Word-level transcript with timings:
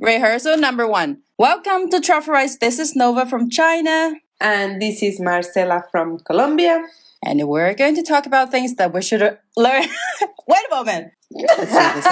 Rehearsal 0.00 0.56
number 0.56 0.86
one. 0.86 1.22
Welcome 1.38 1.88
to 1.90 2.00
Truffle 2.00 2.34
Rice. 2.34 2.56
This 2.56 2.78
is 2.78 2.96
Nova 2.96 3.26
from 3.26 3.50
China. 3.50 4.14
And 4.40 4.80
this 4.80 5.02
is 5.02 5.20
Marcela 5.20 5.84
from 5.90 6.18
Colombia. 6.20 6.84
And 7.24 7.46
we're 7.48 7.74
going 7.74 7.94
to 7.96 8.02
talk 8.02 8.26
about 8.26 8.50
things 8.50 8.74
that 8.76 8.92
we 8.92 9.02
should 9.02 9.20
learn. 9.56 9.84
Wait 10.48 10.62
a 10.70 10.74
moment. 10.74 11.12
Let's 11.30 11.72
do 11.72 12.00
this 12.00 12.06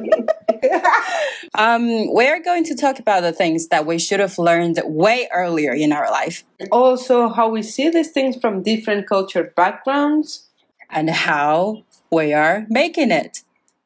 again. 0.00 0.26
um, 1.54 2.12
we're 2.12 2.42
going 2.42 2.64
to 2.64 2.74
talk 2.74 2.98
about 2.98 3.22
the 3.22 3.32
things 3.32 3.68
that 3.68 3.86
we 3.86 3.98
should 3.98 4.20
have 4.20 4.38
learned 4.38 4.80
way 4.84 5.28
earlier 5.32 5.72
in 5.72 5.92
our 5.92 6.10
life. 6.10 6.44
Also, 6.70 7.28
how 7.28 7.48
we 7.48 7.62
see 7.62 7.88
these 7.88 8.10
things 8.10 8.36
from 8.36 8.62
different 8.62 9.08
culture 9.08 9.52
backgrounds. 9.56 10.48
And 10.88 11.10
how 11.10 11.84
we 12.12 12.32
are 12.32 12.64
making 12.68 13.10
it. 13.10 13.42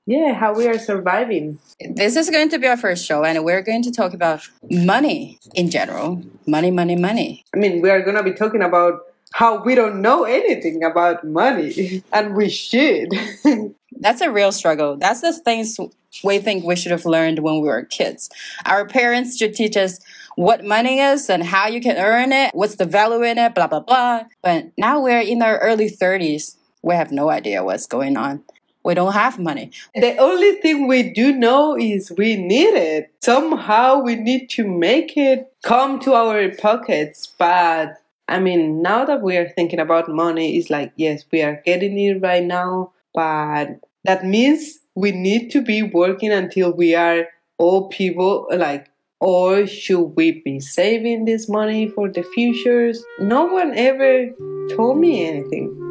Yeah, 0.07 0.33
how 0.35 0.55
we 0.55 0.67
are 0.67 0.79
surviving. 0.79 1.59
This 1.79 2.17
is 2.17 2.31
going 2.31 2.49
to 2.51 2.59
be 2.59 2.67
our 2.67 2.77
first 2.77 3.05
show, 3.05 3.23
and 3.25 3.45
we're 3.45 3.63
going 3.63 3.83
to 3.83 3.93
talk 3.93 4.13
about 4.13 4.49
money 4.71 5.39
in 5.55 5.71
general. 5.71 6.23
Money, 6.47 6.71
money, 6.71 6.97
money. 6.97 7.45
I 7.55 7.59
mean, 7.59 7.81
we 7.81 7.91
are 7.91 8.03
going 8.03 8.17
to 8.17 8.23
be 8.23 8.33
talking 8.33 8.63
about 8.63 9.01
how 9.33 9.63
we 9.63 9.75
don't 9.75 10.03
know 10.03 10.25
anything 10.25 10.83
about 10.83 11.25
money, 11.25 12.03
and 12.13 12.35
we 12.35 12.49
should. 12.49 13.11
That's 14.01 14.21
a 14.21 14.31
real 14.31 14.53
struggle. 14.53 14.97
That's 14.97 15.21
the 15.21 15.33
things 15.33 15.79
we 16.25 16.39
think 16.39 16.65
we 16.65 16.77
should 16.77 16.93
have 16.93 17.05
learned 17.05 17.41
when 17.41 17.61
we 17.61 17.69
were 17.69 17.85
kids. 17.85 18.31
Our 18.67 18.87
parents 18.87 19.37
should 19.37 19.55
teach 19.55 19.77
us 19.77 20.01
what 20.37 20.65
money 20.65 20.99
is 21.01 21.29
and 21.29 21.43
how 21.43 21.69
you 21.69 21.81
can 21.81 21.97
earn 21.97 22.33
it, 22.33 22.55
what's 22.55 22.77
the 22.77 22.87
value 22.87 23.23
in 23.23 23.39
it, 23.39 23.55
blah, 23.55 23.67
blah, 23.67 23.81
blah. 23.81 24.25
But 24.43 24.73
now 24.79 25.01
we're 25.01 25.21
in 25.21 25.43
our 25.43 25.59
early 25.59 25.91
30s. 25.91 26.57
We 26.83 26.95
have 26.95 27.13
no 27.13 27.31
idea 27.31 27.63
what's 27.63 27.87
going 27.87 28.17
on. 28.17 28.43
We 28.83 28.95
don't 28.95 29.13
have 29.13 29.39
money. 29.39 29.73
The 29.95 30.17
only 30.17 30.53
thing 30.61 30.89
we 30.89 31.13
do 31.13 31.33
know 31.33 31.77
is 31.77 32.13
we 32.17 32.37
need 32.37 32.75
it. 32.75 33.13
Somehow 33.21 34.01
we 34.01 34.17
need 34.17 34.49
to 34.51 34.67
make 34.67 35.17
it 35.17 35.53
come 35.63 36.01
to 36.01 36.15
our 36.15 36.49
pockets. 36.55 37.27
But 37.39 37.97
I 38.27 38.39
mean, 38.39 38.81
now 38.81 39.05
that 39.05 39.23
we 39.23 39.37
are 39.37 39.49
thinking 39.49 39.81
about 39.81 40.09
money, 40.09 40.57
it's 40.57 40.71
like, 40.71 40.93
yes, 40.97 41.25
we 41.31 41.43
are 41.43 41.61
getting 41.65 41.99
it 41.99 42.23
right 42.23 42.45
now. 42.45 42.93
But 43.13 43.81
that 44.05 44.25
means 44.25 44.79
we 44.95 45.13
need 45.13 45.51
to 45.51 45.61
be 45.61 45.83
working 45.83 46.33
until 46.33 46.73
we 46.73 46.95
are 46.95 47.27
old 47.59 47.91
people, 47.91 48.49
like, 48.55 48.91
or 49.21 49.67
should 49.67 50.17
we 50.17 50.41
be 50.41 50.61
saving 50.61 51.27
this 51.27 51.49
money 51.49 51.89
for 51.89 52.09
the 52.09 52.23
futures? 52.23 53.05
No 53.19 53.45
one 53.45 53.77
ever 53.77 54.31
told 54.71 54.99
me 54.99 55.27
anything. 55.27 55.90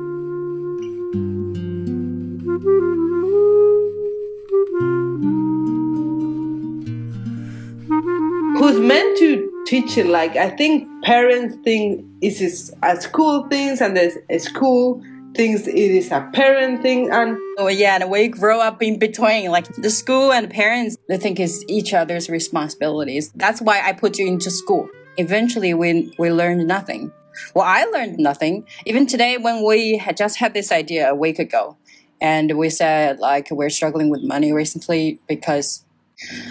Who's 8.69 8.79
meant 8.79 9.17
to 9.17 9.63
teach 9.65 9.97
it? 9.97 10.05
Like 10.05 10.35
I 10.35 10.51
think 10.51 10.87
parents 11.03 11.57
think 11.63 12.05
it 12.21 12.39
is 12.39 12.71
a 12.83 13.01
school 13.01 13.47
things, 13.47 13.81
and 13.81 13.97
there's 13.97 14.15
a 14.29 14.37
school 14.37 15.01
thinks 15.33 15.65
it 15.65 15.75
is 15.75 16.11
a 16.11 16.29
parent 16.33 16.83
thing, 16.83 17.09
and 17.09 17.35
oh 17.57 17.67
yeah, 17.67 17.97
and 17.99 18.11
we 18.11 18.27
grow 18.27 18.59
up 18.59 18.83
in 18.83 18.99
between. 18.99 19.49
Like 19.49 19.65
the 19.73 19.89
school 19.89 20.31
and 20.31 20.47
parents, 20.51 20.97
they 21.07 21.17
think 21.17 21.39
it's 21.39 21.65
each 21.67 21.95
other's 21.95 22.29
responsibilities. 22.29 23.31
That's 23.33 23.59
why 23.59 23.81
I 23.83 23.93
put 23.93 24.19
you 24.19 24.27
into 24.27 24.51
school. 24.51 24.87
Eventually, 25.17 25.73
we 25.73 26.13
we 26.19 26.31
learned 26.31 26.67
nothing. 26.67 27.11
Well, 27.55 27.65
I 27.65 27.85
learned 27.85 28.19
nothing. 28.19 28.67
Even 28.85 29.07
today, 29.07 29.39
when 29.39 29.65
we 29.65 29.97
had 29.97 30.15
just 30.15 30.37
had 30.37 30.53
this 30.53 30.71
idea 30.71 31.09
a 31.09 31.15
week 31.15 31.39
ago, 31.39 31.75
and 32.21 32.55
we 32.55 32.69
said 32.69 33.17
like 33.17 33.49
we're 33.49 33.71
struggling 33.71 34.11
with 34.11 34.21
money 34.21 34.53
recently 34.53 35.19
because 35.27 35.83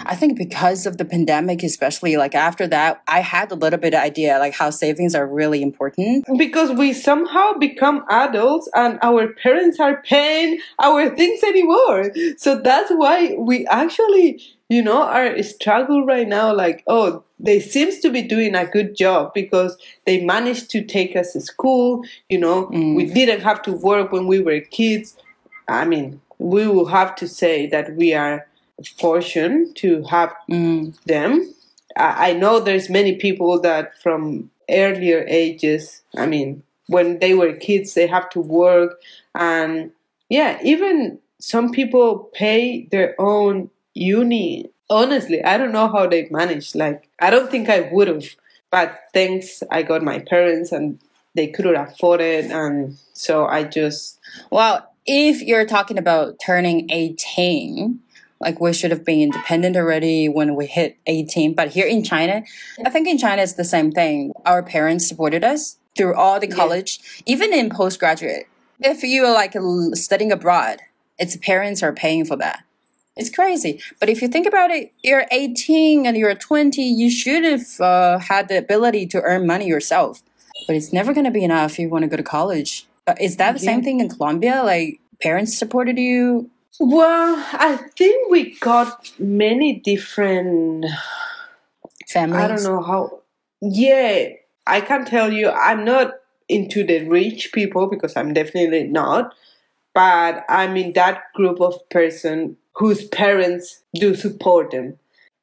I 0.04 0.14
think 0.14 0.36
because 0.36 0.86
of 0.86 0.96
the 0.98 1.04
pandemic, 1.04 1.62
especially 1.62 2.16
like 2.16 2.34
after 2.34 2.66
that, 2.68 3.02
I 3.06 3.20
had 3.20 3.50
a 3.52 3.54
little 3.54 3.78
bit 3.78 3.94
of 3.94 4.00
idea 4.00 4.38
like 4.38 4.54
how 4.54 4.70
savings 4.70 5.14
are 5.14 5.26
really 5.26 5.62
important. 5.62 6.26
Because 6.36 6.70
we 6.72 6.92
somehow 6.92 7.54
become 7.54 8.04
adults 8.10 8.68
and 8.74 8.98
our 9.02 9.28
parents 9.34 9.78
are 9.78 10.02
paying 10.02 10.58
our 10.78 11.14
things 11.14 11.42
anymore. 11.42 12.12
So 12.36 12.60
that's 12.60 12.90
why 12.90 13.34
we 13.38 13.66
actually, 13.66 14.42
you 14.68 14.82
know, 14.82 15.02
are 15.02 15.42
struggle 15.42 16.04
right 16.04 16.28
now. 16.28 16.54
Like, 16.54 16.82
oh, 16.86 17.24
they 17.38 17.60
seems 17.60 18.00
to 18.00 18.10
be 18.10 18.22
doing 18.22 18.54
a 18.54 18.66
good 18.66 18.96
job 18.96 19.32
because 19.34 19.76
they 20.06 20.24
managed 20.24 20.70
to 20.70 20.84
take 20.84 21.14
us 21.14 21.32
to 21.32 21.40
school. 21.40 22.04
You 22.28 22.38
know, 22.38 22.66
mm. 22.66 22.96
we 22.96 23.12
didn't 23.12 23.42
have 23.42 23.62
to 23.62 23.72
work 23.72 24.12
when 24.12 24.26
we 24.26 24.40
were 24.40 24.60
kids 24.60 25.16
I 25.68 25.84
mean, 25.84 26.20
we 26.38 26.66
will 26.66 26.86
have 26.86 27.14
to 27.16 27.28
say 27.28 27.66
that 27.66 27.94
we 27.94 28.14
are 28.14 28.47
fortunate 28.84 29.74
to 29.76 30.02
have 30.04 30.34
mm. 30.50 30.94
them. 31.04 31.52
I, 31.96 32.30
I 32.30 32.32
know 32.34 32.60
there's 32.60 32.88
many 32.88 33.16
people 33.16 33.60
that 33.60 34.00
from 34.02 34.50
earlier 34.70 35.24
ages, 35.28 36.02
I 36.16 36.26
mean, 36.26 36.62
when 36.86 37.18
they 37.18 37.34
were 37.34 37.52
kids, 37.52 37.94
they 37.94 38.06
have 38.06 38.28
to 38.30 38.40
work. 38.40 39.00
And 39.34 39.92
yeah, 40.28 40.58
even 40.62 41.18
some 41.38 41.70
people 41.70 42.30
pay 42.34 42.86
their 42.90 43.14
own 43.20 43.70
uni. 43.94 44.70
Honestly, 44.90 45.42
I 45.44 45.58
don't 45.58 45.72
know 45.72 45.88
how 45.88 46.06
they 46.06 46.28
manage. 46.30 46.74
Like, 46.74 47.08
I 47.20 47.30
don't 47.30 47.50
think 47.50 47.68
I 47.68 47.88
would 47.92 48.08
have. 48.08 48.24
But 48.70 48.98
thanks, 49.14 49.62
I 49.70 49.82
got 49.82 50.02
my 50.02 50.18
parents 50.18 50.72
and 50.72 50.98
they 51.34 51.46
couldn't 51.46 51.76
afford 51.76 52.20
it. 52.20 52.50
And 52.50 52.98
so 53.12 53.46
I 53.46 53.64
just. 53.64 54.18
Well, 54.50 54.90
if 55.06 55.40
you're 55.42 55.66
talking 55.66 55.98
about 55.98 56.38
turning 56.44 56.90
18, 56.90 58.00
like 58.40 58.60
we 58.60 58.72
should 58.72 58.90
have 58.90 59.04
been 59.04 59.20
independent 59.20 59.76
already 59.76 60.28
when 60.28 60.54
we 60.54 60.66
hit 60.66 60.96
18. 61.06 61.54
But 61.54 61.68
here 61.68 61.86
in 61.86 62.04
China, 62.04 62.42
I 62.84 62.90
think 62.90 63.08
in 63.08 63.18
China 63.18 63.42
it's 63.42 63.54
the 63.54 63.64
same 63.64 63.90
thing. 63.92 64.32
Our 64.46 64.62
parents 64.62 65.08
supported 65.08 65.44
us 65.44 65.76
through 65.96 66.14
all 66.14 66.38
the 66.38 66.46
college, 66.46 67.00
yeah. 67.16 67.34
even 67.34 67.52
in 67.52 67.70
postgraduate. 67.70 68.46
If 68.80 69.02
you're 69.02 69.32
like 69.32 69.56
studying 69.94 70.30
abroad, 70.30 70.80
its 71.18 71.36
parents 71.36 71.82
are 71.82 71.92
paying 71.92 72.24
for 72.24 72.36
that. 72.36 72.62
It's 73.16 73.30
crazy. 73.30 73.82
But 73.98 74.08
if 74.08 74.22
you 74.22 74.28
think 74.28 74.46
about 74.46 74.70
it, 74.70 74.92
you're 75.02 75.26
18 75.32 76.06
and 76.06 76.16
you're 76.16 76.36
20, 76.36 76.80
you 76.80 77.10
should 77.10 77.42
have 77.42 77.80
uh, 77.80 78.18
had 78.18 78.48
the 78.48 78.56
ability 78.56 79.06
to 79.08 79.20
earn 79.22 79.44
money 79.44 79.66
yourself. 79.66 80.22
But 80.68 80.76
it's 80.76 80.92
never 80.92 81.12
going 81.12 81.24
to 81.24 81.32
be 81.32 81.42
enough 81.42 81.72
if 81.72 81.78
you 81.80 81.88
want 81.88 82.04
to 82.04 82.08
go 82.08 82.16
to 82.16 82.22
college. 82.22 82.86
Uh, 83.08 83.14
is 83.20 83.36
that 83.38 83.58
the 83.58 83.64
yeah. 83.64 83.72
same 83.72 83.82
thing 83.82 83.98
in 83.98 84.08
Colombia? 84.08 84.62
Like 84.62 85.00
parents 85.20 85.58
supported 85.58 85.98
you? 85.98 86.48
Well, 86.80 87.44
I 87.52 87.76
think 87.96 88.30
we 88.30 88.54
got 88.60 89.12
many 89.18 89.80
different 89.80 90.86
families. 92.08 92.44
I 92.44 92.48
don't 92.48 92.62
know 92.62 92.82
how. 92.82 93.20
Yeah, 93.60 94.28
I 94.66 94.80
can 94.80 95.04
tell 95.04 95.32
you, 95.32 95.50
I'm 95.50 95.84
not 95.84 96.12
into 96.48 96.84
the 96.84 97.06
rich 97.08 97.52
people 97.52 97.88
because 97.88 98.16
I'm 98.16 98.32
definitely 98.32 98.84
not. 98.84 99.34
But 99.94 100.44
I'm 100.48 100.76
in 100.76 100.92
that 100.92 101.32
group 101.34 101.60
of 101.60 101.88
person 101.90 102.56
whose 102.74 103.08
parents 103.08 103.82
do 103.94 104.14
support 104.14 104.70
them. 104.70 104.98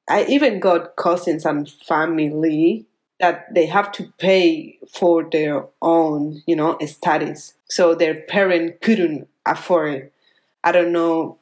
I 0.10 0.24
even 0.26 0.60
got 0.62 0.96
cousins 0.96 1.46
and 1.46 1.70
family 1.70 2.86
that 3.20 3.54
they 3.54 3.66
have 3.66 3.92
to 3.94 4.14
pay 4.20 4.78
for 4.94 5.28
their 5.30 5.66
own, 5.82 6.44
you 6.48 6.56
know, 6.56 6.78
studies. 6.86 7.56
So 7.66 7.96
their 7.96 8.22
parent 8.22 8.82
couldn't 8.82 9.28
afford 9.46 9.94
it. 9.94 10.14
I 10.66 10.72
don't 10.72 10.92
know. 10.92 11.38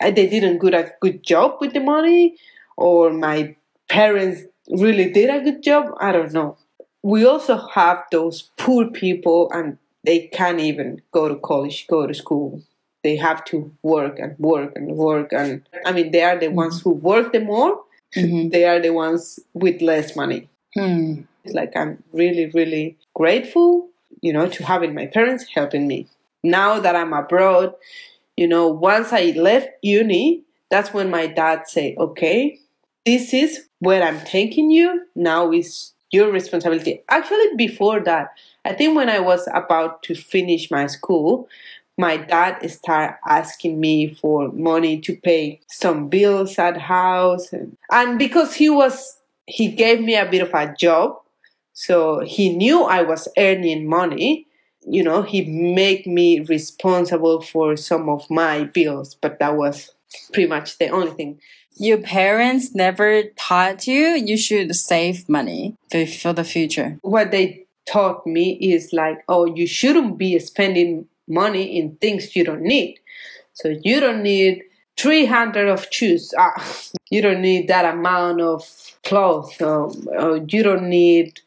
They 0.00 0.26
didn't 0.26 0.58
do 0.58 0.68
a 0.68 0.90
good 1.00 1.22
job 1.22 1.58
with 1.60 1.74
the 1.74 1.80
money, 1.80 2.36
or 2.76 3.12
my 3.12 3.54
parents 3.88 4.42
really 4.70 5.12
did 5.12 5.28
a 5.28 5.40
good 5.44 5.62
job. 5.62 5.94
I 6.00 6.12
don't 6.12 6.32
know. 6.32 6.56
We 7.02 7.26
also 7.26 7.66
have 7.74 8.04
those 8.10 8.50
poor 8.56 8.90
people, 8.90 9.50
and 9.52 9.78
they 10.04 10.28
can't 10.28 10.60
even 10.60 11.02
go 11.12 11.28
to 11.28 11.36
college, 11.36 11.86
go 11.86 12.06
to 12.06 12.14
school. 12.14 12.62
They 13.04 13.16
have 13.16 13.44
to 13.46 13.72
work 13.82 14.18
and 14.18 14.38
work 14.38 14.72
and 14.76 14.96
work. 14.96 15.32
And 15.32 15.68
I 15.84 15.92
mean, 15.92 16.12
they 16.12 16.22
are 16.22 16.38
the 16.38 16.48
ones 16.48 16.80
who 16.80 16.90
work 16.90 17.32
the 17.32 17.40
more. 17.40 17.82
Mm-hmm. 18.16 18.50
They 18.50 18.64
are 18.64 18.80
the 18.80 18.90
ones 18.90 19.40
with 19.52 19.82
less 19.82 20.14
money. 20.16 20.48
Hmm. 20.74 21.22
Like 21.44 21.76
I'm 21.76 22.02
really, 22.12 22.46
really 22.46 22.96
grateful, 23.14 23.88
you 24.20 24.32
know, 24.32 24.48
to 24.48 24.64
having 24.64 24.94
my 24.94 25.06
parents 25.06 25.46
helping 25.52 25.88
me. 25.88 26.08
Now 26.44 26.78
that 26.78 26.94
I'm 26.94 27.12
abroad, 27.12 27.74
you 28.36 28.46
know, 28.46 28.68
once 28.68 29.12
I 29.12 29.34
left 29.36 29.68
uni, 29.82 30.42
that's 30.70 30.92
when 30.92 31.10
my 31.10 31.26
dad 31.26 31.68
said, 31.68 31.94
okay, 31.98 32.58
this 33.04 33.34
is 33.34 33.66
where 33.80 34.02
I'm 34.02 34.20
taking 34.20 34.70
you. 34.70 35.02
Now 35.14 35.52
is 35.52 35.92
your 36.10 36.30
responsibility. 36.30 37.02
Actually, 37.08 37.56
before 37.56 38.00
that, 38.00 38.28
I 38.64 38.72
think 38.72 38.96
when 38.96 39.08
I 39.08 39.18
was 39.20 39.48
about 39.54 40.02
to 40.04 40.14
finish 40.14 40.70
my 40.70 40.86
school, 40.86 41.48
my 41.98 42.16
dad 42.16 42.68
started 42.70 43.16
asking 43.26 43.78
me 43.78 44.14
for 44.14 44.50
money 44.52 45.00
to 45.00 45.16
pay 45.16 45.60
some 45.68 46.08
bills 46.08 46.58
at 46.58 46.76
house 46.78 47.52
and, 47.52 47.76
and 47.90 48.18
because 48.18 48.54
he 48.54 48.70
was 48.70 49.18
he 49.46 49.68
gave 49.68 50.00
me 50.00 50.14
a 50.16 50.24
bit 50.24 50.40
of 50.40 50.54
a 50.54 50.74
job 50.78 51.18
so 51.72 52.20
he 52.20 52.54
knew 52.54 52.84
I 52.84 53.02
was 53.02 53.28
earning 53.38 53.88
money. 53.88 54.46
You 54.84 55.02
know, 55.02 55.22
he 55.22 55.44
made 55.44 56.06
me 56.06 56.40
responsible 56.40 57.40
for 57.40 57.76
some 57.76 58.08
of 58.08 58.28
my 58.28 58.64
bills, 58.64 59.14
but 59.14 59.38
that 59.38 59.56
was 59.56 59.90
pretty 60.32 60.48
much 60.48 60.78
the 60.78 60.88
only 60.88 61.12
thing. 61.12 61.40
Your 61.76 61.98
parents 61.98 62.74
never 62.74 63.22
taught 63.38 63.86
you 63.86 64.08
you 64.08 64.36
should 64.36 64.74
save 64.74 65.28
money 65.28 65.76
for, 65.90 66.32
the 66.32 66.44
future. 66.44 66.98
What 67.02 67.30
they 67.30 67.66
taught 67.86 68.26
me 68.26 68.52
is 68.60 68.92
like, 68.92 69.24
oh, 69.28 69.46
you 69.46 69.66
shouldn't 69.66 70.18
be 70.18 70.38
spending 70.38 71.06
money 71.28 71.78
in 71.78 71.96
things 71.96 72.36
you 72.36 72.44
don't 72.44 72.62
need. 72.62 72.98
So 73.54 73.74
you 73.82 74.00
don't 74.00 74.22
need 74.22 74.62
300 74.98 75.68
of 75.68 75.86
shoes. 75.90 76.32
Ah, 76.38 76.62
you 77.10 77.22
don't 77.22 77.40
need 77.40 77.68
that 77.68 77.84
amount 77.84 78.40
of 78.40 78.64
clothes. 79.04 79.60
Um, 79.60 80.08
uh, 80.16 80.40
you 80.48 80.62
don't 80.62 80.88
need, 80.88 81.40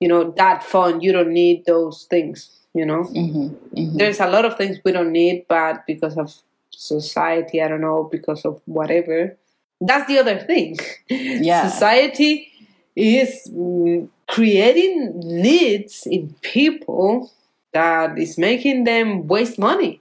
you 0.00 0.08
know, 0.08 0.32
that 0.36 0.62
phone. 0.62 1.00
You 1.00 1.12
don't 1.12 1.32
need 1.32 1.64
those 1.66 2.06
things. 2.08 2.55
You 2.76 2.84
know, 2.86 3.04
Mm-hmm. 3.04 3.46
Mm-hmm. 3.78 3.96
there's 3.98 4.20
a 4.20 4.26
lot 4.28 4.44
of 4.44 4.56
things 4.56 4.78
we 4.84 4.92
don't 4.92 5.12
need, 5.12 5.46
but 5.48 5.86
because 5.86 6.16
of 6.18 6.32
society, 6.70 7.62
I 7.62 7.68
don't 7.68 7.80
know, 7.80 8.04
because 8.10 8.44
of 8.44 8.60
whatever. 8.66 9.36
That's 9.80 10.06
the 10.08 10.18
other 10.18 10.38
thing. 10.40 10.78
Yeah. 11.08 11.68
Society 11.70 12.48
is 12.94 13.48
mm, 13.52 14.08
creating 14.28 15.20
needs 15.24 16.06
in 16.06 16.34
people 16.42 17.30
that 17.72 18.18
is 18.18 18.38
making 18.38 18.84
them 18.84 19.26
waste 19.28 19.58
money. 19.58 20.00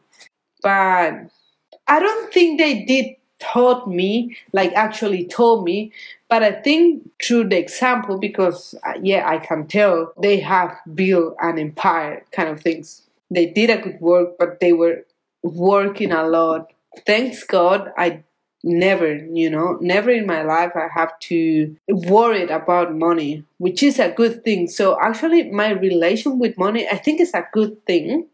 But 0.61 1.29
I 1.87 1.99
don't 1.99 2.33
think 2.33 2.59
they 2.59 2.83
did 2.85 3.15
taught 3.45 3.87
me, 3.87 4.35
like 4.53 4.73
actually 4.73 5.25
told 5.25 5.63
me, 5.63 5.91
but 6.29 6.43
I 6.43 6.51
think 6.51 7.09
through 7.23 7.49
the 7.49 7.57
example, 7.57 8.17
because 8.17 8.75
uh, 8.83 8.93
yeah, 9.01 9.27
I 9.27 9.37
can 9.37 9.67
tell 9.67 10.13
they 10.19 10.39
have 10.39 10.75
built 10.93 11.35
an 11.39 11.59
empire 11.59 12.23
kind 12.31 12.49
of 12.49 12.61
things. 12.61 13.03
They 13.29 13.47
did 13.47 13.69
a 13.69 13.77
good 13.77 13.99
work, 14.01 14.37
but 14.39 14.59
they 14.59 14.73
were 14.73 15.05
working 15.43 16.11
a 16.11 16.27
lot. 16.27 16.71
Thanks 17.05 17.43
God, 17.43 17.91
I 17.97 18.23
never, 18.63 19.15
you 19.15 19.49
know, 19.49 19.77
never 19.79 20.09
in 20.09 20.25
my 20.25 20.41
life 20.41 20.71
I 20.75 20.87
have 20.93 21.17
to 21.29 21.75
worried 21.87 22.49
about 22.49 22.95
money, 22.95 23.43
which 23.59 23.83
is 23.83 23.99
a 23.99 24.11
good 24.11 24.43
thing. 24.43 24.67
So 24.67 24.99
actually, 24.99 25.51
my 25.51 25.69
relation 25.71 26.39
with 26.39 26.57
money, 26.57 26.87
I 26.87 26.97
think, 26.97 27.21
is 27.21 27.33
a 27.33 27.47
good 27.53 27.85
thing. 27.85 28.27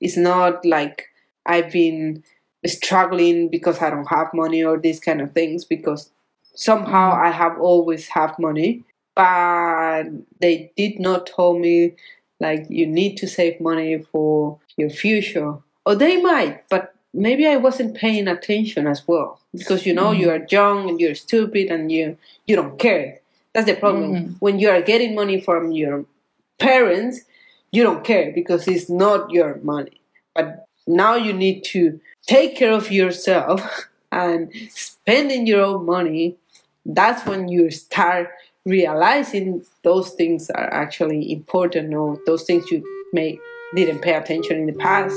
It's 0.00 0.16
not 0.16 0.64
like 0.64 1.06
I've 1.46 1.72
been 1.72 2.22
struggling 2.66 3.48
because 3.48 3.80
I 3.80 3.90
don't 3.90 4.08
have 4.08 4.32
money 4.34 4.62
or 4.62 4.78
these 4.78 5.00
kind 5.00 5.20
of 5.20 5.32
things 5.32 5.64
because 5.64 6.10
somehow 6.54 7.12
I 7.12 7.30
have 7.30 7.58
always 7.58 8.08
have 8.08 8.38
money, 8.38 8.84
but 9.14 10.04
they 10.40 10.72
did 10.76 11.00
not 11.00 11.26
tell 11.26 11.58
me 11.58 11.94
like 12.38 12.66
you 12.68 12.86
need 12.86 13.16
to 13.16 13.28
save 13.28 13.60
money 13.60 13.98
for 13.98 14.58
your 14.76 14.90
future. 14.90 15.54
Or 15.86 15.94
they 15.94 16.20
might, 16.20 16.68
but 16.68 16.94
maybe 17.14 17.46
I 17.46 17.56
wasn't 17.56 17.96
paying 17.96 18.28
attention 18.28 18.86
as 18.86 19.06
well 19.06 19.40
because 19.52 19.86
you 19.86 19.94
know 19.94 20.10
mm-hmm. 20.10 20.20
you 20.20 20.30
are 20.30 20.46
young 20.50 20.88
and 20.88 21.00
you're 21.00 21.14
stupid 21.14 21.68
and 21.70 21.90
you 21.90 22.16
you 22.46 22.56
don't 22.56 22.78
care. 22.78 23.20
That's 23.54 23.66
the 23.66 23.74
problem. 23.74 24.14
Mm-hmm. 24.14 24.32
When 24.38 24.58
you 24.58 24.70
are 24.70 24.82
getting 24.82 25.14
money 25.14 25.40
from 25.40 25.72
your 25.72 26.04
parents, 26.58 27.20
you 27.72 27.82
don't 27.82 28.04
care 28.04 28.32
because 28.32 28.68
it's 28.68 28.88
not 28.88 29.30
your 29.30 29.58
money. 29.62 30.00
But 30.34 30.66
now 30.86 31.14
you 31.14 31.32
need 31.32 31.64
to 31.64 32.00
take 32.26 32.56
care 32.56 32.72
of 32.72 32.90
yourself 32.90 33.88
and 34.12 34.52
spending 34.70 35.46
your 35.46 35.62
own 35.62 35.86
money. 35.86 36.36
That's 36.84 37.24
when 37.26 37.48
you 37.48 37.70
start 37.70 38.30
realizing 38.64 39.64
those 39.82 40.10
things 40.10 40.50
are 40.50 40.72
actually 40.72 41.32
important 41.32 41.94
or 41.94 42.18
those 42.26 42.44
things 42.44 42.70
you 42.70 42.84
may 43.12 43.38
didn't 43.74 44.00
pay 44.00 44.14
attention 44.14 44.56
in 44.56 44.66
the 44.66 44.72
past. 44.72 45.16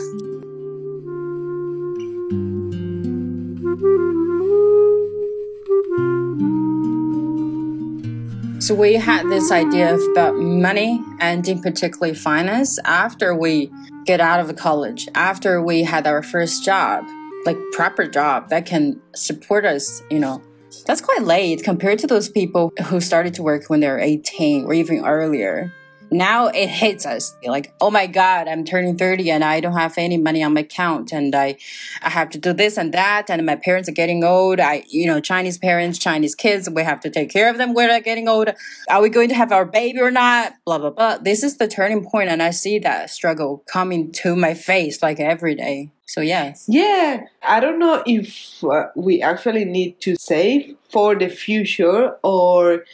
So 8.64 8.74
we 8.74 8.94
had 8.94 9.28
this 9.28 9.52
idea 9.52 9.98
about 10.12 10.38
money 10.38 11.04
and 11.20 11.46
in 11.46 11.62
particularly 11.62 12.14
finance 12.14 12.80
after 12.86 13.36
we 13.36 13.70
get 14.06 14.20
out 14.20 14.40
of 14.40 14.56
college, 14.56 15.08
after 15.16 15.62
we 15.62 15.84
had 15.84 16.08
our 16.08 16.24
first 16.24 16.64
job, 16.64 17.06
like 17.46 17.58
proper 17.72 18.08
job 18.08 18.50
that 18.50 18.66
can 18.66 19.02
support 19.16 19.66
us, 19.66 20.02
you 20.10 20.20
know. 20.20 20.42
That's 20.86 21.02
quite 21.02 21.22
late 21.22 21.64
compared 21.64 22.00
to 22.00 22.08
those 22.08 22.30
people 22.30 22.74
who 22.86 23.00
started 23.00 23.36
to 23.36 23.44
work 23.44 23.70
when 23.70 23.80
they 23.80 23.90
were 23.90 24.00
18 24.00 24.66
or 24.66 24.74
even 24.74 25.06
earlier. 25.06 25.72
Now 26.14 26.48
it 26.48 26.68
hits 26.68 27.06
us 27.06 27.36
like, 27.44 27.74
oh 27.82 27.90
my 27.90 28.08
God, 28.08 28.48
I'm 28.48 28.64
turning 28.64 28.98
30 28.98 29.32
and 29.32 29.44
I 29.44 29.60
don't 29.60 29.74
have 29.74 29.98
any 29.98 30.18
money 30.18 30.44
on 30.44 30.54
my 30.54 30.62
account 30.62 31.12
and 31.12 31.34
I, 31.34 31.58
I 32.02 32.10
have 32.10 32.30
to 32.32 32.38
do 32.38 32.54
this 32.54 32.78
and 32.78 32.94
that. 32.94 33.30
And 33.30 33.46
my 33.46 33.56
parents 33.56 33.90
are 33.90 33.94
getting 33.94 34.24
old. 34.24 34.60
I, 34.60 34.84
you 34.88 35.08
know, 35.08 35.20
Chinese 35.20 35.58
parents, 35.58 35.98
Chinese 35.98 36.36
kids, 36.36 36.70
we 36.70 36.84
have 36.84 37.00
to 37.02 37.10
take 37.10 37.30
care 37.30 37.50
of 37.50 37.58
them 37.58 37.74
when 37.74 37.88
they're 37.90 38.02
getting 38.02 38.30
old. 38.30 38.50
Are 38.90 39.02
we 39.02 39.10
going 39.10 39.30
to 39.30 39.36
have 39.36 39.52
our 39.52 39.66
baby 39.66 40.00
or 40.00 40.12
not? 40.12 40.54
Blah, 40.66 40.78
blah, 40.78 40.92
blah. 40.92 41.18
This 41.18 41.44
is 41.44 41.58
the 41.58 41.68
turning 41.68 42.06
point 42.06 42.30
And 42.30 42.42
I 42.42 42.52
see 42.52 42.80
that 42.80 43.10
struggle 43.10 43.64
coming 43.68 44.12
to 44.14 44.36
my 44.36 44.54
face 44.54 45.02
like 45.02 45.20
every 45.20 45.56
day. 45.56 45.92
So 46.06 46.22
yes. 46.22 46.66
Yeah, 46.68 47.26
I 47.42 47.60
don't 47.60 47.80
know 47.80 48.04
if 48.06 48.64
uh, 48.64 48.90
we 48.96 49.22
actually 49.22 49.66
need 49.66 50.00
to 50.02 50.16
save 50.20 50.76
for 50.92 51.16
the 51.16 51.28
future 51.28 52.18
or 52.24 52.86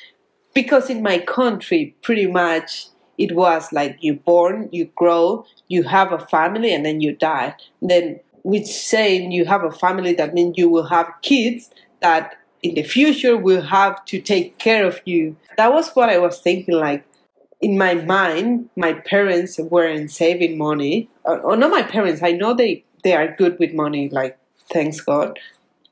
because 0.54 0.90
in 0.90 1.02
my 1.02 1.20
country, 1.20 1.96
pretty 2.02 2.28
much 2.28 2.88
it 3.20 3.36
was 3.36 3.72
like 3.74 3.98
you 4.00 4.16
born, 4.16 4.70
you 4.72 4.86
grow, 4.96 5.46
you 5.68 5.84
have 5.84 6.14
a 6.14 6.20
family, 6.20 6.74
and 6.74 6.86
then 6.86 7.02
you 7.02 7.14
die. 7.14 7.54
Then, 7.82 8.20
with 8.44 8.66
saying 8.66 9.34
you 9.34 9.44
have 9.46 9.64
a 9.64 9.72
family, 9.72 10.14
that 10.14 10.34
means 10.34 10.58
you 10.58 10.70
will 10.70 10.88
have 10.88 11.14
kids 11.22 11.70
that 12.00 12.38
in 12.64 12.76
the 12.76 12.84
future 12.84 13.36
will 13.38 13.62
have 13.62 14.04
to 14.06 14.22
take 14.22 14.58
care 14.58 14.86
of 14.86 15.02
you. 15.04 15.36
That 15.58 15.74
was 15.74 15.92
what 15.92 16.10
I 16.10 16.18
was 16.18 16.40
thinking. 16.40 16.76
Like 16.76 17.06
in 17.62 17.78
my 17.78 17.96
mind, 17.96 18.70
my 18.78 18.94
parents 18.94 19.60
weren't 19.60 20.12
saving 20.12 20.58
money, 20.58 21.10
or, 21.26 21.40
or 21.42 21.58
not 21.58 21.72
my 21.72 21.84
parents. 21.84 22.24
I 22.24 22.32
know 22.32 22.54
they 22.54 22.86
they 23.04 23.14
are 23.14 23.36
good 23.36 23.60
with 23.60 23.74
money. 23.74 24.10
Like 24.10 24.38
thanks 24.72 25.02
God, 25.02 25.38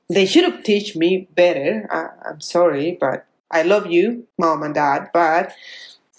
they 0.09 0.25
should 0.25 0.45
have 0.45 0.63
teach 0.63 0.95
me 0.95 1.27
better. 1.35 1.87
I, 1.91 2.29
I'm 2.29 2.39
sorry, 2.39 2.97
but 2.99 3.25
I 3.51 3.63
love 3.63 3.87
you, 3.87 4.27
mom 4.37 4.63
and 4.63 4.73
dad, 4.73 5.09
but 5.13 5.53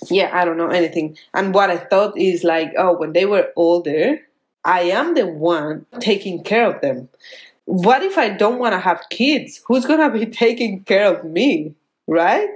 yeah, 0.09 0.31
I 0.33 0.45
don't 0.45 0.57
know 0.57 0.71
anything. 0.71 1.17
And 1.35 1.55
what 1.55 1.71
I 1.71 1.77
thought 1.77 2.17
is 2.17 2.45
like, 2.45 2.73
oh, 2.79 2.97
when 2.97 3.13
they 3.13 3.27
were 3.27 3.53
older, 3.57 4.21
I 4.65 4.83
am 4.83 5.15
the 5.15 5.27
one 5.27 5.87
taking 6.01 6.43
care 6.43 6.71
of 6.71 6.81
them. 6.81 7.09
What 7.65 8.03
if 8.03 8.17
I 8.17 8.31
don't 8.31 8.59
want 8.59 8.73
to 8.73 8.81
have 8.81 9.03
kids? 9.11 9.61
Who's 9.67 9.85
going 9.85 10.01
to 10.01 10.17
be 10.17 10.27
taking 10.31 10.85
care 10.85 11.13
of 11.13 11.25
me? 11.25 11.75
Right? 12.07 12.49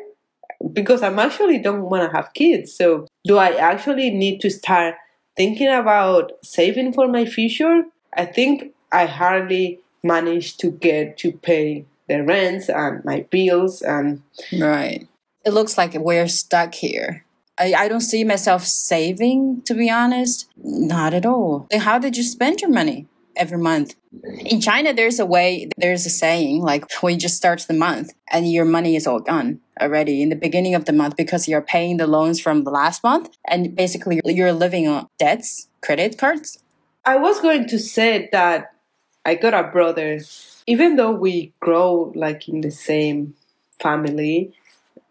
Because 0.73 1.03
I'm 1.03 1.19
actually 1.19 1.59
don't 1.59 1.83
want 1.91 2.09
to 2.09 2.17
have 2.17 2.33
kids. 2.35 2.73
So 2.73 3.07
do 3.25 3.37
I 3.37 3.51
actually 3.57 4.11
need 4.11 4.41
to 4.43 4.51
start 4.51 4.95
thinking 5.37 5.69
about 5.69 6.33
saving 6.43 6.93
for 6.93 7.09
my 7.09 7.25
future? 7.25 7.83
I 8.17 8.27
think 8.27 8.73
I 8.93 9.07
hardly 9.07 9.81
managed 10.03 10.61
to 10.61 10.71
get 10.71 11.19
to 11.19 11.33
pay 11.33 11.85
the 12.09 12.23
rents 12.23 12.69
and 12.69 13.05
my 13.05 13.27
bills 13.31 13.83
and 13.83 14.23
Right. 14.53 15.07
It 15.45 15.53
looks 15.53 15.77
like 15.77 15.95
we're 15.95 16.29
stuck 16.29 16.75
here. 16.75 17.25
I, 17.59 17.75
I 17.75 17.89
don't 17.89 18.01
see 18.01 18.25
myself 18.25 18.65
saving, 18.65 19.63
to 19.63 19.75
be 19.75 19.91
honest. 19.91 20.49
Not 20.57 21.15
at 21.15 21.27
all. 21.27 21.69
How 21.73 21.99
did 21.99 22.17
you 22.17 22.23
spend 22.23 22.61
your 22.61 22.71
money 22.71 23.07
every 23.37 23.59
month? 23.59 23.95
In 24.41 24.61
China, 24.61 24.93
there's 24.93 25.19
a 25.19 25.27
way, 25.27 25.69
there's 25.77 26.07
a 26.07 26.11
saying 26.11 26.63
like 26.63 26.91
when 27.03 27.15
you 27.15 27.21
just 27.21 27.37
start 27.37 27.65
the 27.69 27.75
month 27.75 28.13
and 28.31 28.51
your 28.51 28.65
money 28.65 28.97
is 28.97 29.07
all 29.07 29.21
gone 29.21 29.61
already 29.81 30.23
in 30.23 30.29
the 30.29 30.37
beginning 30.37 30.75
of 30.75 30.85
the 30.85 30.93
month 30.93 31.17
because 31.17 31.49
you're 31.49 31.63
paying 31.63 31.97
the 31.97 32.07
loans 32.07 32.41
from 32.41 32.65
the 32.65 32.71
last 32.71 33.03
month 33.03 33.31
and 33.49 33.75
basically 33.75 34.21
you're 34.25 34.53
living 34.53 34.87
on 34.87 35.09
debts, 35.19 35.69
credit 35.81 36.19
cards. 36.19 36.59
I 37.05 37.17
was 37.17 37.41
going 37.41 37.67
to 37.69 37.79
say 37.79 38.29
that 38.33 38.75
I 39.25 39.35
got 39.35 39.55
a 39.55 39.65
brother, 39.65 40.21
even 40.67 40.97
though 40.97 41.13
we 41.13 41.53
grow 41.61 42.13
like 42.15 42.49
in 42.49 42.61
the 42.61 42.71
same 42.71 43.35
family, 43.81 44.53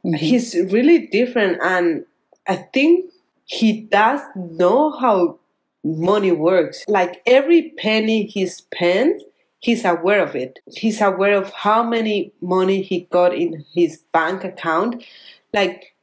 mm-hmm. 0.05 0.13
he's 0.15 0.55
really 0.55 1.07
different. 1.07 1.60
And 1.62 2.05
I 2.51 2.58
think 2.74 3.13
he 3.46 3.79
does 3.84 4.20
know 4.36 4.91
how 4.91 5.39
money 5.86 6.34
works. 6.34 6.84
Like 6.86 7.22
every 7.25 7.74
penny 7.77 8.25
he 8.25 8.46
spends, 8.46 9.24
he's 9.60 9.86
aware 9.86 10.22
of 10.22 10.36
it. 10.36 10.60
He's 10.70 11.00
aware 11.00 11.38
of 11.38 11.53
how 11.53 11.81
many 11.81 12.34
money 12.41 12.81
he 12.81 13.08
got 13.10 13.34
in 13.34 13.63
his 13.74 14.00
bank 14.12 14.43
account. 14.43 15.05
Like 15.53 15.96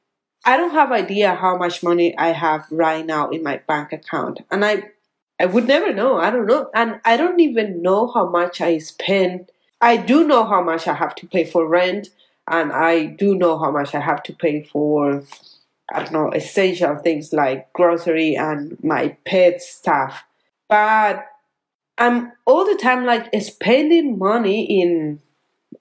I 0.46 0.56
don't 0.56 0.70
have 0.70 0.90
idea 0.90 1.34
how 1.34 1.58
much 1.58 1.82
money 1.82 2.16
I 2.16 2.28
have 2.28 2.64
right 2.70 3.04
now 3.04 3.28
in 3.28 3.42
my 3.42 3.58
bank 3.68 3.92
account. 3.92 4.40
And 4.50 4.64
I 4.64 4.84
I 5.38 5.44
would 5.44 5.66
never 5.66 5.92
know. 5.92 6.16
I 6.16 6.30
don't 6.30 6.46
know. 6.46 6.70
And 6.74 6.98
I 7.04 7.18
don't 7.18 7.40
even 7.40 7.82
know 7.82 8.10
how 8.10 8.26
much 8.26 8.62
I 8.62 8.78
spend. 8.78 9.52
I 9.82 9.98
do 9.98 10.26
know 10.26 10.46
how 10.46 10.62
much 10.62 10.88
I 10.88 10.94
have 10.94 11.14
to 11.16 11.26
pay 11.26 11.44
for 11.44 11.68
rent 11.68 12.08
and 12.50 12.72
I 12.72 13.04
do 13.04 13.34
know 13.34 13.58
how 13.58 13.70
much 13.70 13.94
I 13.94 14.00
have 14.00 14.22
to 14.22 14.32
pay 14.32 14.62
for 14.62 15.22
I 15.92 16.02
don't 16.02 16.12
know, 16.12 16.30
essential 16.32 16.96
things 16.96 17.32
like 17.32 17.72
grocery 17.72 18.34
and 18.36 18.82
my 18.82 19.16
pet 19.24 19.62
stuff. 19.62 20.24
But 20.68 21.24
I'm 21.96 22.32
all 22.46 22.64
the 22.64 22.78
time 22.80 23.04
like 23.06 23.28
spending 23.40 24.18
money 24.18 24.80
in 24.80 25.20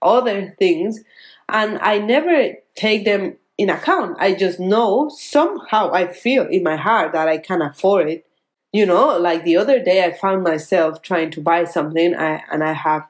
other 0.01 0.55
things, 0.57 1.01
and 1.49 1.77
I 1.79 1.99
never 1.99 2.53
take 2.75 3.05
them 3.05 3.37
in 3.57 3.69
account. 3.69 4.17
I 4.19 4.33
just 4.33 4.59
know 4.59 5.09
somehow 5.09 5.91
I 5.91 6.07
feel 6.07 6.47
in 6.47 6.63
my 6.63 6.75
heart 6.75 7.11
that 7.13 7.27
I 7.27 7.37
can 7.37 7.61
afford 7.61 8.09
it. 8.09 8.25
You 8.73 8.85
know, 8.85 9.17
like 9.17 9.43
the 9.43 9.57
other 9.57 9.83
day, 9.83 10.03
I 10.03 10.11
found 10.11 10.43
myself 10.43 11.01
trying 11.01 11.31
to 11.31 11.41
buy 11.41 11.63
something, 11.63 12.13
and 12.13 12.63
I 12.63 12.73
have 12.73 13.07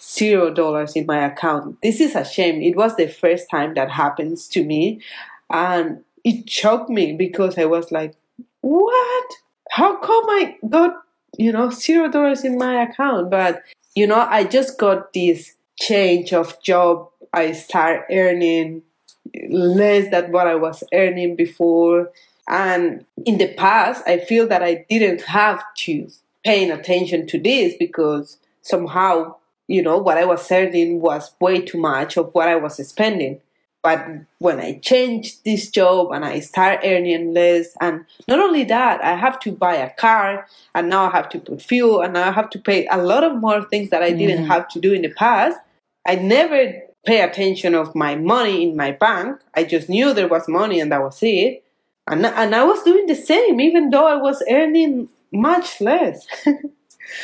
zero 0.00 0.52
dollars 0.52 0.96
in 0.96 1.06
my 1.06 1.24
account. 1.24 1.80
This 1.82 2.00
is 2.00 2.14
a 2.14 2.24
shame. 2.24 2.60
It 2.62 2.76
was 2.76 2.96
the 2.96 3.08
first 3.08 3.50
time 3.50 3.74
that 3.74 3.90
happens 3.90 4.48
to 4.48 4.64
me, 4.64 5.00
and 5.50 6.04
it 6.24 6.48
shocked 6.48 6.90
me 6.90 7.12
because 7.12 7.58
I 7.58 7.66
was 7.66 7.92
like, 7.92 8.14
"What? 8.62 9.26
How 9.70 9.96
come 9.96 10.24
I 10.30 10.56
got 10.68 11.02
you 11.36 11.52
know 11.52 11.70
zero 11.70 12.08
dollars 12.08 12.44
in 12.44 12.58
my 12.58 12.82
account?" 12.82 13.30
But 13.30 13.62
you 13.94 14.06
know, 14.06 14.20
I 14.20 14.44
just 14.44 14.78
got 14.78 15.12
this 15.12 15.54
change 15.78 16.32
of 16.32 16.60
job. 16.62 17.08
I 17.32 17.52
start 17.52 18.06
earning 18.10 18.82
less 19.48 20.10
than 20.10 20.32
what 20.32 20.46
I 20.46 20.54
was 20.54 20.84
earning 20.92 21.36
before. 21.36 22.10
And 22.48 23.04
in 23.24 23.38
the 23.38 23.52
past, 23.54 24.02
I 24.06 24.18
feel 24.18 24.46
that 24.48 24.62
I 24.62 24.84
didn't 24.88 25.22
have 25.22 25.62
to 25.78 26.08
paying 26.44 26.70
attention 26.70 27.26
to 27.28 27.40
this 27.40 27.74
because 27.78 28.36
somehow, 28.62 29.36
you 29.66 29.82
know, 29.82 29.96
what 29.96 30.18
I 30.18 30.26
was 30.26 30.50
earning 30.52 31.00
was 31.00 31.34
way 31.40 31.62
too 31.62 31.78
much 31.78 32.16
of 32.16 32.34
what 32.34 32.48
I 32.48 32.56
was 32.56 32.86
spending. 32.86 33.40
But 33.84 34.06
when 34.38 34.60
I 34.60 34.78
changed 34.78 35.44
this 35.44 35.68
job 35.68 36.10
and 36.12 36.24
I 36.24 36.40
start 36.40 36.80
earning 36.84 37.34
less, 37.34 37.76
and 37.82 38.06
not 38.26 38.40
only 38.40 38.64
that, 38.64 39.04
I 39.04 39.14
have 39.14 39.38
to 39.40 39.52
buy 39.52 39.74
a 39.74 39.90
car, 39.90 40.48
and 40.74 40.88
now 40.88 41.10
I 41.10 41.10
have 41.10 41.28
to 41.28 41.38
put 41.38 41.60
fuel, 41.60 42.00
and 42.00 42.14
now 42.14 42.30
I 42.30 42.32
have 42.32 42.48
to 42.50 42.58
pay 42.58 42.86
a 42.86 42.96
lot 42.96 43.24
of 43.24 43.36
more 43.36 43.62
things 43.62 43.90
that 43.90 44.02
I 44.02 44.12
didn't 44.12 44.46
have 44.46 44.68
to 44.68 44.80
do 44.80 44.94
in 44.94 45.02
the 45.02 45.10
past. 45.10 45.58
I 46.08 46.14
never 46.14 46.72
pay 47.04 47.20
attention 47.20 47.74
of 47.74 47.94
my 47.94 48.14
money 48.16 48.62
in 48.62 48.74
my 48.74 48.92
bank. 48.92 49.40
I 49.52 49.64
just 49.64 49.90
knew 49.90 50.14
there 50.14 50.28
was 50.28 50.48
money, 50.48 50.80
and 50.80 50.90
that 50.90 51.02
was 51.02 51.18
it. 51.22 51.62
And 52.06 52.24
and 52.24 52.54
I 52.54 52.64
was 52.64 52.82
doing 52.84 53.04
the 53.04 53.14
same, 53.14 53.60
even 53.60 53.90
though 53.90 54.06
I 54.06 54.16
was 54.16 54.42
earning 54.50 55.10
much 55.30 55.82
less. 55.82 56.26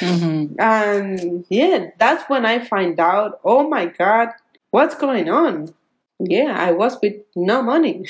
mm-hmm. 0.01 0.61
And 0.61 1.47
yeah, 1.49 1.91
that's 1.97 2.29
when 2.29 2.45
I 2.45 2.59
find 2.59 3.01
out. 3.01 3.41
Oh 3.45 3.67
my 3.67 3.87
God, 3.87 4.29
what's 4.73 4.95
going 4.95 5.31
on? 5.31 5.73
Yeah, 6.21 6.55
I 6.59 6.73
was 6.73 6.99
with 7.01 7.15
no 7.35 7.63
money. 7.63 8.07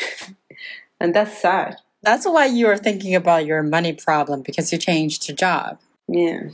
and 1.01 1.15
that's 1.15 1.41
sad. 1.41 1.77
That's 2.03 2.27
why 2.27 2.47
you 2.47 2.67
were 2.67 2.79
thinking 2.79 3.15
about 3.15 3.47
your 3.47 3.63
money 3.63 3.93
problem 3.93 4.43
because 4.43 4.73
you 4.73 4.79
changed 4.79 5.29
your 5.29 5.37
job. 5.37 5.79
Yeah. 6.09 6.49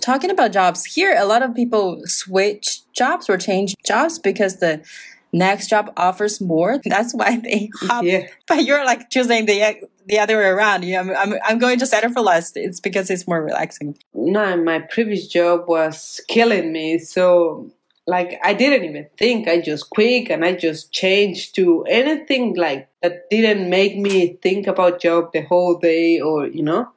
Talking 0.00 0.30
about 0.30 0.52
jobs, 0.52 0.84
here 0.84 1.14
a 1.16 1.24
lot 1.24 1.42
of 1.42 1.54
people 1.54 2.02
switch 2.04 2.80
jobs 2.92 3.30
or 3.30 3.38
change 3.38 3.74
jobs 3.86 4.18
because 4.18 4.56
the 4.56 4.84
next 5.32 5.68
job 5.68 5.92
offers 5.96 6.40
more. 6.40 6.78
That's 6.84 7.14
why 7.14 7.38
they 7.38 7.70
hop. 7.80 8.04
Yeah. 8.04 8.26
But 8.46 8.64
you're 8.64 8.84
like 8.84 9.10
choosing 9.10 9.46
the 9.46 9.88
the 10.06 10.18
other 10.18 10.36
way 10.36 10.46
around. 10.46 10.84
Yeah, 10.84 11.00
I'm, 11.00 11.10
I'm, 11.10 11.38
I'm 11.44 11.58
going 11.58 11.78
to 11.78 11.86
settle 11.86 12.12
for 12.12 12.20
less. 12.20 12.52
It's 12.56 12.80
because 12.80 13.08
it's 13.08 13.26
more 13.26 13.42
relaxing. 13.42 13.96
No, 14.14 14.56
my 14.56 14.80
previous 14.80 15.28
job 15.28 15.68
was 15.68 16.20
killing 16.28 16.72
me. 16.72 16.98
So 16.98 17.70
like 18.06 18.40
I 18.42 18.54
didn't 18.54 18.84
even 18.84 19.06
think. 19.16 19.48
I 19.48 19.60
just 19.60 19.90
quit 19.90 20.30
and 20.30 20.44
I 20.44 20.54
just 20.54 20.92
changed 20.92 21.54
to 21.56 21.84
anything 21.84 22.54
like 22.54 22.88
that 23.02 23.30
didn't 23.30 23.70
make 23.70 23.96
me 23.96 24.34
think 24.42 24.66
about 24.66 25.00
job 25.00 25.32
the 25.32 25.42
whole 25.42 25.78
day 25.78 26.20
or 26.20 26.46
you 26.46 26.62
know. 26.62 26.90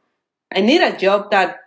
I 0.56 0.62
need 0.62 0.82
a 0.82 0.98
job 0.98 1.32
that 1.32 1.60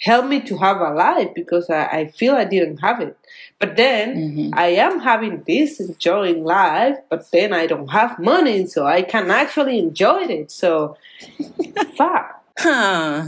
helped 0.00 0.28
me 0.28 0.40
to 0.40 0.56
have 0.58 0.80
a 0.80 0.90
life 0.90 1.30
because 1.34 1.70
I, 1.70 1.84
I 1.86 2.06
feel 2.08 2.34
I 2.34 2.44
didn't 2.44 2.78
have 2.78 3.00
it. 3.00 3.16
But 3.58 3.76
then 3.76 4.16
mm-hmm. 4.16 4.58
I 4.58 4.66
am 4.66 5.00
having 5.00 5.44
this 5.46 5.80
enjoying 5.80 6.44
life, 6.44 6.96
but 7.08 7.30
then 7.30 7.52
I 7.52 7.66
don't 7.66 7.88
have 7.88 8.18
money, 8.18 8.66
so 8.66 8.86
I 8.86 9.02
can 9.02 9.30
actually 9.30 9.78
enjoy 9.78 10.22
it. 10.24 10.50
So 10.50 10.96
fuck. 11.96 12.42
Huh. 12.58 13.26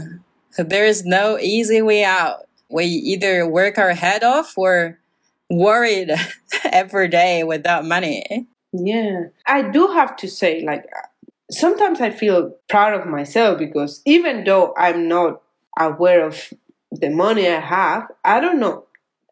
So 0.51 0.63
there 0.63 0.85
is 0.85 1.05
no 1.05 1.37
easy 1.39 1.81
way 1.81 2.03
out. 2.03 2.47
We 2.69 2.85
either 2.85 3.47
work 3.47 3.77
our 3.77 3.93
head 3.93 4.23
off 4.23 4.57
or 4.57 4.99
worried 5.49 6.11
every 6.65 7.07
day 7.07 7.43
without 7.43 7.85
money. 7.85 8.47
Yeah. 8.73 9.25
I 9.45 9.63
do 9.63 9.87
have 9.87 10.15
to 10.17 10.27
say, 10.27 10.61
like, 10.63 10.85
sometimes 11.51 12.01
I 12.01 12.09
feel 12.09 12.55
proud 12.67 12.99
of 12.99 13.07
myself 13.07 13.59
because 13.59 14.01
even 14.05 14.43
though 14.43 14.73
I'm 14.77 15.07
not 15.07 15.41
aware 15.79 16.25
of 16.25 16.53
the 16.91 17.09
money 17.09 17.47
I 17.47 17.59
have, 17.59 18.11
I 18.23 18.39
don't 18.39 18.59
know. 18.59 18.85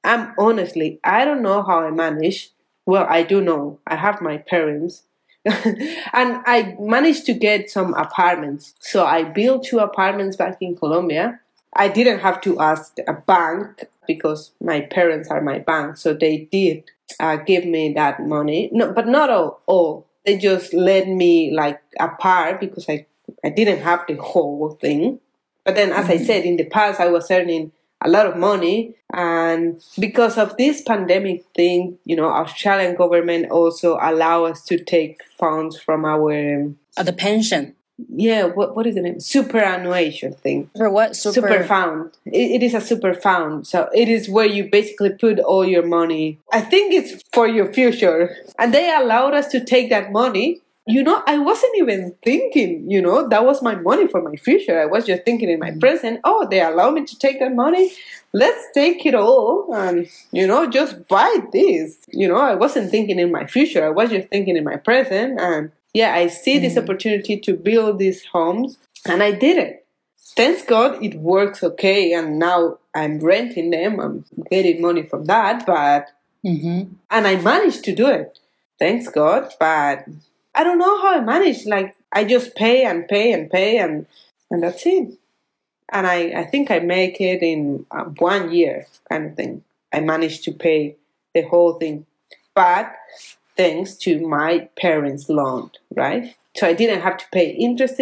I'm 0.03 0.33
honestly, 0.37 0.99
I 1.03 1.25
don't 1.25 1.41
know 1.41 1.63
how 1.63 1.79
I 1.79 1.91
manage. 1.91 2.51
Well, 2.85 3.05
I 3.09 3.23
do 3.23 3.41
know. 3.41 3.79
I 3.87 3.95
have 3.95 4.21
my 4.21 4.37
parents. 4.37 5.03
and 5.45 6.41
I 6.45 6.75
managed 6.79 7.25
to 7.27 7.33
get 7.33 7.69
some 7.69 7.93
apartments. 7.95 8.73
So 8.79 9.05
I 9.05 9.23
built 9.23 9.65
two 9.65 9.79
apartments 9.79 10.35
back 10.35 10.57
in 10.61 10.75
Colombia. 10.75 11.39
I 11.75 11.89
didn't 11.89 12.19
have 12.19 12.41
to 12.41 12.59
ask 12.59 12.97
a 13.07 13.13
bank 13.13 13.85
because 14.07 14.51
my 14.61 14.81
parents 14.81 15.29
are 15.29 15.41
my 15.41 15.59
bank, 15.59 15.97
so 15.97 16.13
they 16.13 16.47
did 16.51 16.83
uh, 17.19 17.37
give 17.37 17.65
me 17.65 17.93
that 17.93 18.25
money. 18.25 18.69
No, 18.71 18.93
but 18.93 19.07
not 19.07 19.29
all, 19.29 19.61
all. 19.65 20.07
They 20.25 20.37
just 20.37 20.73
let 20.73 21.07
me 21.07 21.51
like 21.53 21.81
a 21.99 22.09
part 22.09 22.59
because 22.59 22.87
I 22.89 23.05
I 23.43 23.49
didn't 23.49 23.81
have 23.81 24.05
the 24.07 24.15
whole 24.15 24.77
thing. 24.81 25.19
But 25.63 25.75
then, 25.75 25.91
as 25.91 26.05
mm-hmm. 26.05 26.23
I 26.23 26.25
said, 26.25 26.45
in 26.45 26.57
the 26.57 26.65
past 26.65 26.99
I 26.99 27.09
was 27.09 27.29
earning 27.29 27.71
a 28.01 28.09
lot 28.09 28.25
of 28.25 28.37
money, 28.37 28.95
and 29.13 29.81
because 29.99 30.37
of 30.37 30.55
this 30.57 30.81
pandemic 30.81 31.45
thing, 31.55 31.97
you 32.05 32.15
know, 32.15 32.29
Australian 32.29 32.95
government 32.95 33.51
also 33.51 33.97
allow 34.01 34.45
us 34.45 34.63
to 34.65 34.83
take 34.83 35.23
funds 35.37 35.79
from 35.79 36.05
our 36.05 36.71
uh, 36.97 37.03
the 37.03 37.13
pension 37.13 37.75
yeah 37.97 38.45
what 38.45 38.75
what 38.75 38.85
is 38.85 38.95
the 38.95 39.01
name? 39.01 39.19
Superannuation 39.19 40.33
thing. 40.33 40.69
For 40.75 40.89
what? 40.89 41.15
Super, 41.15 41.33
super 41.33 41.63
fund 41.63 42.11
it, 42.25 42.61
it 42.61 42.63
is 42.63 42.73
a 42.73 42.81
super 42.81 43.13
fund 43.13 43.65
so 43.65 43.89
it 43.93 44.09
is 44.09 44.29
where 44.29 44.45
you 44.45 44.69
basically 44.69 45.11
put 45.11 45.39
all 45.39 45.65
your 45.65 45.85
money. 45.85 46.39
I 46.51 46.61
think 46.61 46.93
it's 46.93 47.23
for 47.31 47.47
your 47.47 47.71
future. 47.71 48.35
And 48.59 48.73
they 48.73 48.93
allowed 48.93 49.33
us 49.33 49.47
to 49.49 49.63
take 49.63 49.89
that 49.89 50.11
money. 50.11 50.61
You 50.87 51.01
know 51.01 51.23
i 51.25 51.35
wasn't 51.39 51.75
even 51.77 52.15
thinking 52.23 52.91
you 52.91 53.01
know 53.01 53.27
that 53.27 53.43
was 53.43 53.63
my 53.63 53.75
money 53.75 54.07
for 54.07 54.21
my 54.21 54.35
future. 54.35 54.79
I 54.79 54.85
was 54.85 55.05
just 55.05 55.23
thinking 55.23 55.49
in 55.49 55.59
my 55.59 55.71
mm-hmm. 55.71 55.79
present 55.79 56.19
oh 56.23 56.47
they 56.49 56.61
allow 56.61 56.91
me 56.91 57.05
to 57.05 57.17
take 57.17 57.39
that 57.39 57.55
money. 57.55 57.91
Let's 58.33 58.67
take 58.73 59.05
it 59.05 59.15
all 59.15 59.73
and 59.73 60.07
you 60.31 60.45
know 60.45 60.69
just 60.69 61.07
buy 61.07 61.37
this. 61.53 61.97
You 62.09 62.27
know 62.27 62.37
i 62.37 62.55
wasn't 62.55 62.91
thinking 62.91 63.19
in 63.19 63.31
my 63.31 63.47
future. 63.47 63.85
I 63.85 63.89
was 63.89 64.09
just 64.09 64.27
thinking 64.27 64.57
in 64.57 64.63
my 64.65 64.75
present 64.75 65.39
and 65.39 65.71
yeah, 65.95 66.13
I 66.13 66.27
see 66.27 66.59
this 66.59 66.73
mm. 66.73 66.83
opportunity 66.83 67.39
to 67.39 67.53
build 67.53 67.99
these 67.99 68.25
homes 68.25 68.77
and 69.05 69.23
I 69.23 69.31
did 69.31 69.57
it. 69.57 69.85
Thanks 70.35 70.61
God 70.61 71.01
it 71.01 71.15
works 71.15 71.63
okay 71.63 72.11
and 72.11 72.37
now 72.37 72.79
I'm 72.93 73.19
renting 73.19 73.69
them. 73.69 74.01
I'm 74.01 74.25
getting 74.51 74.81
money 74.81 75.03
from 75.03 75.23
that, 75.25 75.65
but 75.65 76.07
mm-hmm. 76.45 76.93
and 77.09 77.27
I 77.27 77.37
managed 77.37 77.85
to 77.85 77.95
do 77.95 78.07
it. 78.07 78.37
Thanks 78.77 79.07
God, 79.07 79.53
but 79.57 80.03
I 80.53 80.65
don't 80.65 80.79
know 80.79 81.01
how 81.01 81.17
I 81.17 81.21
managed. 81.21 81.65
Like 81.65 81.95
I 82.11 82.25
just 82.25 82.55
pay 82.55 82.83
and 82.83 83.07
pay 83.07 83.31
and 83.31 83.49
pay 83.49 83.77
and 83.77 84.05
and 84.51 84.63
that's 84.63 84.85
it. 84.85 85.17
And 85.93 86.05
I 86.05 86.41
I 86.41 86.43
think 86.43 86.71
I 86.71 86.79
make 86.79 87.21
it 87.21 87.41
in 87.41 87.85
uh, 87.89 88.03
one 88.19 88.51
year 88.51 88.87
kind 89.07 89.27
of 89.27 89.35
thing. 89.37 89.63
I 89.93 90.01
managed 90.01 90.43
to 90.43 90.51
pay 90.51 90.97
the 91.33 91.43
whole 91.43 91.75
thing, 91.75 92.05
but 92.53 92.93
thanks 93.57 93.95
to 93.95 94.25
my 94.27 94.69
parents' 94.77 95.29
loan, 95.29 95.71
right? 95.95 96.35
So 96.55 96.67
I 96.67 96.73
didn't 96.73 97.01
have 97.01 97.17
to 97.17 97.25
pay 97.31 97.49
interest. 97.49 97.99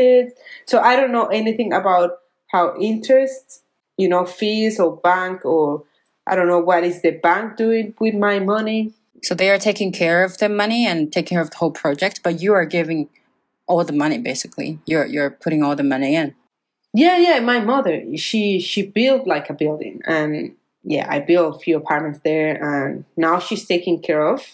So 0.66 0.80
I 0.80 0.96
don't 0.96 1.12
know 1.12 1.28
anything 1.28 1.74
about 1.74 2.20
how 2.48 2.76
interest, 2.80 3.64
you 3.98 4.08
know, 4.08 4.26
fees 4.26 4.80
or 4.80 4.98
bank 4.98 5.44
or 5.46 5.84
I 6.28 6.36
don't 6.36 6.48
know 6.48 6.60
what 6.60 6.84
is 6.84 7.02
the 7.02 7.12
bank 7.12 7.58
doing 7.58 7.94
with 8.00 8.14
my 8.14 8.40
money. 8.40 8.94
So 9.24 9.36
they 9.36 9.50
are 9.50 9.58
taking 9.58 9.92
care 9.92 10.24
of 10.24 10.38
the 10.38 10.50
money 10.50 10.86
and 10.86 11.12
taking 11.12 11.36
care 11.36 11.42
of 11.42 11.50
the 11.50 11.58
whole 11.58 11.72
project, 11.72 12.22
but 12.24 12.42
you 12.42 12.54
are 12.54 12.66
giving 12.66 13.10
all 13.68 13.84
the 13.84 13.94
money 13.94 14.18
basically. 14.18 14.80
You're 14.86 15.06
you're 15.06 15.32
putting 15.32 15.64
all 15.64 15.76
the 15.76 15.84
money 15.84 16.16
in. 16.16 16.36
Yeah, 16.94 17.18
yeah. 17.18 17.40
My 17.40 17.60
mother, 17.60 18.04
she 18.18 18.60
she 18.60 18.86
built 18.86 19.26
like 19.26 19.50
a 19.50 19.54
building, 19.54 20.02
and 20.06 20.56
yeah, 20.84 21.08
I 21.10 21.20
built 21.20 21.56
a 21.56 21.60
few 21.60 21.78
apartments 21.78 22.20
there, 22.24 22.62
and 22.62 23.06
now 23.18 23.40
she's 23.40 23.66
taking 23.66 24.02
care 24.02 24.28
of 24.28 24.46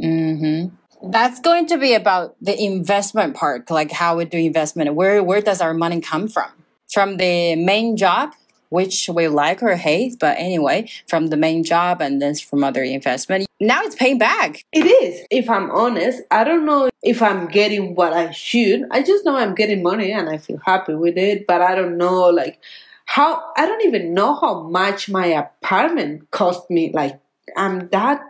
Mm-hmm. 0.00 1.10
That's 1.10 1.40
going 1.40 1.66
to 1.66 1.78
be 1.78 1.94
about 1.94 2.36
the 2.40 2.60
investment 2.60 3.34
part, 3.34 3.70
like 3.70 3.90
how 3.90 4.16
we 4.16 4.24
do 4.24 4.38
investment. 4.38 4.94
Where 4.94 5.22
where 5.22 5.40
does 5.40 5.60
our 5.60 5.74
money 5.74 6.00
come 6.00 6.28
from? 6.28 6.50
From 6.92 7.16
the 7.16 7.56
main 7.56 7.96
job, 7.96 8.34
which 8.68 9.08
we 9.12 9.28
like 9.28 9.62
or 9.62 9.76
hate, 9.76 10.18
but 10.18 10.38
anyway, 10.38 10.88
from 11.06 11.26
the 11.26 11.36
main 11.36 11.64
job 11.64 12.00
and 12.00 12.22
then 12.22 12.34
from 12.36 12.64
other 12.64 12.82
investment. 12.82 13.46
Now 13.60 13.82
it's 13.82 13.96
paying 13.96 14.18
back. 14.18 14.64
It 14.72 14.86
is. 14.86 15.26
If 15.30 15.50
I'm 15.50 15.70
honest, 15.70 16.22
I 16.30 16.42
don't 16.44 16.64
know 16.64 16.88
if 17.02 17.20
I'm 17.20 17.48
getting 17.48 17.94
what 17.94 18.12
I 18.12 18.30
should. 18.30 18.84
I 18.90 19.02
just 19.02 19.24
know 19.24 19.36
I'm 19.36 19.54
getting 19.54 19.82
money 19.82 20.12
and 20.12 20.28
I 20.28 20.38
feel 20.38 20.60
happy 20.64 20.94
with 20.94 21.18
it, 21.18 21.46
but 21.46 21.60
I 21.60 21.74
don't 21.74 21.98
know 21.98 22.30
like 22.30 22.60
how 23.04 23.42
I 23.56 23.66
don't 23.66 23.84
even 23.84 24.14
know 24.14 24.36
how 24.36 24.62
much 24.62 25.08
my 25.08 25.26
apartment 25.26 26.30
cost 26.30 26.70
me. 26.70 26.90
Like 26.92 27.20
I'm 27.56 27.88
that 27.88 28.22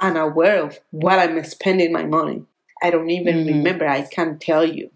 unaware 0.00 0.62
of 0.62 0.80
what 0.90 1.18
I'm 1.18 1.42
spending 1.44 1.92
my 1.92 2.04
money. 2.04 2.44
I 2.82 2.90
don't 2.90 3.10
even 3.10 3.36
mm-hmm. 3.36 3.58
remember. 3.58 3.86
I 3.86 4.02
can't 4.02 4.40
tell 4.40 4.64
you. 4.64 4.90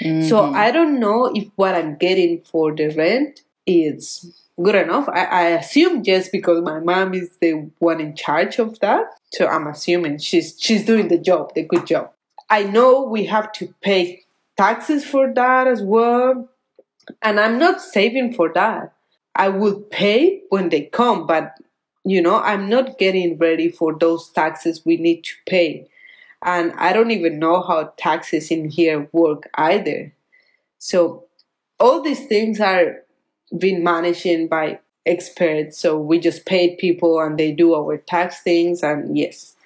Mm-hmm. 0.00 0.28
So 0.28 0.44
I 0.44 0.70
don't 0.70 1.00
know 1.00 1.32
if 1.34 1.48
what 1.56 1.74
I'm 1.74 1.96
getting 1.96 2.42
for 2.42 2.74
the 2.74 2.88
rent 2.88 3.42
is 3.66 4.32
good 4.62 4.74
enough. 4.74 5.08
I, 5.08 5.24
I 5.24 5.42
assume 5.50 6.04
just 6.04 6.32
because 6.32 6.62
my 6.62 6.80
mom 6.80 7.14
is 7.14 7.30
the 7.40 7.70
one 7.78 8.00
in 8.00 8.14
charge 8.14 8.58
of 8.58 8.78
that. 8.80 9.06
So 9.32 9.46
I'm 9.46 9.66
assuming 9.66 10.18
she's 10.18 10.56
she's 10.58 10.84
doing 10.84 11.08
the 11.08 11.18
job, 11.18 11.54
the 11.54 11.62
good 11.62 11.86
job. 11.86 12.12
I 12.50 12.64
know 12.64 13.04
we 13.04 13.26
have 13.26 13.52
to 13.52 13.74
pay 13.82 14.24
taxes 14.56 15.04
for 15.04 15.32
that 15.34 15.66
as 15.66 15.82
well. 15.82 16.48
And 17.22 17.40
I'm 17.40 17.58
not 17.58 17.80
saving 17.80 18.34
for 18.34 18.52
that. 18.54 18.92
I 19.34 19.48
will 19.48 19.80
pay 19.80 20.42
when 20.48 20.68
they 20.68 20.82
come, 20.82 21.26
but 21.26 21.58
you 22.10 22.22
know, 22.22 22.40
I'm 22.40 22.68
not 22.68 22.98
getting 22.98 23.36
ready 23.38 23.68
for 23.68 23.96
those 23.98 24.30
taxes 24.30 24.82
we 24.84 24.96
need 24.96 25.24
to 25.24 25.32
pay. 25.46 25.88
And 26.42 26.72
I 26.74 26.92
don't 26.92 27.10
even 27.10 27.38
know 27.38 27.62
how 27.62 27.92
taxes 27.96 28.50
in 28.50 28.70
here 28.70 29.08
work 29.12 29.48
either. 29.54 30.12
So 30.78 31.24
all 31.80 32.00
these 32.00 32.26
things 32.26 32.60
are 32.60 33.02
being 33.56 33.82
managed 33.82 34.48
by 34.48 34.78
experts. 35.04 35.78
So 35.78 35.98
we 35.98 36.18
just 36.18 36.46
paid 36.46 36.78
people 36.78 37.20
and 37.20 37.38
they 37.38 37.52
do 37.52 37.74
our 37.74 37.96
tax 37.96 38.40
things 38.40 38.82
and 38.82 39.16
yes. 39.16 39.56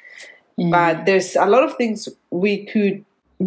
Mm. 0.58 0.70
But 0.70 1.06
there's 1.06 1.36
a 1.36 1.46
lot 1.46 1.62
of 1.62 1.76
things 1.76 2.08
we 2.30 2.64
could 2.66 3.04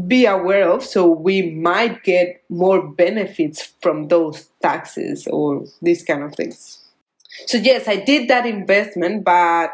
be 0.07 0.25
aware 0.25 0.69
of 0.69 0.83
so 0.83 1.07
we 1.07 1.51
might 1.51 2.03
get 2.03 2.43
more 2.49 2.85
benefits 2.85 3.73
from 3.81 4.09
those 4.09 4.47
taxes 4.61 5.25
or 5.27 5.65
these 5.81 6.03
kind 6.03 6.23
of 6.23 6.35
things. 6.35 6.84
So 7.45 7.57
yes, 7.57 7.87
I 7.87 7.97
did 7.97 8.29
that 8.29 8.45
investment, 8.45 9.23
but 9.23 9.71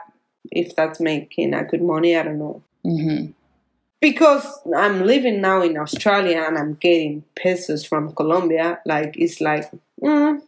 if 0.52 0.76
that's 0.76 1.00
making 1.00 1.54
a 1.54 1.64
good 1.64 1.82
money, 1.82 2.16
I 2.16 2.24
don't 2.24 2.40
know. 2.40 2.64
Mm-hmm 2.86 3.32
because 4.02 4.60
I'm 4.76 5.06
living 5.06 5.40
now 5.42 5.62
in 5.62 5.78
Australia 5.78 6.44
and 6.46 6.58
I'm 6.58 6.74
getting 6.74 7.24
pesos 7.36 7.86
from 7.86 8.14
Colombia, 8.14 8.80
like 8.86 9.16
it's 9.16 9.40
like, 9.40 9.72
mm, 10.04 10.42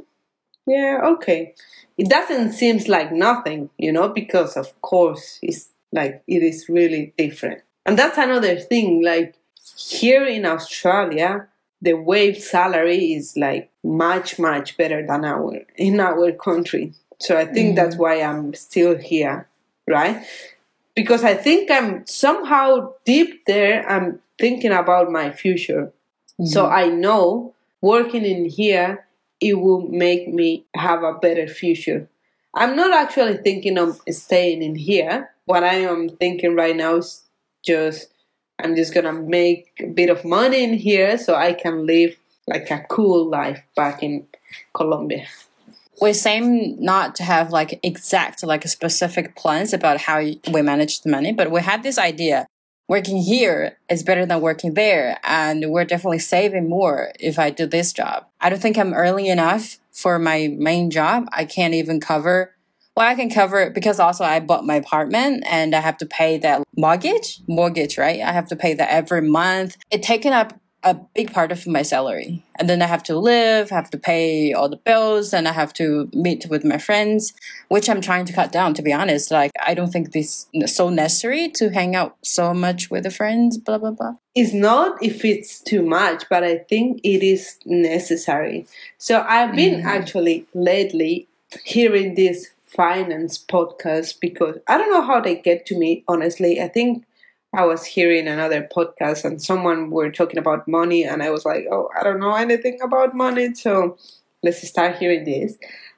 yeah, 0.66 1.02
okay. 1.04 1.54
It 1.98 2.10
doesn't 2.10 2.54
seem 2.54 2.80
like 2.88 3.12
nothing, 3.12 3.70
you 3.78 3.92
know, 3.92 4.10
because 4.10 4.58
of 4.58 4.82
course 4.82 5.40
it's 5.44 5.70
like 5.92 6.24
it 6.28 6.42
is 6.42 6.68
really 6.68 7.14
different. 7.18 7.62
And 7.86 7.98
that's 7.98 8.18
another 8.18 8.60
thing, 8.60 9.04
like 9.04 9.36
here 9.78 10.26
in 10.26 10.46
Australia, 10.46 11.48
the 11.80 11.94
wage 11.94 12.40
salary 12.40 13.14
is 13.14 13.38
like 13.38 13.70
much, 13.84 14.40
much 14.40 14.78
better 14.78 15.06
than 15.06 15.26
our 15.26 15.60
in 15.76 16.00
our 16.00 16.32
country. 16.32 16.94
So 17.24 17.38
I 17.38 17.46
think 17.46 17.70
mm-hmm. 17.70 17.76
that's 17.76 17.96
why 17.96 18.22
I'm 18.22 18.54
still 18.54 18.98
here, 18.98 19.48
right? 19.88 20.24
because 20.96 21.24
I 21.24 21.34
think 21.34 21.72
I'm 21.72 22.06
somehow 22.06 22.94
deep 23.06 23.46
there, 23.46 23.88
I'm 23.90 24.20
thinking 24.40 24.72
about 24.72 25.12
my 25.12 25.32
future. 25.32 25.92
Mm-hmm. 26.40 26.46
So 26.46 26.68
I 26.68 26.88
know 26.88 27.54
working 27.82 28.26
in 28.26 28.46
here, 28.46 29.06
it 29.40 29.60
will 29.60 29.82
make 29.82 30.28
me 30.28 30.66
have 30.76 31.04
a 31.04 31.14
better 31.14 31.48
future. 31.48 32.08
I'm 32.54 32.76
not 32.76 32.94
actually 32.94 33.38
thinking 33.38 33.78
of 33.78 34.00
staying 34.10 34.62
in 34.62 34.76
here. 34.76 35.32
What 35.46 35.64
I 35.64 35.76
am 35.76 36.10
thinking 36.10 36.56
right 36.56 36.76
now 36.76 36.98
is 36.98 37.24
just 37.64 38.10
I'm 38.64 38.76
just 38.76 38.94
gonna 38.94 39.14
make 39.14 39.68
a 39.80 39.88
bit 39.88 40.10
of 40.10 40.24
money 40.24 40.64
in 40.64 40.76
here 40.76 41.18
so 41.18 41.36
I 41.36 41.54
can 41.54 41.88
live 41.88 42.16
like 42.48 42.70
a 42.70 42.86
cool 42.90 43.28
life 43.28 43.64
back 43.76 44.04
in 44.04 44.28
Colombia 44.74 45.26
we 46.04 46.12
seem 46.12 46.76
not 46.84 47.16
to 47.16 47.24
have 47.24 47.52
like 47.52 47.80
exact 47.82 48.44
like 48.44 48.68
specific 48.68 49.38
plans 49.38 49.72
about 49.72 50.02
how 50.02 50.20
we 50.52 50.62
manage 50.62 51.02
the 51.02 51.10
money 51.10 51.32
but 51.32 51.50
we 51.50 51.62
had 51.62 51.82
this 51.82 51.98
idea. 51.98 52.46
Working 52.90 53.20
here 53.20 53.78
is 53.90 54.04
better 54.04 54.26
than 54.26 54.42
working 54.42 54.74
there 54.74 55.18
and 55.24 55.72
we're 55.72 55.86
definitely 55.86 56.20
saving 56.20 56.68
more 56.68 57.14
if 57.20 57.40
i 57.40 57.50
do 57.50 57.66
this 57.66 57.94
job. 57.94 58.26
I 58.42 58.50
don't 58.50 58.62
think 58.62 58.78
i'm 58.78 58.94
early 58.94 59.30
enough 59.30 59.80
for 59.94 60.20
my 60.20 60.54
main 60.70 60.92
job. 60.92 61.30
I 61.32 61.46
can't 61.46 61.74
even 61.74 62.02
cover 62.02 62.54
well 62.98 63.08
i 63.08 63.16
can 63.16 63.30
cover 63.30 63.60
it 63.62 63.74
because 63.74 64.00
also 64.00 64.24
i 64.24 64.40
bought 64.40 64.66
my 64.66 64.76
apartment 64.76 65.44
and 65.48 65.74
i 65.74 65.80
have 65.80 65.98
to 65.98 66.06
pay 66.06 66.38
that 66.38 66.62
mortgage 66.78 67.40
mortgage 67.48 67.98
right? 67.98 68.22
I 68.22 68.32
have 68.34 68.48
to 68.50 68.56
pay 68.56 68.74
that 68.76 68.90
every 68.92 69.22
month. 69.22 69.78
It 69.90 70.04
taken 70.04 70.34
up 70.34 70.60
a 70.84 70.94
big 70.94 71.32
part 71.34 71.52
of 71.52 71.66
my 71.66 71.82
salary. 71.82 72.44
And 72.60 72.70
then 72.70 72.82
I 72.82 72.88
have 72.88 73.04
to 73.04 73.18
live, 73.18 73.70
have 73.70 73.90
to 73.92 73.98
pay 73.98 74.54
all 74.54 74.70
the 74.70 74.78
bills, 74.78 75.34
and 75.34 75.48
I 75.48 75.52
have 75.52 75.74
to 75.74 76.10
meet 76.14 76.48
with 76.50 76.66
my 76.66 76.78
friends, 76.78 77.34
which 77.70 77.90
I'm 77.90 78.02
trying 78.02 78.26
to 78.26 78.34
cut 78.34 78.52
down, 78.52 78.74
to 78.76 78.82
be 78.82 78.94
honest. 78.94 79.32
Like, 79.32 79.52
I 79.66 79.74
don't 79.74 79.92
think 79.92 80.12
this 80.12 80.48
is 80.54 80.76
so 80.76 80.90
necessary 80.90 81.50
to 81.52 81.70
hang 81.70 81.96
out 81.96 82.18
so 82.24 82.54
much 82.54 82.90
with 82.92 83.04
the 83.04 83.12
friends, 83.12 83.58
blah, 83.58 83.78
blah, 83.78 83.92
blah. 83.92 84.16
It's 84.36 84.54
not 84.54 85.02
if 85.02 85.24
it's 85.24 85.62
too 85.62 85.84
much, 85.84 86.26
but 86.30 86.44
I 86.44 86.58
think 86.58 87.00
it 87.04 87.24
is 87.24 87.58
necessary. 87.66 88.68
So 88.98 89.26
I've 89.28 89.56
been 89.56 89.82
mm. 89.82 89.86
actually 89.86 90.46
lately 90.54 91.28
hearing 91.64 92.16
this 92.16 92.50
finance 92.66 93.38
podcast 93.38 94.20
because 94.20 94.58
I 94.68 94.78
don't 94.78 94.92
know 94.92 95.04
how 95.04 95.22
they 95.22 95.36
get 95.36 95.66
to 95.68 95.78
me, 95.78 96.04
honestly. 96.08 96.60
I 96.60 96.68
think 96.68 97.06
I 97.54 97.66
was 97.66 97.86
hearing 97.86 98.28
another 98.28 98.68
podcast 98.76 99.26
and 99.26 99.42
someone 99.42 99.92
were 99.92 100.12
talking 100.12 100.40
about 100.40 100.68
money 100.68 101.04
and 101.04 101.22
I 101.22 101.30
was 101.30 101.46
like, 101.46 101.66
oh, 101.72 101.90
I 101.98 102.04
don't 102.04 102.20
know 102.20 102.36
anything 102.36 102.80
about 102.82 103.16
money, 103.16 103.54
so 103.54 103.98
let's 104.42 104.68
start 104.68 104.98
hearing 104.98 105.24
this. 105.26 105.58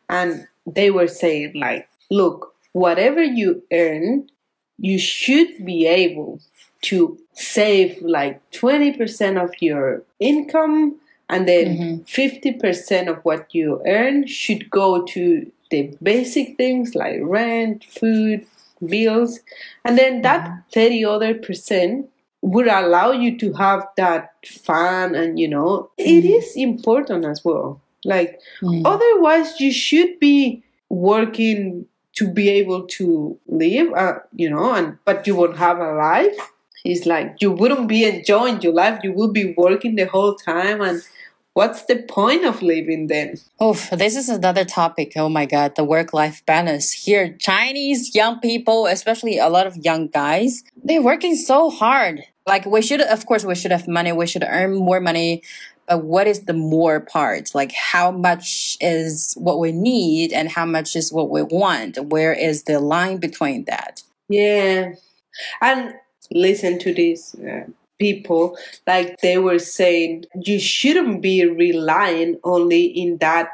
And 0.09 0.47
they 0.65 0.91
were 0.91 1.07
saying 1.07 1.53
like, 1.55 1.87
look, 2.11 2.53
whatever 2.73 3.23
you 3.23 3.63
earn, 3.71 4.29
you 4.77 4.99
should 4.99 5.65
be 5.65 5.87
able 5.87 6.41
to 6.83 7.17
save 7.33 8.01
like 8.01 8.41
20% 8.51 9.41
of 9.41 9.51
your 9.61 10.03
income 10.19 10.97
and 11.29 11.47
then 11.47 12.03
mm-hmm. 12.05 12.59
50% 12.59 13.07
of 13.07 13.23
what 13.23 13.53
you 13.55 13.81
earn 13.87 14.27
should 14.27 14.69
go 14.69 15.03
to 15.05 15.51
the 15.71 15.97
basic 16.03 16.57
things 16.57 16.93
like 16.93 17.19
rent, 17.23 17.83
food, 17.85 18.45
bills. 18.85 19.39
And 19.83 19.97
then 19.97 20.21
that 20.21 20.63
30 20.73 21.05
other 21.05 21.33
percent 21.35 22.09
would 22.41 22.67
allow 22.67 23.11
you 23.11 23.37
to 23.39 23.53
have 23.53 23.87
that 23.97 24.33
fun 24.45 25.15
and 25.15 25.39
you 25.39 25.47
know 25.47 25.89
it 25.97 26.23
mm-hmm. 26.23 26.33
is 26.33 26.55
important 26.55 27.25
as 27.25 27.43
well. 27.43 27.81
Like 28.03 28.39
mm. 28.61 28.83
otherwise 28.85 29.59
you 29.59 29.71
should 29.71 30.19
be 30.19 30.63
working 30.89 31.87
to 32.13 32.31
be 32.31 32.49
able 32.49 32.83
to 32.83 33.37
live 33.47 33.91
uh, 33.93 34.19
you 34.35 34.49
know 34.49 34.73
and 34.73 34.97
but 35.05 35.25
you 35.25 35.35
won't 35.35 35.57
have 35.57 35.79
a 35.79 35.93
life. 35.93 36.37
It's 36.83 37.07
like 37.07 37.37
you 37.41 37.51
wouldn't 37.51 37.87
be 37.87 38.05
enjoying 38.05 38.61
your 38.61 38.73
life. 38.73 38.99
You 39.03 39.13
will 39.13 39.31
be 39.31 39.55
working 39.57 39.95
the 39.95 40.05
whole 40.05 40.35
time 40.35 40.81
and 40.81 41.01
what's 41.55 41.85
the 41.85 41.95
point 41.95 42.45
of 42.45 42.61
living 42.61 43.07
then? 43.07 43.37
Oh, 43.59 43.73
this 43.91 44.15
is 44.15 44.29
another 44.29 44.65
topic. 44.65 45.13
Oh 45.15 45.29
my 45.29 45.45
God, 45.45 45.75
the 45.75 45.83
work 45.83 46.13
life 46.13 46.45
balance. 46.45 46.91
Here, 46.91 47.35
Chinese 47.39 48.13
young 48.13 48.39
people, 48.39 48.85
especially 48.85 49.39
a 49.39 49.49
lot 49.49 49.65
of 49.65 49.75
young 49.77 50.07
guys, 50.07 50.63
they're 50.83 51.01
working 51.01 51.35
so 51.35 51.71
hard. 51.71 52.21
Like, 52.45 52.65
we 52.65 52.83
should, 52.83 53.01
of 53.01 53.25
course, 53.25 53.43
we 53.43 53.55
should 53.55 53.71
have 53.71 53.87
money, 53.87 54.11
we 54.11 54.27
should 54.27 54.43
earn 54.47 54.75
more 54.75 54.99
money. 54.99 55.41
But 55.87 56.03
what 56.03 56.27
is 56.27 56.41
the 56.41 56.53
more 56.53 56.99
part? 56.99 57.55
Like, 57.55 57.71
how 57.71 58.11
much 58.11 58.77
is 58.81 59.33
what 59.37 59.59
we 59.59 59.71
need 59.71 60.33
and 60.33 60.49
how 60.49 60.65
much 60.65 60.95
is 60.95 61.11
what 61.11 61.29
we 61.29 61.41
want? 61.41 61.97
Where 62.09 62.33
is 62.33 62.63
the 62.63 62.79
line 62.79 63.17
between 63.17 63.65
that? 63.65 64.03
Yeah. 64.27 64.93
And 65.61 65.93
listen 66.31 66.79
to 66.79 66.93
this. 66.93 67.35
Uh, 67.35 67.65
people 67.99 68.57
like 68.85 69.19
they 69.21 69.37
were 69.37 69.59
saying 69.59 70.25
you 70.41 70.59
shouldn't 70.59 71.21
be 71.21 71.45
relying 71.45 72.37
only 72.43 72.85
in 72.85 73.17
that 73.17 73.49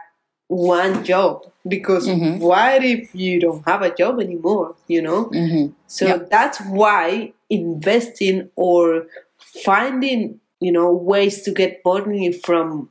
one 0.47 1.03
job 1.03 1.45
because 1.67 2.07
mm-hmm. 2.07 2.39
what 2.39 2.83
if 2.83 3.13
you 3.15 3.39
don't 3.39 3.63
have 3.67 3.81
a 3.81 3.95
job 3.95 4.19
anymore 4.19 4.75
you 4.87 5.01
know 5.01 5.25
mm-hmm. 5.25 5.71
so 5.87 6.07
yep. 6.07 6.29
that's 6.29 6.59
why 6.61 7.31
investing 7.49 8.49
or 8.55 9.05
finding 9.37 10.39
you 10.59 10.71
know 10.71 10.93
ways 10.93 11.41
to 11.43 11.51
get 11.51 11.81
money 11.85 12.31
from 12.33 12.89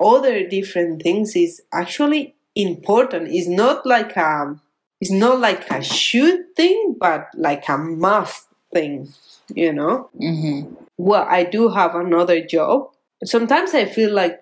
other 0.00 0.48
different 0.48 1.02
things 1.02 1.36
is 1.36 1.62
actually 1.72 2.34
important 2.54 3.28
it's 3.28 3.48
not 3.48 3.84
like 3.84 4.16
a 4.16 4.58
it's 5.00 5.10
not 5.10 5.38
like 5.40 5.70
a 5.70 5.82
should 5.82 6.54
thing 6.56 6.96
but 6.98 7.28
like 7.34 7.68
a 7.68 7.76
must 7.76 8.46
thing 8.72 9.12
you 9.54 9.72
know 9.72 10.08
mm-hmm 10.20 10.74
well, 11.02 11.26
I 11.28 11.44
do 11.44 11.68
have 11.68 11.94
another 11.94 12.44
job. 12.44 12.90
Sometimes 13.24 13.74
I 13.74 13.86
feel 13.86 14.12
like, 14.12 14.40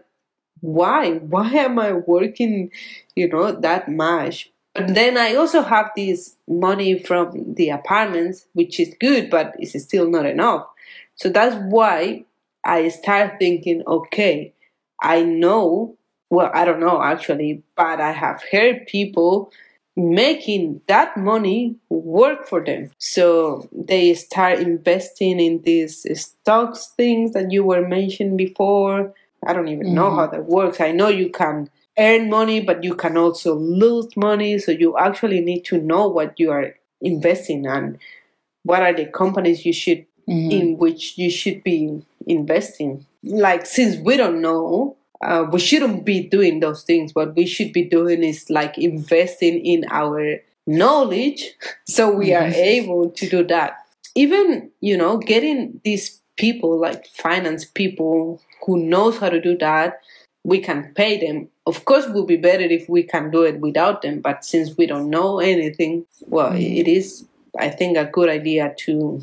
why? 0.60 1.14
Why 1.14 1.50
am 1.52 1.78
I 1.78 1.92
working, 1.92 2.70
you 3.14 3.28
know, 3.28 3.52
that 3.52 3.88
much? 3.88 4.50
But 4.74 4.94
then 4.94 5.16
I 5.16 5.34
also 5.34 5.62
have 5.62 5.90
this 5.96 6.36
money 6.46 6.98
from 6.98 7.54
the 7.54 7.70
apartments, 7.70 8.46
which 8.52 8.78
is 8.78 8.94
good, 9.00 9.30
but 9.30 9.54
it's 9.58 9.82
still 9.82 10.08
not 10.10 10.26
enough. 10.26 10.66
So 11.14 11.28
that's 11.28 11.56
why 11.56 12.24
I 12.64 12.88
start 12.88 13.38
thinking, 13.38 13.82
okay, 13.86 14.52
I 15.02 15.22
know, 15.22 15.96
well, 16.28 16.50
I 16.52 16.64
don't 16.64 16.80
know 16.80 17.02
actually, 17.02 17.62
but 17.74 18.00
I 18.00 18.12
have 18.12 18.42
heard 18.52 18.86
people 18.86 19.50
making 19.96 20.80
that 20.86 21.16
money 21.16 21.76
work 21.88 22.46
for 22.46 22.64
them. 22.64 22.90
So 22.98 23.68
they 23.72 24.14
start 24.14 24.60
investing 24.60 25.40
in 25.40 25.62
these 25.62 26.06
stocks 26.20 26.92
things 26.96 27.32
that 27.32 27.50
you 27.50 27.64
were 27.64 27.86
mentioning 27.86 28.36
before. 28.36 29.12
I 29.46 29.52
don't 29.52 29.68
even 29.68 29.86
mm-hmm. 29.86 29.94
know 29.94 30.14
how 30.14 30.26
that 30.26 30.46
works. 30.46 30.80
I 30.80 30.92
know 30.92 31.08
you 31.08 31.30
can 31.30 31.70
earn 31.98 32.30
money, 32.30 32.60
but 32.60 32.84
you 32.84 32.94
can 32.94 33.16
also 33.16 33.54
lose 33.54 34.16
money. 34.16 34.58
So 34.58 34.72
you 34.72 34.96
actually 34.96 35.40
need 35.40 35.64
to 35.66 35.78
know 35.78 36.08
what 36.08 36.38
you 36.38 36.50
are 36.50 36.74
investing 37.00 37.66
and 37.66 37.98
what 38.62 38.82
are 38.82 38.94
the 38.94 39.06
companies 39.06 39.64
you 39.64 39.72
should 39.72 40.06
mm-hmm. 40.28 40.50
in 40.50 40.78
which 40.78 41.18
you 41.18 41.30
should 41.30 41.62
be 41.62 42.02
investing. 42.26 43.06
Like 43.22 43.66
since 43.66 43.96
we 43.96 44.16
don't 44.16 44.40
know, 44.40 44.96
uh, 45.20 45.46
we 45.50 45.58
shouldn't 45.58 46.04
be 46.04 46.20
doing 46.28 46.60
those 46.60 46.82
things. 46.82 47.14
What 47.14 47.36
we 47.36 47.46
should 47.46 47.72
be 47.72 47.84
doing 47.84 48.22
is 48.22 48.48
like 48.48 48.78
investing 48.78 49.64
in 49.64 49.84
our 49.90 50.38
knowledge 50.66 51.54
so 51.86 52.10
we 52.10 52.34
are 52.34 52.46
able 52.46 53.10
to 53.10 53.28
do 53.28 53.44
that. 53.44 53.84
Even, 54.14 54.70
you 54.80 54.96
know, 54.96 55.18
getting 55.18 55.80
these 55.84 56.20
people 56.36 56.78
like 56.78 57.06
finance 57.06 57.64
people 57.64 58.40
who 58.64 58.78
knows 58.78 59.18
how 59.18 59.28
to 59.28 59.40
do 59.40 59.56
that, 59.58 60.00
we 60.42 60.58
can 60.58 60.92
pay 60.94 61.18
them. 61.20 61.48
Of 61.66 61.84
course, 61.84 62.06
it 62.06 62.12
would 62.12 62.26
be 62.26 62.36
better 62.36 62.64
if 62.64 62.88
we 62.88 63.02
can 63.02 63.30
do 63.30 63.42
it 63.42 63.60
without 63.60 64.02
them. 64.02 64.20
But 64.20 64.44
since 64.44 64.76
we 64.76 64.86
don't 64.86 65.10
know 65.10 65.38
anything, 65.38 66.06
well, 66.26 66.50
mm-hmm. 66.50 66.56
it 66.80 66.88
is, 66.88 67.24
I 67.58 67.68
think, 67.68 67.96
a 67.96 68.06
good 68.06 68.28
idea 68.28 68.74
to 68.78 69.20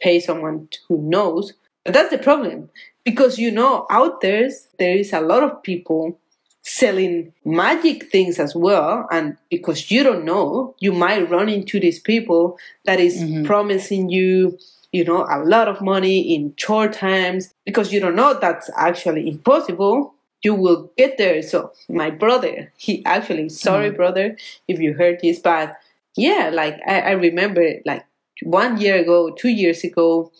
pay 0.00 0.20
someone 0.20 0.68
who 0.88 0.98
knows. 1.02 1.52
But 1.84 1.94
that's 1.94 2.10
the 2.10 2.18
problem 2.18 2.70
because 3.04 3.38
you 3.38 3.50
know 3.50 3.86
out 3.90 4.20
there 4.20 4.48
there 4.78 4.96
is 4.96 5.12
a 5.12 5.20
lot 5.20 5.42
of 5.42 5.62
people 5.62 6.18
selling 6.62 7.32
magic 7.44 8.10
things 8.10 8.38
as 8.38 8.54
well 8.54 9.06
and 9.10 9.36
because 9.48 9.90
you 9.90 10.02
don't 10.02 10.24
know 10.24 10.74
you 10.78 10.92
might 10.92 11.28
run 11.30 11.48
into 11.48 11.80
these 11.80 11.98
people 11.98 12.58
that 12.84 13.00
is 13.00 13.22
mm-hmm. 13.22 13.44
promising 13.44 14.10
you 14.10 14.58
you 14.92 15.04
know 15.04 15.26
a 15.30 15.42
lot 15.44 15.68
of 15.68 15.80
money 15.80 16.34
in 16.34 16.52
short 16.56 16.92
times 16.92 17.54
because 17.64 17.92
you 17.92 18.00
don't 18.00 18.14
know 18.14 18.38
that's 18.38 18.70
actually 18.76 19.26
impossible 19.26 20.14
you 20.42 20.54
will 20.54 20.90
get 20.98 21.16
there 21.16 21.42
so 21.42 21.72
my 21.88 22.10
brother 22.10 22.70
he 22.76 23.04
actually 23.06 23.48
sorry 23.48 23.88
mm-hmm. 23.88 23.96
brother 23.96 24.36
if 24.68 24.78
you 24.78 24.92
heard 24.92 25.18
this 25.22 25.38
but 25.38 25.76
yeah 26.14 26.50
like 26.52 26.78
I, 26.86 27.00
I 27.00 27.10
remember 27.12 27.74
like 27.86 28.04
one 28.42 28.78
year 28.78 29.00
ago 29.00 29.30
two 29.30 29.48
years 29.48 29.82
ago 29.82 30.30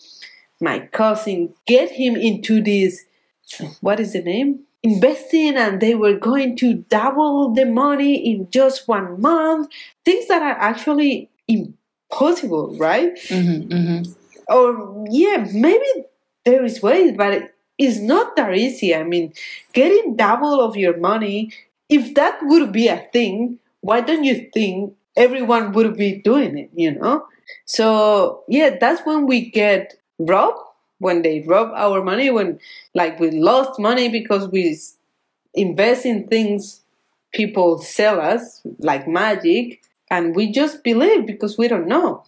my 0.61 0.79
cousin 0.87 1.53
get 1.65 1.91
him 1.91 2.15
into 2.15 2.61
this 2.61 3.05
what 3.81 3.99
is 3.99 4.13
the 4.13 4.21
name? 4.21 4.61
Investing 4.83 5.57
and 5.57 5.79
they 5.79 5.93
were 5.93 6.13
going 6.13 6.55
to 6.57 6.73
double 6.89 7.53
the 7.53 7.65
money 7.65 8.15
in 8.15 8.49
just 8.49 8.87
one 8.87 9.21
month. 9.21 9.69
Things 10.05 10.27
that 10.27 10.41
are 10.41 10.57
actually 10.59 11.29
impossible 11.47 12.75
right? 12.77 13.15
Mm-hmm, 13.27 13.73
mm-hmm. 13.73 14.11
or 14.51 15.05
yeah 15.09 15.47
maybe 15.53 15.85
there 16.45 16.63
is 16.65 16.81
ways 16.81 17.13
but 17.15 17.33
it 17.33 17.55
is 17.77 18.01
not 18.01 18.35
that 18.35 18.55
easy. 18.55 18.95
I 18.95 19.03
mean 19.03 19.33
getting 19.73 20.15
double 20.15 20.61
of 20.61 20.75
your 20.75 20.97
money 20.97 21.53
if 21.89 22.15
that 22.15 22.39
would 22.43 22.71
be 22.71 22.87
a 22.87 22.97
thing 23.13 23.59
why 23.81 24.01
don't 24.01 24.23
you 24.23 24.49
think 24.53 24.95
everyone 25.17 25.73
would 25.73 25.97
be 25.97 26.21
doing 26.21 26.57
it 26.57 26.69
you 26.73 26.91
know? 26.91 27.27
So 27.65 28.43
yeah 28.47 28.77
that's 28.79 29.05
when 29.05 29.27
we 29.27 29.51
get 29.51 30.00
rob 30.25 30.55
when 30.99 31.21
they 31.23 31.41
rob 31.41 31.71
our 31.75 32.03
money 32.03 32.29
when 32.29 32.59
like 32.93 33.19
we 33.19 33.31
lost 33.31 33.79
money 33.79 34.09
because 34.09 34.47
we 34.49 34.77
invest 35.53 36.05
in 36.05 36.27
things 36.27 36.81
people 37.33 37.79
sell 37.79 38.19
us 38.19 38.61
like 38.79 39.07
magic 39.07 39.81
and 40.09 40.35
we 40.35 40.51
just 40.51 40.83
believe 40.83 41.25
because 41.25 41.57
we 41.57 41.67
don't 41.67 41.87
know 41.87 42.23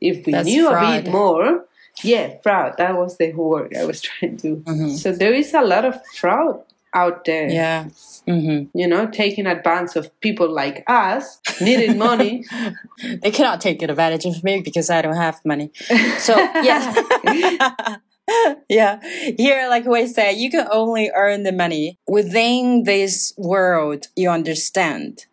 if 0.00 0.24
we 0.26 0.32
That's 0.32 0.46
knew 0.46 0.68
fraud. 0.68 0.98
a 0.98 1.02
bit 1.02 1.12
more 1.12 1.64
yeah 2.02 2.36
fraud 2.42 2.74
that 2.78 2.96
was 2.96 3.16
the 3.18 3.32
word 3.32 3.76
i 3.76 3.84
was 3.84 4.00
trying 4.08 4.36
to 4.38 4.56
mm-hmm. 4.56 4.90
so 4.90 5.12
there 5.12 5.34
is 5.34 5.52
a 5.54 5.62
lot 5.62 5.84
of 5.84 5.94
fraud 6.14 6.62
out 6.94 7.24
there. 7.24 7.48
Yeah. 7.48 7.88
Mm-hmm. 8.26 8.78
You 8.78 8.88
know, 8.88 9.06
taking 9.06 9.46
advantage 9.46 9.96
of 9.96 10.20
people 10.20 10.50
like 10.52 10.84
us 10.86 11.40
needing 11.60 11.98
money. 11.98 12.44
they 13.22 13.30
cannot 13.30 13.60
take 13.60 13.82
advantage 13.82 14.24
of 14.24 14.42
me 14.44 14.60
because 14.60 14.90
I 14.90 15.02
don't 15.02 15.16
have 15.16 15.44
money. 15.44 15.70
So, 16.18 16.36
yeah. 16.36 17.96
yeah. 18.68 19.00
Here, 19.36 19.68
like 19.68 19.84
we 19.86 20.06
say, 20.06 20.32
you 20.32 20.50
can 20.50 20.66
only 20.70 21.10
earn 21.14 21.42
the 21.42 21.52
money 21.52 21.98
within 22.06 22.84
this 22.84 23.32
world 23.36 24.06
you 24.16 24.30
understand. 24.30 25.26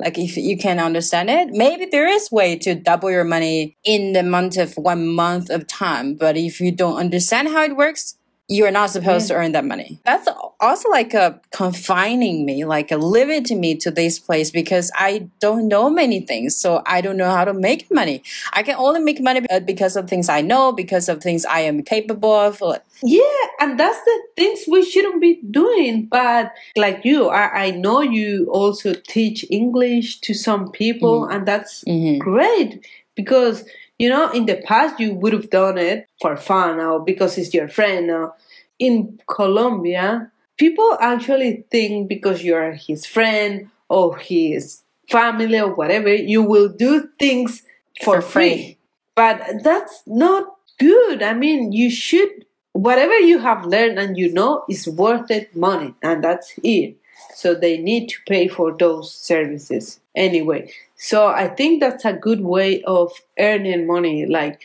Like 0.00 0.16
if 0.18 0.36
you 0.36 0.56
can 0.56 0.80
understand 0.80 1.28
it, 1.28 1.50
maybe 1.50 1.84
there 1.84 2.08
is 2.08 2.32
way 2.32 2.56
to 2.58 2.74
double 2.74 3.10
your 3.10 3.24
money 3.24 3.76
in 3.84 4.14
the 4.14 4.22
month 4.22 4.56
of 4.56 4.74
one 4.74 5.06
month 5.06 5.50
of 5.50 5.66
time. 5.66 6.14
But 6.14 6.38
if 6.38 6.58
you 6.58 6.72
don't 6.72 6.96
understand 6.96 7.48
how 7.48 7.62
it 7.64 7.76
works, 7.76 8.16
you 8.50 8.66
are 8.66 8.72
not 8.72 8.90
supposed 8.90 9.30
yeah. 9.30 9.36
to 9.36 9.40
earn 9.40 9.52
that 9.52 9.64
money. 9.64 10.00
That's 10.04 10.28
also 10.58 10.90
like 10.90 11.14
a 11.14 11.40
confining 11.52 12.44
me, 12.44 12.64
like 12.64 12.90
a 12.90 12.96
limiting 12.96 13.60
me 13.60 13.76
to 13.76 13.92
this 13.92 14.18
place 14.18 14.50
because 14.50 14.90
I 14.96 15.28
don't 15.38 15.68
know 15.68 15.88
many 15.88 16.20
things. 16.20 16.56
So 16.56 16.82
I 16.84 17.00
don't 17.00 17.16
know 17.16 17.30
how 17.30 17.44
to 17.44 17.54
make 17.54 17.88
money. 17.92 18.24
I 18.52 18.64
can 18.64 18.74
only 18.74 19.00
make 19.00 19.20
money 19.20 19.46
because 19.64 19.94
of 19.94 20.10
things 20.10 20.28
I 20.28 20.40
know, 20.40 20.72
because 20.72 21.08
of 21.08 21.22
things 21.22 21.44
I 21.44 21.60
am 21.60 21.84
capable 21.84 22.34
of. 22.34 22.60
Yeah, 23.02 23.22
and 23.60 23.78
that's 23.78 24.02
the 24.02 24.22
things 24.36 24.64
we 24.68 24.84
shouldn't 24.84 25.20
be 25.20 25.40
doing. 25.48 26.06
But 26.06 26.52
like 26.76 27.04
you, 27.04 27.28
I, 27.28 27.66
I 27.66 27.70
know 27.70 28.00
you 28.00 28.50
also 28.52 28.94
teach 28.94 29.46
English 29.48 30.20
to 30.22 30.34
some 30.34 30.72
people, 30.72 31.22
mm-hmm. 31.22 31.36
and 31.36 31.46
that's 31.46 31.84
mm-hmm. 31.84 32.18
great 32.18 32.84
because 33.14 33.64
you 34.00 34.08
know, 34.08 34.30
in 34.30 34.46
the 34.46 34.56
past 34.56 34.98
you 34.98 35.12
would 35.12 35.34
have 35.34 35.50
done 35.50 35.76
it 35.76 36.08
for 36.22 36.34
fun 36.34 36.80
or 36.80 37.04
because 37.04 37.36
it's 37.36 37.52
your 37.52 37.68
friend. 37.68 38.10
Or 38.10 38.34
in 38.78 39.20
Colombia, 39.28 40.32
people 40.56 40.96
actually 41.02 41.66
think 41.70 42.08
because 42.08 42.42
you're 42.42 42.72
his 42.72 43.04
friend 43.04 43.68
or 43.90 44.16
his 44.16 44.80
family 45.10 45.60
or 45.60 45.74
whatever, 45.74 46.14
you 46.14 46.42
will 46.42 46.70
do 46.70 47.10
things 47.18 47.60
for, 48.02 48.22
for 48.22 48.26
free. 48.26 48.54
free. 48.54 48.78
But 49.16 49.62
that's 49.62 50.02
not 50.06 50.46
good. 50.78 51.22
I 51.22 51.34
mean, 51.34 51.72
you 51.72 51.90
should, 51.90 52.46
whatever 52.72 53.18
you 53.18 53.38
have 53.40 53.66
learned 53.66 53.98
and 53.98 54.16
you 54.16 54.32
know 54.32 54.64
is 54.66 54.88
worth 54.88 55.30
it 55.30 55.54
money, 55.54 55.94
and 56.02 56.24
that's 56.24 56.54
it. 56.64 56.96
So 57.34 57.54
they 57.54 57.76
need 57.76 58.08
to 58.08 58.16
pay 58.26 58.48
for 58.48 58.74
those 58.74 59.12
services 59.14 60.00
anyway. 60.16 60.72
So 61.02 61.28
I 61.28 61.48
think 61.48 61.80
that's 61.80 62.04
a 62.04 62.12
good 62.12 62.42
way 62.42 62.82
of 62.82 63.10
earning 63.38 63.86
money, 63.86 64.26
like 64.26 64.60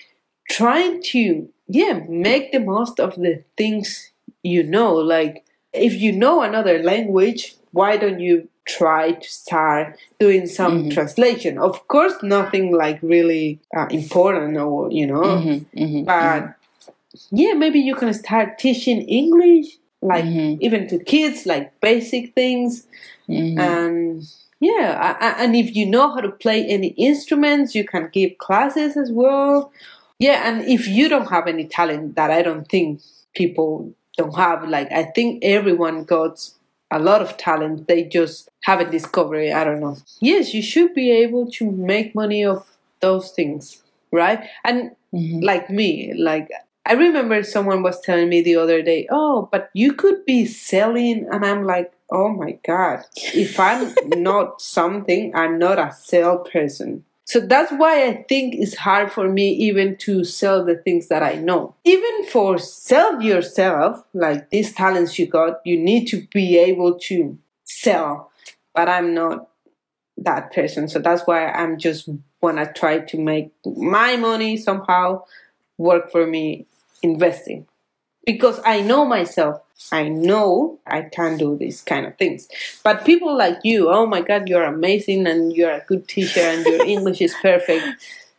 trying 0.49 1.01
to, 1.01 1.47
yeah, 1.69 2.01
make 2.09 2.51
the 2.51 2.59
most 2.59 2.99
of 2.99 3.15
the 3.15 3.41
things 3.55 4.11
you 4.43 4.61
know. 4.63 4.95
Like 4.95 5.45
if 5.71 5.93
you 5.93 6.11
know 6.11 6.41
another 6.41 6.83
language, 6.83 7.55
why 7.71 7.95
don't 7.95 8.19
you 8.19 8.49
try 8.67 9.13
to 9.13 9.29
start 9.29 9.97
doing 10.19 10.45
some 10.45 10.73
mm-hmm. 10.79 10.89
translation? 10.89 11.57
Of 11.57 11.87
course, 11.87 12.21
nothing 12.21 12.75
like 12.75 12.99
really 13.01 13.61
uh, 13.73 13.87
important 13.89 14.57
or, 14.57 14.91
you 14.91 15.07
know, 15.07 15.21
mm-hmm, 15.21 15.79
mm-hmm, 15.79 16.03
but 16.03 16.41
mm-hmm. 16.41 17.35
yeah, 17.37 17.53
maybe 17.53 17.79
you 17.79 17.95
can 17.95 18.13
start 18.13 18.59
teaching 18.59 19.03
English, 19.03 19.77
like 20.01 20.25
mm-hmm. 20.25 20.61
even 20.61 20.89
to 20.89 20.99
kids, 21.01 21.45
like 21.45 21.79
basic 21.79 22.35
things. 22.35 22.87
Mm-hmm. 23.29 23.57
And 23.57 24.27
yeah, 24.65 25.35
and 25.39 25.55
if 25.55 25.75
you 25.75 25.85
know 25.85 26.11
how 26.13 26.21
to 26.21 26.31
play 26.31 26.65
any 26.65 26.87
instruments, 27.09 27.75
you 27.75 27.85
can 27.85 28.09
give 28.11 28.37
classes 28.39 28.97
as 28.97 29.11
well. 29.11 29.71
Yeah, 30.17 30.49
and 30.49 30.67
if 30.67 30.87
you 30.87 31.07
don't 31.07 31.29
have 31.29 31.47
any 31.47 31.65
talent 31.65 32.15
that 32.15 32.31
I 32.31 32.41
don't 32.41 32.67
think 32.67 33.01
people 33.35 33.93
don't 34.17 34.35
have, 34.35 34.67
like 34.67 34.91
I 34.91 35.03
think 35.03 35.43
everyone 35.43 36.03
got 36.05 36.49
a 36.89 36.97
lot 36.99 37.21
of 37.21 37.37
talent. 37.37 37.87
They 37.87 38.05
just 38.05 38.49
haven't 38.63 38.91
discovered 38.91 39.41
it. 39.49 39.53
I 39.53 39.63
don't 39.63 39.81
know. 39.81 39.97
Yes, 40.19 40.53
you 40.53 40.63
should 40.63 40.95
be 40.95 41.11
able 41.11 41.51
to 41.51 41.69
make 41.69 42.15
money 42.15 42.43
of 42.43 42.65
those 43.01 43.31
things, 43.31 43.83
right? 44.11 44.39
And 44.63 44.95
mm-hmm. 45.13 45.41
like 45.41 45.69
me, 45.69 46.13
like 46.17 46.49
I 46.87 46.93
remember 46.93 47.43
someone 47.43 47.83
was 47.83 48.01
telling 48.01 48.29
me 48.29 48.41
the 48.41 48.55
other 48.55 48.81
day, 48.81 49.07
oh, 49.11 49.47
but 49.51 49.69
you 49.73 49.93
could 49.93 50.25
be 50.25 50.45
selling. 50.45 51.27
And 51.31 51.45
I'm 51.45 51.65
like, 51.65 51.91
oh 52.11 52.29
my 52.29 52.57
God. 52.65 53.03
If 53.15 53.59
I'm 53.59 53.93
not 54.21 54.61
something, 54.61 55.35
I'm 55.35 55.59
not 55.59 55.79
a 55.79 55.91
sale 55.93 56.39
person. 56.39 57.05
So 57.27 57.39
that's 57.39 57.71
why 57.71 58.05
I 58.07 58.23
think 58.29 58.53
it's 58.55 58.75
hard 58.75 59.11
for 59.11 59.27
me 59.27 59.49
even 59.51 59.97
to 59.97 60.23
sell 60.23 60.63
the 60.63 60.75
things 60.75 61.07
that 61.07 61.23
I 61.23 61.35
know. 61.35 61.73
Even 61.83 62.25
for 62.27 62.59
sell 62.59 63.19
yourself, 63.21 64.03
like 64.13 64.51
these 64.51 64.73
talents 64.73 65.17
you 65.17 65.25
got, 65.25 65.59
you 65.65 65.77
need 65.79 66.05
to 66.07 66.27
be 66.31 66.57
able 66.59 66.99
to 66.99 67.37
sell. 67.63 68.31
But 68.75 68.89
I'm 68.89 69.15
not 69.15 69.47
that 70.17 70.53
person. 70.53 70.87
So 70.87 70.99
that's 70.99 71.25
why 71.25 71.47
I'm 71.49 71.77
just 71.77 72.09
wanna 72.41 72.71
try 72.71 72.99
to 72.99 73.17
make 73.17 73.51
my 73.65 74.15
money 74.17 74.57
somehow 74.57 75.23
work 75.77 76.11
for 76.11 76.25
me 76.27 76.67
investing. 77.03 77.67
because 78.25 78.59
I 78.65 78.81
know 78.81 79.05
myself. 79.05 79.61
I 79.91 80.09
know 80.09 80.79
I 80.87 81.03
can 81.03 81.37
do 81.37 81.57
these 81.57 81.81
kind 81.81 82.05
of 82.05 82.17
things. 82.17 82.47
But 82.83 83.05
people 83.05 83.37
like 83.37 83.59
you, 83.63 83.89
oh 83.89 84.05
my 84.05 84.21
God, 84.21 84.49
you're 84.49 84.63
amazing 84.63 85.27
and 85.27 85.53
you're 85.53 85.71
a 85.71 85.85
good 85.85 86.07
teacher 86.07 86.41
and 86.41 86.65
your 86.65 86.85
English 86.85 87.21
is 87.21 87.35
perfect. 87.41 87.85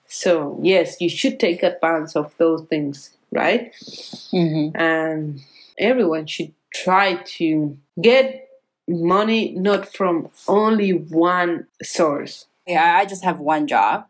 So, 0.09 0.57
yes, 0.63 1.01
you 1.01 1.09
should 1.09 1.41
take 1.41 1.65
advantage 1.65 2.15
of 2.15 2.33
those 2.39 2.63
things, 2.63 3.11
right? 3.33 3.73
Mm-hmm. 4.33 4.81
And 4.81 5.41
everyone 5.77 6.27
should 6.27 6.53
try 6.73 7.17
to 7.39 7.77
get 8.01 8.49
money 8.87 9.51
not 9.51 9.93
from 9.93 10.31
only 10.47 10.91
one 10.93 11.67
source. 11.83 12.47
Yeah, 12.69 12.97
I 12.99 13.05
just 13.05 13.25
have 13.25 13.41
one 13.41 13.67
job 13.67 14.07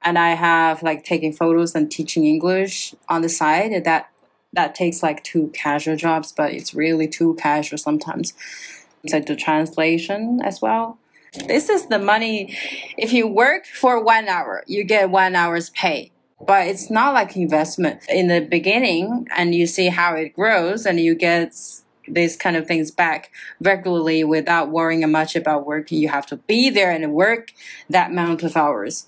and 0.00 0.18
I 0.18 0.30
have 0.30 0.82
like 0.82 1.04
taking 1.04 1.32
photos 1.32 1.74
and 1.74 1.90
teaching 1.90 2.24
English 2.24 2.94
on 3.08 3.22
the 3.22 3.28
side. 3.28 3.84
That 3.84 4.11
that 4.52 4.74
takes 4.74 5.02
like 5.02 5.22
two 5.24 5.48
casual 5.54 5.96
jobs, 5.96 6.32
but 6.32 6.52
it's 6.52 6.74
really 6.74 7.08
too 7.08 7.34
casual 7.34 7.78
sometimes. 7.78 8.34
Like 9.10 9.26
the 9.26 9.34
translation 9.34 10.40
as 10.44 10.60
well. 10.60 10.98
This 11.48 11.68
is 11.68 11.86
the 11.86 11.98
money. 11.98 12.56
If 12.96 13.12
you 13.12 13.26
work 13.26 13.66
for 13.66 14.02
one 14.02 14.28
hour, 14.28 14.62
you 14.66 14.84
get 14.84 15.10
one 15.10 15.34
hour's 15.34 15.70
pay. 15.70 16.12
But 16.44 16.66
it's 16.66 16.90
not 16.90 17.14
like 17.14 17.36
investment 17.36 18.02
in 18.08 18.26
the 18.28 18.40
beginning, 18.40 19.28
and 19.36 19.54
you 19.54 19.66
see 19.66 19.88
how 19.88 20.14
it 20.14 20.34
grows, 20.34 20.86
and 20.86 20.98
you 20.98 21.14
get 21.14 21.54
these 22.08 22.36
kind 22.36 22.56
of 22.56 22.66
things 22.66 22.90
back 22.90 23.30
regularly 23.60 24.24
without 24.24 24.70
worrying 24.70 25.08
much 25.10 25.36
about 25.36 25.66
working. 25.66 25.98
You 26.00 26.08
have 26.08 26.26
to 26.26 26.36
be 26.36 26.68
there 26.68 26.90
and 26.90 27.12
work 27.12 27.52
that 27.88 28.10
amount 28.10 28.42
of 28.42 28.56
hours. 28.56 29.06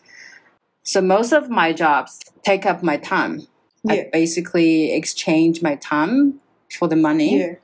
So 0.84 1.00
most 1.00 1.32
of 1.32 1.50
my 1.50 1.72
jobs 1.72 2.20
take 2.44 2.64
up 2.66 2.82
my 2.82 2.96
time. 2.96 3.48
Yeah. 3.84 3.92
I 3.94 4.10
basically 4.12 4.92
exchange 4.92 5.62
my 5.62 5.76
time 5.76 6.40
for 6.78 6.88
the 6.88 6.96
money. 6.96 7.38
Yeah. 7.38 7.54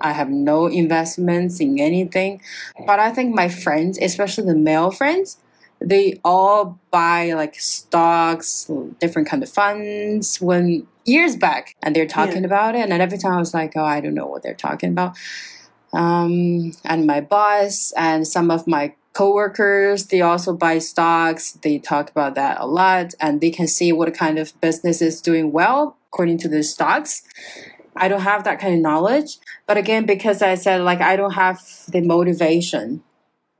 I 0.00 0.12
have 0.12 0.28
no 0.28 0.66
investments 0.66 1.60
in 1.60 1.78
anything. 1.78 2.42
But 2.86 3.00
I 3.00 3.10
think 3.10 3.34
my 3.34 3.48
friends, 3.48 3.98
especially 4.00 4.44
the 4.44 4.54
male 4.56 4.90
friends, 4.90 5.38
they 5.80 6.20
all 6.24 6.78
buy 6.90 7.32
like 7.32 7.54
stocks, 7.58 8.70
different 8.98 9.28
kind 9.28 9.42
of 9.42 9.48
funds 9.48 10.40
when 10.40 10.86
years 11.06 11.36
back 11.36 11.74
and 11.82 11.96
they're 11.96 12.06
talking 12.06 12.42
Yeah. 12.42 12.46
about 12.46 12.74
it. 12.74 12.90
And 12.90 13.00
every 13.00 13.18
time 13.18 13.32
I 13.32 13.38
was 13.38 13.54
like, 13.54 13.72
oh, 13.76 13.84
I 13.84 14.00
don't 14.00 14.14
know 14.14 14.26
what 14.26 14.42
they're 14.42 14.54
talking 14.54 14.90
about. 14.90 15.16
Um, 15.92 16.72
and 16.84 17.06
my 17.06 17.20
boss 17.20 17.92
and 17.96 18.26
some 18.26 18.50
of 18.50 18.66
my 18.66 18.92
coworkers, 19.12 20.06
they 20.06 20.20
also 20.20 20.54
buy 20.54 20.78
stocks. 20.78 21.52
They 21.52 21.78
talk 21.78 22.10
about 22.10 22.34
that 22.36 22.60
a 22.60 22.66
lot 22.66 23.14
and 23.20 23.40
they 23.40 23.50
can 23.50 23.66
see 23.66 23.92
what 23.92 24.14
kind 24.14 24.38
of 24.38 24.58
business 24.60 25.02
is 25.02 25.20
doing 25.20 25.52
well 25.52 25.96
according 26.12 26.38
to 26.38 26.48
the 26.48 26.62
stocks. 26.62 27.22
I 27.96 28.08
don't 28.08 28.22
have 28.22 28.44
that 28.44 28.60
kind 28.60 28.74
of 28.74 28.80
knowledge. 28.80 29.38
But 29.66 29.76
again, 29.76 30.06
because 30.06 30.42
I 30.42 30.54
said 30.54 30.80
like 30.80 31.00
I 31.00 31.16
don't 31.16 31.34
have 31.34 31.60
the 31.88 32.00
motivation, 32.00 33.02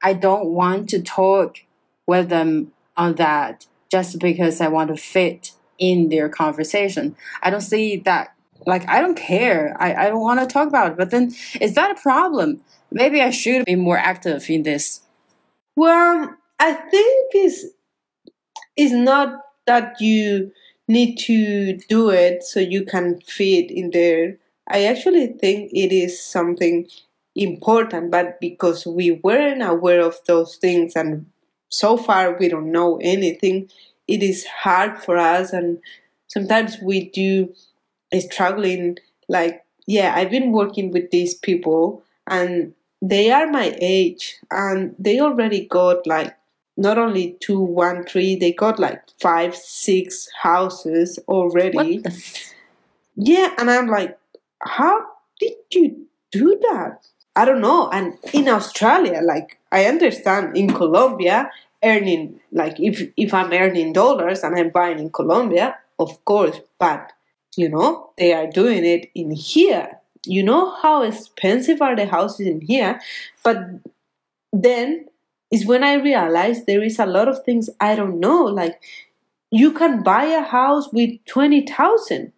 I 0.02 0.14
don't 0.14 0.46
want 0.46 0.88
to 0.90 1.02
talk 1.02 1.58
with 2.06 2.28
them 2.28 2.72
on 2.96 3.16
that 3.16 3.66
just 3.90 4.18
because 4.18 4.60
I 4.60 4.68
want 4.68 4.88
to 4.88 4.96
fit 4.96 5.52
in 5.78 6.08
their 6.08 6.28
conversation. 6.28 7.16
I 7.42 7.50
don't 7.50 7.60
see 7.60 7.96
that 7.98 8.34
like 8.66 8.88
I 8.88 9.00
don't 9.00 9.16
care. 9.16 9.76
I, 9.80 10.06
I 10.06 10.08
don't 10.08 10.20
want 10.20 10.40
to 10.40 10.46
talk 10.46 10.68
about 10.68 10.92
it. 10.92 10.96
But 10.96 11.10
then 11.10 11.34
is 11.60 11.74
that 11.74 11.90
a 11.90 12.00
problem? 12.00 12.62
Maybe 12.90 13.20
I 13.20 13.30
should 13.30 13.64
be 13.64 13.76
more 13.76 13.98
active 13.98 14.48
in 14.50 14.62
this. 14.62 15.00
Well, 15.76 16.36
I 16.60 16.72
think 16.74 17.30
it's, 17.34 17.66
it's 18.76 18.92
not 18.92 19.40
that 19.66 20.00
you 20.00 20.52
need 20.88 21.16
to 21.16 21.76
do 21.88 22.10
it 22.10 22.42
so 22.42 22.58
you 22.60 22.84
can 22.84 23.20
fit 23.20 23.70
in 23.70 23.90
there. 23.90 24.36
I 24.68 24.84
actually 24.84 25.28
think 25.28 25.70
it 25.72 25.92
is 25.92 26.22
something 26.22 26.88
important, 27.34 28.10
but 28.10 28.40
because 28.40 28.86
we 28.86 29.12
weren't 29.12 29.62
aware 29.62 30.00
of 30.00 30.18
those 30.26 30.56
things 30.56 30.96
and 30.96 31.26
so 31.68 31.96
far 31.96 32.36
we 32.38 32.48
don't 32.48 32.72
know 32.72 32.98
anything, 33.00 33.70
it 34.08 34.22
is 34.22 34.44
hard 34.46 34.98
for 34.98 35.16
us 35.16 35.52
and 35.52 35.78
sometimes 36.26 36.78
we 36.82 37.08
do 37.10 37.52
struggling 38.18 38.96
like 39.28 39.64
yeah 39.86 40.14
i've 40.16 40.30
been 40.30 40.52
working 40.52 40.90
with 40.90 41.10
these 41.10 41.34
people 41.34 42.02
and 42.26 42.74
they 43.02 43.30
are 43.30 43.46
my 43.50 43.76
age 43.80 44.36
and 44.50 44.94
they 44.98 45.20
already 45.20 45.66
got 45.66 46.06
like 46.06 46.36
not 46.76 46.98
only 46.98 47.36
two 47.40 47.60
one 47.60 48.04
three 48.04 48.36
they 48.36 48.52
got 48.52 48.78
like 48.78 49.02
five 49.20 49.54
six 49.56 50.28
houses 50.42 51.18
already. 51.28 51.76
What 51.76 52.04
the 52.04 52.10
f- 52.10 52.54
yeah 53.16 53.54
and 53.58 53.70
i'm 53.70 53.88
like 53.88 54.18
how 54.62 55.04
did 55.38 55.54
you 55.72 56.06
do 56.30 56.58
that? 56.70 57.00
I 57.36 57.44
don't 57.44 57.60
know 57.60 57.88
and 57.90 58.18
in 58.34 58.48
australia 58.48 59.20
like 59.22 59.58
i 59.72 59.84
understand 59.84 60.56
in 60.56 60.72
colombia 60.74 61.50
earning 61.82 62.40
like 62.52 62.78
if 62.80 63.10
if 63.16 63.32
i'm 63.32 63.52
earning 63.52 63.92
dollars 63.92 64.42
and 64.42 64.56
i'm 64.56 64.70
buying 64.70 64.98
in 64.98 65.10
colombia 65.10 65.76
of 65.98 66.22
course 66.24 66.60
but 66.78 67.12
you 67.56 67.68
know 67.68 68.10
they 68.18 68.32
are 68.32 68.48
doing 68.48 68.84
it 68.84 69.10
in 69.14 69.30
here 69.30 69.99
you 70.24 70.42
know 70.42 70.74
how 70.82 71.02
expensive 71.02 71.82
are 71.82 71.96
the 71.96 72.06
houses 72.06 72.46
in 72.46 72.60
here? 72.60 73.00
But 73.42 73.58
then 74.52 75.06
is 75.50 75.66
when 75.66 75.82
i 75.84 75.94
realized 75.94 76.66
there 76.66 76.82
is 76.82 76.98
a 76.98 77.06
lot 77.06 77.28
of 77.28 77.42
things 77.44 77.70
i 77.80 77.94
don't 77.94 78.20
know. 78.20 78.44
Like 78.44 78.80
you 79.50 79.72
can 79.72 80.02
buy 80.02 80.24
a 80.24 80.42
house 80.42 80.92
with 80.92 81.10
20000 81.26 82.32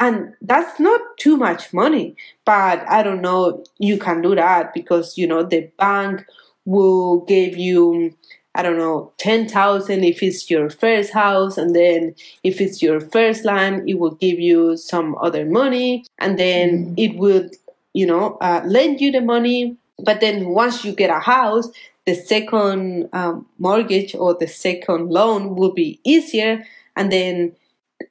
and 0.00 0.34
that's 0.40 0.78
not 0.78 1.00
too 1.18 1.36
much 1.36 1.72
money. 1.72 2.16
But 2.44 2.88
i 2.88 3.02
don't 3.02 3.22
know 3.22 3.64
you 3.78 3.98
can 3.98 4.22
do 4.22 4.34
that 4.34 4.74
because 4.74 5.18
you 5.18 5.26
know 5.26 5.42
the 5.42 5.70
bank 5.78 6.24
will 6.64 7.20
give 7.24 7.56
you 7.56 8.14
I 8.58 8.62
don't 8.62 8.76
know, 8.76 9.12
10,000 9.18 10.02
if 10.02 10.20
it's 10.20 10.50
your 10.50 10.68
first 10.68 11.12
house. 11.12 11.56
And 11.56 11.76
then 11.76 12.16
if 12.42 12.60
it's 12.60 12.82
your 12.82 12.98
first 13.00 13.44
land, 13.44 13.88
it 13.88 14.00
will 14.00 14.16
give 14.16 14.40
you 14.40 14.76
some 14.76 15.16
other 15.22 15.46
money. 15.46 16.04
And 16.18 16.36
then 16.36 16.92
it 16.96 17.14
would, 17.14 17.54
you 17.94 18.04
know, 18.04 18.36
uh, 18.40 18.62
lend 18.66 19.00
you 19.00 19.12
the 19.12 19.20
money. 19.20 19.76
But 20.04 20.20
then 20.20 20.48
once 20.48 20.84
you 20.84 20.92
get 20.92 21.08
a 21.08 21.20
house, 21.20 21.68
the 22.04 22.16
second 22.16 23.08
um, 23.12 23.46
mortgage 23.58 24.16
or 24.16 24.34
the 24.34 24.48
second 24.48 25.08
loan 25.08 25.54
will 25.54 25.72
be 25.72 26.00
easier. 26.02 26.64
And 26.96 27.12
then 27.12 27.52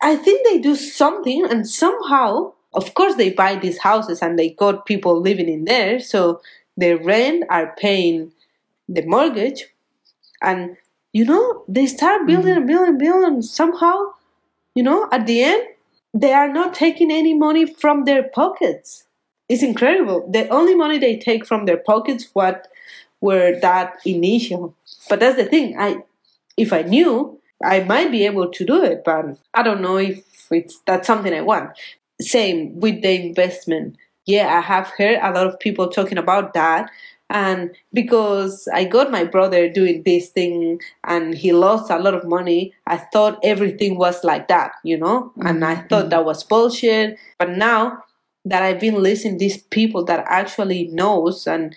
I 0.02 0.16
think 0.16 0.48
they 0.48 0.60
do 0.60 0.78
something 0.78 1.46
and 1.46 1.68
somehow, 1.68 2.54
of 2.74 2.94
course, 2.94 3.16
they 3.16 3.32
buy 3.32 3.56
these 3.56 3.80
houses 3.80 4.22
and 4.22 4.40
they 4.40 4.52
got 4.52 4.86
people 4.86 5.20
living 5.20 5.50
in 5.50 5.66
there. 5.66 6.00
So 6.00 6.40
the 6.78 6.94
rent 6.94 7.44
are 7.50 7.76
paying 7.78 8.32
the 8.88 9.02
mortgage 9.06 9.66
and 10.42 10.78
you 11.14 11.26
know 11.26 11.64
they 11.68 11.86
start 11.86 12.28
building 12.28 12.52
and 12.52 12.60
mm-hmm. 12.60 12.68
building 12.68 12.90
and 12.90 13.00
building 13.00 13.42
somehow 13.42 13.96
you 14.76 14.84
know 14.84 15.08
at 15.12 15.26
the 15.28 15.44
end 15.44 15.64
they 16.14 16.34
are 16.34 16.52
not 16.52 16.74
taking 16.74 17.12
any 17.12 17.34
money 17.34 17.66
from 17.66 18.06
their 18.06 18.24
pockets. 18.24 19.04
It's 19.50 19.62
incredible. 19.62 20.30
The 20.32 20.48
only 20.50 20.74
money 20.74 20.98
they 20.98 21.18
take 21.18 21.46
from 21.46 21.66
their 21.66 21.78
pockets 21.78 22.30
what 22.34 22.68
were 23.22 23.60
that 23.62 23.98
initial. 24.06 24.76
But 25.10 25.20
that's 25.20 25.38
the 25.38 25.46
thing. 25.46 25.80
I 25.80 26.04
if 26.58 26.74
i 26.74 26.82
knew 26.82 27.40
i 27.64 27.80
might 27.84 28.12
be 28.12 28.26
able 28.26 28.50
to 28.50 28.66
do 28.66 28.84
it 28.84 29.04
but 29.06 29.26
i 29.54 29.62
don't 29.64 29.82
know 29.82 29.98
if 29.98 30.24
it's 30.52 30.80
that's 30.86 31.08
something 31.08 31.34
i 31.34 31.42
want. 31.42 31.72
Same 32.20 32.80
with 32.80 33.02
the 33.04 33.28
investment. 33.28 33.96
Yeah 34.26 34.58
i 34.58 34.62
have 34.62 34.88
heard 34.98 35.20
a 35.22 35.32
lot 35.32 35.48
of 35.48 35.60
people 35.60 35.88
talking 35.90 36.18
about 36.18 36.54
that 36.54 36.90
and 37.30 37.76
because 37.94 38.70
I 38.74 38.86
got 38.86 39.12
my 39.12 39.26
brother 39.26 39.70
doing 39.70 40.04
this 40.04 40.30
thing 40.30 40.80
and 41.04 41.36
he 41.36 41.52
lost 41.52 41.92
a 41.92 42.00
lot 42.00 42.14
of 42.14 42.26
money, 42.26 42.74
I 42.86 42.98
thought 42.98 43.40
everything 43.44 43.98
was 43.98 44.24
like 44.24 44.48
that, 44.48 44.72
you 44.84 44.98
know, 44.98 45.34
and 45.40 45.66
I 45.66 45.76
thought 45.76 46.04
mm-hmm. 46.04 46.10
that 46.10 46.26
was 46.26 46.44
bullshit. 46.44 47.18
But 47.38 47.50
now 47.50 48.04
that 48.46 48.64
I've 48.64 48.80
been 48.80 49.04
listening 49.04 49.34
to 49.34 49.40
these 49.40 49.58
people 49.58 50.06
that 50.06 50.24
actually 50.28 50.88
knows, 50.88 51.48
and 51.48 51.76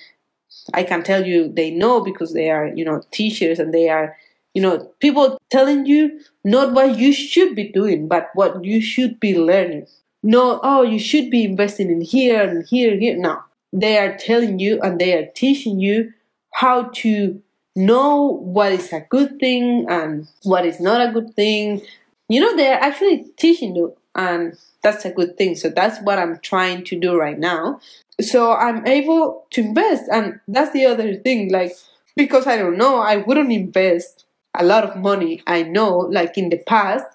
I 0.72 0.84
can 0.84 1.02
tell 1.02 1.26
you 1.26 1.52
they 1.52 1.72
know 1.72 2.00
because 2.00 2.32
they 2.32 2.50
are, 2.50 2.68
you 2.68 2.84
know, 2.84 3.02
teachers 3.10 3.58
and 3.58 3.74
they 3.74 3.88
are, 3.88 4.16
you 4.54 4.62
know, 4.62 4.92
people 5.00 5.36
telling 5.50 5.84
you 5.84 6.20
not 6.44 6.72
what 6.74 6.96
you 6.96 7.12
should 7.12 7.56
be 7.56 7.68
doing, 7.72 8.06
but 8.06 8.30
what 8.34 8.64
you 8.64 8.80
should 8.80 9.18
be 9.18 9.36
learning. 9.36 9.86
No, 10.22 10.60
oh, 10.62 10.82
you 10.82 10.98
should 11.00 11.30
be 11.30 11.44
investing 11.44 11.90
in 11.90 12.02
here 12.02 12.42
and 12.42 12.64
here, 12.66 12.92
and 12.92 13.02
here. 13.02 13.16
No, 13.16 13.42
they 13.72 13.98
are 13.98 14.16
telling 14.16 14.58
you 14.58 14.80
and 14.80 15.00
they 15.00 15.14
are 15.14 15.26
teaching 15.34 15.80
you 15.80 16.12
how 16.52 16.90
to 16.94 17.40
know 17.76 18.40
what 18.42 18.72
is 18.72 18.92
a 18.92 19.00
good 19.08 19.38
thing 19.38 19.86
and 19.88 20.26
what 20.42 20.66
is 20.66 20.80
not 20.80 21.08
a 21.08 21.12
good 21.12 21.34
thing. 21.34 21.80
You 22.28 22.40
know, 22.40 22.56
they're 22.56 22.80
actually 22.80 23.26
teaching 23.36 23.74
you, 23.76 23.96
and 24.14 24.56
that's 24.82 25.04
a 25.04 25.10
good 25.12 25.36
thing. 25.36 25.54
So 25.54 25.68
that's 25.68 26.00
what 26.02 26.18
I'm 26.18 26.38
trying 26.40 26.84
to 26.84 26.98
do 26.98 27.16
right 27.16 27.38
now. 27.38 27.80
So 28.20 28.52
I'm 28.52 28.86
able 28.86 29.46
to 29.50 29.60
invest, 29.62 30.04
and 30.12 30.40
that's 30.46 30.72
the 30.72 30.86
other 30.86 31.14
thing. 31.14 31.50
Like, 31.50 31.72
because 32.16 32.46
I 32.46 32.56
don't 32.56 32.76
know, 32.76 33.00
I 33.00 33.18
wouldn't 33.18 33.52
invest 33.52 34.24
a 34.54 34.64
lot 34.64 34.84
of 34.84 34.96
money. 34.96 35.42
I 35.46 35.62
know, 35.62 35.96
like 35.98 36.36
in 36.36 36.50
the 36.50 36.58
past, 36.58 37.06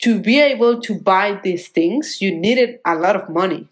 to 0.00 0.18
be 0.20 0.40
able 0.40 0.80
to 0.80 0.98
buy 0.98 1.40
these 1.42 1.68
things, 1.68 2.20
you 2.20 2.34
needed 2.36 2.80
a 2.84 2.94
lot 2.96 3.16
of 3.16 3.28
money, 3.28 3.68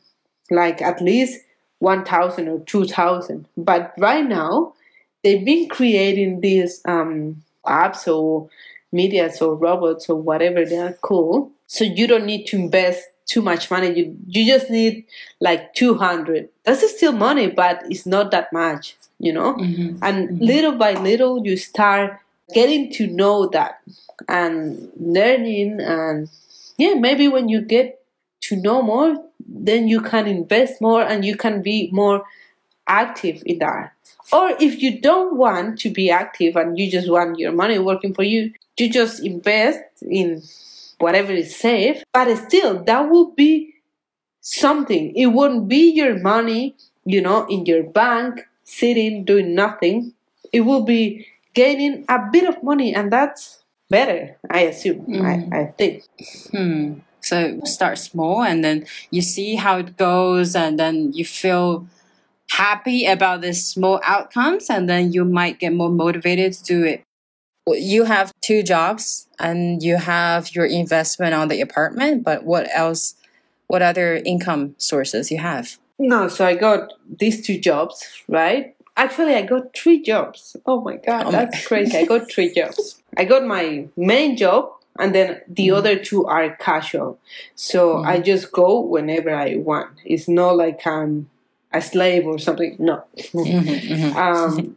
like 0.51 0.81
at 0.81 1.01
least 1.01 1.40
1,000 1.79 2.49
or 2.49 2.61
2,000. 2.61 3.47
But 3.57 3.93
right 3.99 4.27
now, 4.27 4.75
they've 5.23 5.45
been 5.45 5.69
creating 5.69 6.41
these 6.41 6.81
um, 6.87 7.43
apps 7.67 8.07
or 8.07 8.49
medias 8.93 9.41
or 9.43 9.55
robots 9.55 10.09
or 10.09 10.17
whatever 10.21 10.65
they 10.65 10.79
are 10.79 10.93
called. 10.95 11.51
So 11.67 11.85
you 11.85 12.07
don't 12.07 12.27
need 12.27 12.47
to 12.47 12.57
invest 12.57 13.03
too 13.27 13.43
much 13.43 13.71
money. 13.71 13.93
You, 13.99 14.17
you 14.27 14.47
just 14.47 14.71
need 14.71 15.05
like 15.41 15.75
200. 15.75 16.49
That's 16.65 16.89
still 16.95 17.13
money, 17.13 17.49
but 17.49 17.83
it's 17.91 18.07
not 18.07 18.31
that 18.33 18.53
much, 18.53 18.97
you 19.19 19.33
know? 19.33 19.55
Mm-hmm. 19.55 19.97
And 20.03 20.29
Mhm. 20.29 20.41
little 20.41 20.73
by 20.73 20.95
little, 20.95 21.45
you 21.45 21.57
start 21.57 22.19
getting 22.53 22.93
to 22.93 23.07
know 23.07 23.47
that 23.49 23.81
and 24.29 24.91
learning. 25.01 25.81
And 25.81 26.29
yeah, 26.77 26.95
maybe 26.95 27.29
when 27.29 27.49
you 27.49 27.61
get 27.63 28.01
to 28.43 28.57
know 28.57 28.83
more, 28.83 29.17
then 29.46 29.88
you 29.88 30.00
can 30.00 30.26
invest 30.26 30.80
more 30.80 31.02
and 31.02 31.24
you 31.24 31.37
can 31.37 31.62
be 31.62 31.88
more 31.92 32.24
active 32.87 33.42
in 33.46 33.59
that. 33.59 33.92
Or 34.33 34.50
if 34.61 34.83
you 34.83 35.00
don't 35.00 35.37
want 35.37 35.78
to 35.80 35.90
be 35.90 36.11
active 36.11 36.57
and 36.57 36.78
you 36.78 36.90
just 36.90 37.11
want 37.11 37.38
your 37.38 37.52
money 37.52 37.78
working 37.78 38.14
for 38.14 38.22
you, 38.22 38.52
you 38.78 38.90
just 38.90 39.24
invest 39.24 39.80
in 40.02 40.42
whatever 40.98 41.33
is 41.33 41.57
safe. 41.57 42.02
But 42.12 42.35
still, 42.37 42.83
that 42.85 43.11
will 43.11 43.30
be 43.33 43.74
something. 44.40 45.14
It 45.16 45.26
wouldn't 45.26 45.68
be 45.68 45.90
your 45.92 46.18
money, 46.18 46.76
you 47.04 47.20
know, 47.20 47.46
in 47.46 47.66
your 47.66 47.83
bank, 47.83 48.46
sitting, 48.64 49.24
doing 49.24 49.54
nothing. 49.54 50.12
It 50.52 50.61
will 50.62 50.85
be 50.85 51.26
gaining 51.54 52.04
a 52.09 52.18
bit 52.33 52.44
of 52.48 52.62
money, 52.62 52.94
and 52.94 53.12
that's 53.12 53.62
better, 53.90 54.37
I 54.50 54.61
assume. 54.62 55.07
Mhm. 55.07 55.52
I, 55.52 55.61
I 55.61 55.66
think. 55.78 56.04
Hmm. 56.52 56.94
So 57.25 57.61
start 57.65 57.99
small 57.99 58.43
and 58.43 58.63
then 58.65 58.87
you 59.11 59.23
see 59.23 59.57
how 59.57 59.79
it 59.79 59.97
goes 59.97 60.55
and 60.55 60.79
then 60.79 61.13
you 61.13 61.25
feel 61.25 61.87
happy 62.51 63.07
about 63.07 63.41
the 63.41 63.53
small 63.55 64.01
outcomes 64.05 64.69
and 64.71 64.89
then 64.89 65.13
you 65.13 65.25
might 65.25 65.59
get 65.59 65.73
more 65.73 65.89
motivated 65.91 66.53
to 66.55 66.65
do 66.65 66.85
it. 66.85 67.03
You 67.67 68.05
have 68.05 68.33
two 68.43 68.63
jobs 68.63 69.27
and 69.39 69.83
you 69.83 69.97
have 69.97 70.55
your 70.55 70.67
investment 70.67 71.35
on 71.35 71.49
the 71.49 71.61
apartment, 71.63 72.23
but 72.23 72.45
what 72.45 72.69
else 72.75 73.15
what 73.67 73.81
other 73.81 74.17
income 74.17 74.75
sources 74.77 75.31
you 75.31 75.39
have? 75.39 75.79
No, 75.99 76.29
so 76.29 76.45
I 76.45 76.55
got 76.55 76.93
these 77.19 77.45
two 77.47 77.59
jobs, 77.59 78.07
right? 78.29 78.77
Actually, 78.97 79.35
I 79.35 79.43
got 79.43 79.75
three 79.75 80.03
jobs. 80.03 80.57
Oh 80.67 80.81
my 80.83 80.97
god, 80.97 81.27
Oh 81.27 81.33
my- 81.33 81.39
that's 81.47 81.67
crazy. 81.71 81.97
I 81.97 82.05
got 82.05 82.31
three 82.31 82.53
jobs. 82.53 83.03
I 83.17 83.25
got 83.25 83.45
my 83.47 83.89
main 83.97 84.37
job, 84.37 84.71
and 84.98 85.14
then 85.14 85.40
the 85.48 85.68
Mhm. 85.68 85.76
other 85.76 85.96
two 85.96 86.26
are 86.26 86.57
casual. 86.57 87.18
So 87.54 88.02
I 88.02 88.20
just 88.20 88.52
go 88.52 88.80
whenever 88.80 89.35
I 89.35 89.57
want. 89.57 89.90
It's 90.04 90.28
not 90.28 90.57
like 90.57 90.87
I'm 90.87 91.28
a 91.72 91.80
slave 91.83 92.26
or 92.26 92.38
something. 92.38 92.76
No. 92.78 93.02
Mhm, 93.33 93.64
mhm. 93.64 94.14
um, 94.16 94.76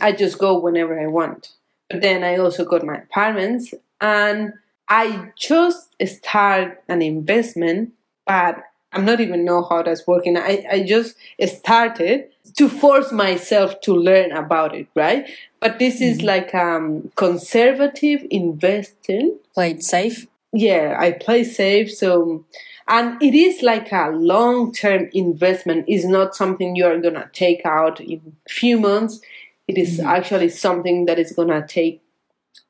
I 0.00 0.12
just 0.12 0.38
go 0.38 0.58
whenever 0.58 0.98
I 0.98 1.06
want. 1.06 1.48
But 1.88 2.02
then 2.02 2.22
I 2.22 2.36
also 2.36 2.64
got 2.64 2.84
my 2.84 2.98
apartments, 2.98 3.74
and 4.00 4.52
I 4.88 5.30
just 5.36 5.94
start 6.06 6.82
an 6.88 7.02
investment, 7.02 7.92
but 8.26 8.62
I'm 8.92 9.04
not 9.04 9.20
even 9.20 9.44
know 9.44 9.62
how 9.68 9.82
that's 9.82 10.06
working. 10.06 10.36
I, 10.36 10.64
I 10.70 10.82
just 10.84 11.16
started 11.46 12.28
to 12.56 12.68
force 12.68 13.12
myself 13.12 13.80
to 13.82 13.94
learn 13.94 14.32
about 14.32 14.74
it, 14.74 14.86
right? 14.94 15.28
But 15.60 15.78
this 15.78 16.00
is 16.00 16.22
like 16.22 16.54
um 16.54 17.10
conservative 17.16 18.26
investing. 18.30 19.38
Played 19.54 19.82
safe. 19.82 20.26
Yeah, 20.52 20.96
I 20.98 21.12
play 21.12 21.44
safe, 21.44 21.92
so 21.92 22.44
and 22.88 23.22
it 23.22 23.34
is 23.34 23.62
like 23.62 23.92
a 23.92 24.10
long 24.10 24.72
term 24.72 25.08
investment. 25.12 25.84
It's 25.86 26.04
not 26.04 26.34
something 26.34 26.74
you 26.76 26.86
are 26.86 26.98
gonna 26.98 27.30
take 27.32 27.64
out 27.64 28.00
in 28.00 28.36
few 28.48 28.80
months. 28.80 29.20
It 29.68 29.78
is 29.78 30.00
Mhm. 30.00 30.06
actually 30.06 30.48
something 30.48 31.04
that 31.06 31.18
is 31.18 31.32
gonna 31.32 31.64
take 31.66 32.00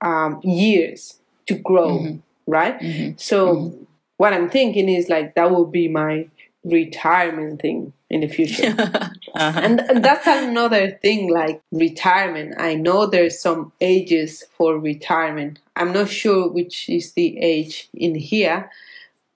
um, 0.02 0.40
years 0.42 1.18
to 1.46 1.54
grow, 1.54 1.98
Mhm. 1.98 2.22
right? 2.46 2.78
Mhm. 2.80 3.20
So 3.20 3.72
what 4.16 4.32
I'm 4.32 4.48
thinking 4.50 4.88
is 4.88 5.08
like 5.08 5.34
that 5.34 5.50
will 5.50 5.66
be 5.66 5.88
my 5.88 6.26
retirement 6.64 7.60
thing 7.60 7.92
in 8.08 8.20
the 8.20 8.28
future. 8.28 8.74
Uh-huh. 9.32 9.60
and, 9.62 9.80
and 9.82 10.04
that's 10.04 10.26
another 10.26 10.98
thing 11.02 11.30
like 11.30 11.62
retirement. 11.70 12.54
I 12.58 12.74
know 12.74 13.06
there's 13.06 13.40
some 13.40 13.72
ages 13.80 14.44
for 14.50 14.76
retirement. 14.76 15.60
I'm 15.76 15.92
not 15.92 16.08
sure 16.08 16.48
which 16.48 16.88
is 16.88 17.12
the 17.12 17.38
age 17.38 17.88
in 17.94 18.16
here, 18.16 18.68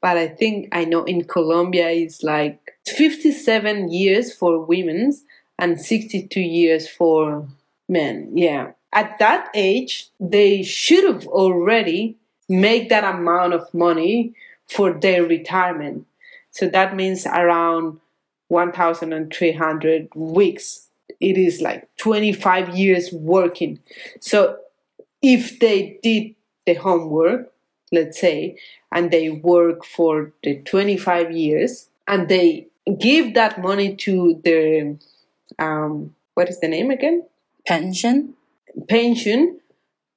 but 0.02 0.18
I 0.18 0.26
think 0.26 0.68
I 0.72 0.84
know 0.84 1.04
in 1.04 1.24
Colombia 1.24 1.90
it's 1.90 2.24
like 2.24 2.76
57 2.86 3.92
years 3.92 4.34
for 4.34 4.58
women 4.64 5.12
and 5.58 5.80
62 5.80 6.40
years 6.40 6.88
for 6.88 7.46
men. 7.88 8.36
Yeah. 8.36 8.72
At 8.92 9.18
that 9.20 9.48
age, 9.54 10.08
they 10.18 10.64
should 10.64 11.04
have 11.04 11.26
already 11.28 12.16
made 12.48 12.88
that 12.90 13.04
amount 13.04 13.54
of 13.54 13.72
money 13.72 14.34
for 14.68 14.92
their 14.92 15.24
retirement. 15.24 16.06
So 16.54 16.68
that 16.68 16.94
means 16.94 17.26
around 17.26 17.98
1,300 18.46 20.08
weeks. 20.14 20.86
It 21.20 21.36
is 21.36 21.60
like 21.60 21.88
25 21.96 22.76
years 22.76 23.12
working. 23.12 23.80
So 24.20 24.58
if 25.20 25.58
they 25.58 25.98
did 26.00 26.36
the 26.64 26.74
homework, 26.74 27.52
let's 27.90 28.20
say, 28.20 28.56
and 28.92 29.10
they 29.10 29.30
work 29.30 29.84
for 29.84 30.32
the 30.44 30.60
25 30.60 31.32
years 31.32 31.88
and 32.06 32.28
they 32.28 32.68
give 33.00 33.34
that 33.34 33.60
money 33.60 33.96
to 33.96 34.40
their, 34.44 34.94
um, 35.58 36.14
what 36.34 36.48
is 36.48 36.60
the 36.60 36.68
name 36.68 36.92
again? 36.92 37.26
Pension. 37.66 38.34
pension, 38.88 39.58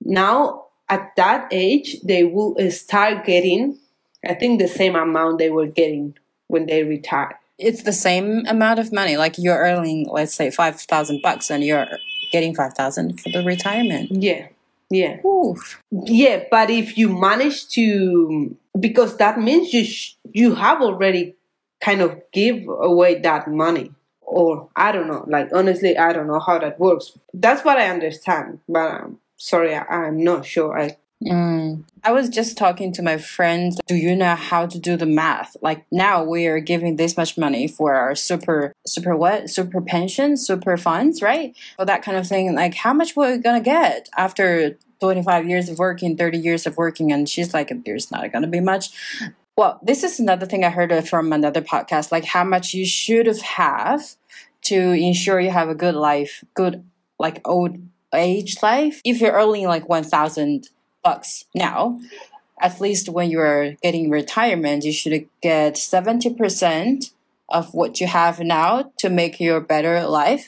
now 0.02 0.66
at 0.88 1.16
that 1.16 1.48
age, 1.52 2.00
they 2.02 2.24
will 2.24 2.56
start 2.70 3.26
getting, 3.26 3.80
I 4.24 4.36
think, 4.36 4.60
the 4.60 4.68
same 4.68 4.96
amount 4.96 5.40
they 5.40 5.50
were 5.50 5.68
getting 5.68 6.16
when 6.48 6.66
they 6.66 6.84
retire. 6.84 7.40
It's 7.58 7.84
the 7.84 7.94
same 7.94 8.46
amount 8.48 8.80
of 8.80 8.92
money. 8.92 9.18
Like 9.18 9.36
you're 9.38 9.58
earning, 9.58 10.08
let's 10.10 10.36
say, 10.36 10.52
five 10.52 10.80
thousand 10.80 11.22
bucks, 11.22 11.50
and 11.50 11.64
you're 11.64 11.88
getting 12.32 12.56
five 12.56 12.74
thousand 12.74 13.20
for 13.20 13.30
the 13.30 13.44
retirement. 13.44 14.12
Yeah, 14.12 14.48
yeah, 14.90 15.18
Ooh. 15.26 15.56
yeah. 15.92 16.44
But 16.52 16.70
if 16.70 16.98
you 16.98 17.10
manage 17.10 17.68
to, 17.70 18.56
because 18.80 19.18
that 19.18 19.40
means 19.40 19.74
you 19.74 19.84
sh- 19.86 20.16
you 20.32 20.56
have 20.56 20.82
already 20.82 21.36
kind 21.82 22.02
of 22.02 22.22
give 22.32 22.68
away 22.68 23.20
that 23.22 23.48
money, 23.48 23.92
or 24.22 24.70
I 24.76 24.92
don't 24.92 25.08
know. 25.08 25.26
Like 25.28 25.50
honestly, 25.52 25.98
I 25.98 26.14
don't 26.14 26.28
know 26.28 26.40
how 26.40 26.60
that 26.60 26.80
works. 26.80 27.18
That's 27.34 27.66
what 27.66 27.78
I 27.78 27.90
understand, 27.90 28.60
but 28.70 28.92
um, 28.92 29.20
sorry, 29.38 29.74
I, 29.76 29.84
I'm 29.84 30.24
not 30.24 30.46
sure. 30.46 30.80
I 30.80 30.98
Mm. 31.24 31.84
I 32.04 32.12
was 32.12 32.30
just 32.30 32.58
talking 32.58 32.94
to 32.94 33.02
my 33.02 33.18
friends. 33.18 33.80
Do 33.88 33.96
you 33.96 34.16
know 34.16 34.36
how 34.36 34.68
to 34.68 34.80
do 34.80 34.96
the 34.96 35.06
math? 35.06 35.58
Like 35.62 35.86
now 35.92 36.24
we 36.24 36.46
are 36.48 36.60
giving 36.60 36.96
this 36.96 37.18
much 37.18 37.38
money 37.38 37.68
for 37.68 37.96
our 37.96 38.16
super, 38.16 38.74
super 38.86 39.16
what? 39.16 39.50
Super 39.50 39.82
pension, 39.82 40.38
super 40.38 40.78
funds, 40.78 41.22
right? 41.22 41.56
Or 41.80 41.86
that 41.86 42.04
kind 42.04 42.18
of 42.18 42.28
thing. 42.28 42.54
Like 42.54 42.76
how 42.76 42.94
much 42.94 43.16
we're 43.16 43.38
gonna 43.38 43.62
get 43.62 44.10
after 44.16 44.78
25 45.00 45.48
years 45.48 45.70
of 45.70 45.80
working, 45.80 46.16
30 46.16 46.38
years 46.38 46.68
of 46.68 46.78
working? 46.78 47.12
And 47.12 47.28
she's 47.28 47.54
like, 47.54 47.72
there's 47.84 48.12
not 48.12 48.32
gonna 48.32 48.48
be 48.48 48.60
much. 48.60 48.90
Well, 49.58 49.80
this 49.82 50.04
is 50.04 50.20
another 50.20 50.46
thing 50.46 50.64
I 50.64 50.70
heard 50.70 51.08
from 51.10 51.34
another 51.34 51.62
podcast, 51.62 52.12
like 52.12 52.26
how 52.26 52.44
much 52.44 52.76
you 52.76 52.86
should 52.86 53.26
have 53.26 53.42
have 53.42 54.16
to 54.62 54.78
ensure 54.92 55.40
you 55.40 55.50
have 55.50 55.70
a 55.70 55.76
good 55.76 55.96
life, 55.96 56.44
good 56.54 56.84
like 57.18 57.42
old 57.48 57.78
age 58.14 58.62
life. 58.62 59.02
If 59.04 59.20
you're 59.20 59.34
earning 59.34 59.66
like 59.66 59.90
1,000 59.90 60.70
bucks 61.08 61.46
now, 61.56 62.00
at 62.68 62.82
least 62.86 63.06
when 63.16 63.28
you're 63.34 63.66
getting 63.86 64.06
retirement, 64.10 64.84
you 64.84 64.92
should 64.92 65.16
get 65.42 65.74
70% 65.76 67.12
of 67.50 67.74
what 67.74 67.92
you 68.02 68.08
have 68.08 68.36
now 68.58 68.92
to 69.02 69.08
make 69.10 69.40
your 69.40 69.62
better 69.74 69.96
life. 70.22 70.46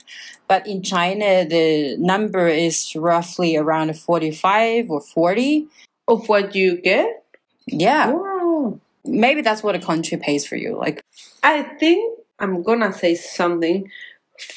But 0.52 0.62
in 0.68 0.80
China, 0.84 1.30
the 1.56 1.96
number 1.98 2.46
is 2.48 2.76
roughly 2.96 3.52
around 3.56 3.98
45 3.98 4.90
or 4.90 5.02
40. 5.02 5.68
of 6.10 6.28
what 6.28 6.56
you 6.56 6.82
get. 6.82 7.24
Yeah. 7.68 8.12
Wow. 8.12 8.80
Maybe 9.06 9.42
that's 9.42 9.64
what 9.64 9.76
a 9.76 9.80
country 9.80 10.18
pays 10.18 10.46
for 10.46 10.56
you. 10.56 10.76
Like, 10.76 11.04
I 11.44 11.62
think 11.80 12.20
I'm 12.40 12.64
gonna 12.64 12.92
say 12.92 13.16
something 13.16 13.90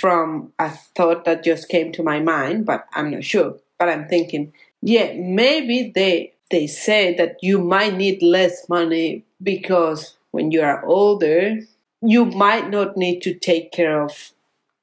from 0.01 0.53
a 0.59 0.71
thought 0.97 1.25
that 1.27 1.45
just 1.45 1.69
came 1.69 1.93
to 1.93 2.03
my 2.03 2.21
mind, 2.21 2.65
but 2.65 2.87
I'm 2.95 3.11
not 3.11 3.25
sure. 3.25 3.59
But 3.79 3.89
I'm 3.89 4.09
thinking, 4.09 4.53
yeah, 4.83 5.13
maybe 5.17 5.93
they 5.95 6.35
they 6.51 6.67
say 6.67 7.15
that 7.17 7.37
you 7.43 7.59
might 7.61 7.95
need 7.97 8.23
less 8.23 8.69
money 8.69 9.25
because 9.43 10.17
when 10.33 10.51
you 10.51 10.63
are 10.63 10.85
older, 10.85 11.61
you 12.03 12.27
might 12.27 12.71
not 12.71 12.97
need 12.97 13.21
to 13.23 13.35
take 13.35 13.73
care 13.73 14.03
of 14.03 14.33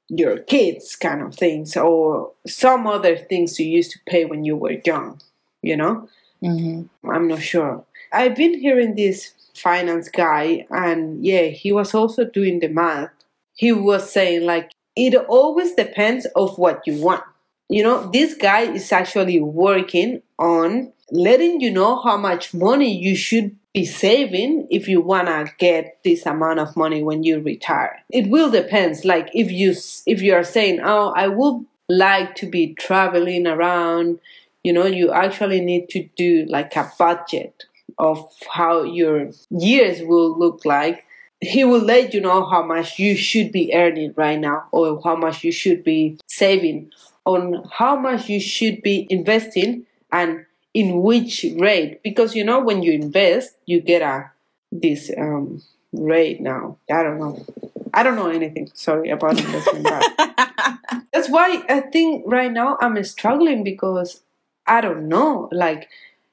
your 0.09 0.37
kids, 0.39 0.95
kind 0.95 1.21
of 1.21 1.35
things, 1.35 1.77
or 1.77 2.31
some 2.47 2.87
other 2.87 3.15
things 3.15 3.59
you 3.59 3.67
used 3.67 3.91
to 3.91 3.99
pay 4.07 4.25
when 4.25 4.43
you 4.43 4.55
were 4.55 4.77
young. 4.85 5.21
You 5.61 5.77
know, 5.77 6.09
mhm. 6.43 6.89
I'm 7.09 7.27
not 7.27 7.41
sure. 7.41 7.83
I've 8.13 8.35
been 8.35 8.59
hearing 8.59 8.95
this 8.95 9.33
finance 9.55 10.09
guy, 10.09 10.65
and 10.71 11.23
yeah, 11.25 11.47
he 11.47 11.71
was 11.71 11.93
also 11.93 12.25
doing 12.25 12.59
the 12.59 12.69
math. 12.69 13.11
He 13.53 13.71
was 13.73 14.11
saying 14.11 14.45
like 14.45 14.71
it 14.95 15.15
always 15.15 15.73
depends 15.75 16.25
of 16.35 16.57
what 16.57 16.81
you 16.87 17.01
want. 17.01 17.23
You 17.69 17.83
know, 17.83 18.09
this 18.11 18.33
guy 18.33 18.61
is 18.61 18.91
actually 18.91 19.39
working 19.39 20.21
on 20.37 20.91
letting 21.11 21.61
you 21.61 21.71
know 21.71 22.01
how 22.01 22.17
much 22.17 22.53
money 22.53 22.95
you 22.95 23.15
should 23.15 23.55
be 23.73 23.85
saving 23.85 24.67
if 24.71 24.87
you 24.87 25.01
want 25.01 25.27
to 25.27 25.51
get 25.57 25.99
this 26.03 26.25
amount 26.25 26.59
of 26.59 26.75
money 26.75 27.03
when 27.03 27.23
you 27.23 27.39
retire. 27.39 28.03
It 28.09 28.29
will 28.29 28.49
depends 28.49 29.05
like 29.05 29.29
if 29.33 29.51
you 29.51 29.75
if 30.05 30.21
you 30.21 30.33
are 30.33 30.43
saying 30.43 30.79
oh 30.83 31.13
i 31.15 31.27
would 31.27 31.65
like 31.87 32.35
to 32.35 32.47
be 32.47 32.73
traveling 32.75 33.45
around 33.47 34.19
you 34.63 34.73
know 34.73 34.85
you 34.85 35.11
actually 35.11 35.61
need 35.61 35.89
to 35.89 36.07
do 36.15 36.45
like 36.49 36.75
a 36.75 36.91
budget 36.97 37.65
of 37.97 38.31
how 38.49 38.83
your 38.83 39.29
years 39.49 40.01
will 40.01 40.37
look 40.37 40.65
like. 40.65 41.05
He 41.41 41.63
will 41.63 41.81
let 41.81 42.13
you 42.13 42.21
know 42.21 42.45
how 42.45 42.63
much 42.63 42.99
you 42.99 43.15
should 43.15 43.51
be 43.51 43.73
earning 43.73 44.13
right 44.17 44.39
now 44.39 44.67
or 44.71 45.01
how 45.03 45.15
much 45.15 45.43
you 45.43 45.51
should 45.51 45.83
be 45.83 46.17
saving 46.27 46.91
on 47.29 47.63
how 47.71 47.95
much 47.95 48.27
you 48.27 48.39
should 48.39 48.81
be 48.81 49.05
investing 49.09 49.85
and 50.11 50.45
in 50.73 51.01
which 51.01 51.45
rate. 51.57 52.01
Because 52.03 52.35
you 52.35 52.43
know 52.43 52.59
when 52.59 52.81
you 52.81 52.91
invest 52.91 53.55
you 53.65 53.79
get 53.81 54.01
a 54.01 54.31
this 54.71 55.11
um 55.17 55.61
rate 55.93 56.41
now. 56.41 56.77
I 56.91 57.03
don't 57.03 57.19
know. 57.19 57.45
I 57.93 58.03
don't 58.03 58.15
know 58.15 58.29
anything. 58.29 58.69
Sorry 58.73 59.09
about 59.09 59.39
investment 59.39 59.87
that's 61.13 61.29
why 61.29 61.63
i 61.69 61.79
think 61.79 62.23
right 62.25 62.51
now 62.51 62.77
i'm 62.81 63.01
struggling 63.03 63.63
because 63.63 64.21
i 64.65 64.81
don't 64.81 65.07
know. 65.07 65.49
Like 65.51 65.89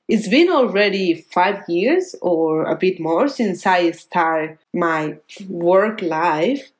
it's 0.08 0.28
been 0.28 0.48
already 0.50 1.14
five 1.14 1.64
years 1.68 2.14
or 2.22 2.64
a 2.64 2.76
bit 2.76 3.00
more 3.00 3.28
since 3.28 3.66
i 3.66 3.90
start 3.90 4.58
my 4.72 5.18
work 5.48 6.00
life. 6.00 6.70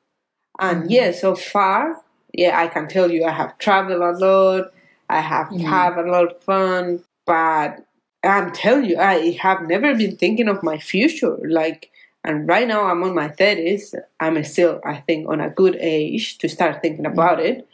And 0.59 0.83
mm-hmm. 0.83 0.91
yeah 0.91 1.11
so 1.11 1.35
far 1.35 2.01
yeah 2.37 2.57
i 2.57 2.67
can 2.67 2.87
tell 2.87 3.11
you 3.11 3.25
i 3.25 3.31
have 3.31 3.57
traveled 3.57 4.01
a 4.01 4.17
lot 4.25 4.71
i 5.09 5.19
have 5.19 5.47
mm-hmm. 5.47 5.67
had 5.67 5.97
a 5.97 6.09
lot 6.09 6.31
of 6.31 6.41
fun 6.41 7.03
but 7.25 7.83
I'm 8.23 8.51
telling 8.51 8.85
you, 8.85 8.97
I 8.97 9.37
have 9.41 9.67
never 9.67 9.95
been 9.95 10.17
thinking 10.17 10.49
of 10.49 10.63
my 10.63 10.79
future. 10.79 11.37
Like, 11.47 11.91
and 12.23 12.47
right 12.47 12.67
now 12.67 12.85
I'm 12.85 13.03
on 13.03 13.13
my 13.13 13.29
30s. 13.29 13.93
I'm 14.19 14.43
still, 14.43 14.81
I 14.83 14.97
think, 14.97 15.29
on 15.29 15.39
a 15.39 15.49
good 15.49 15.77
age 15.79 16.39
to 16.39 16.49
start 16.49 16.81
thinking 16.81 17.05
mm-hmm. 17.05 17.13
about 17.13 17.39
it. 17.39 17.67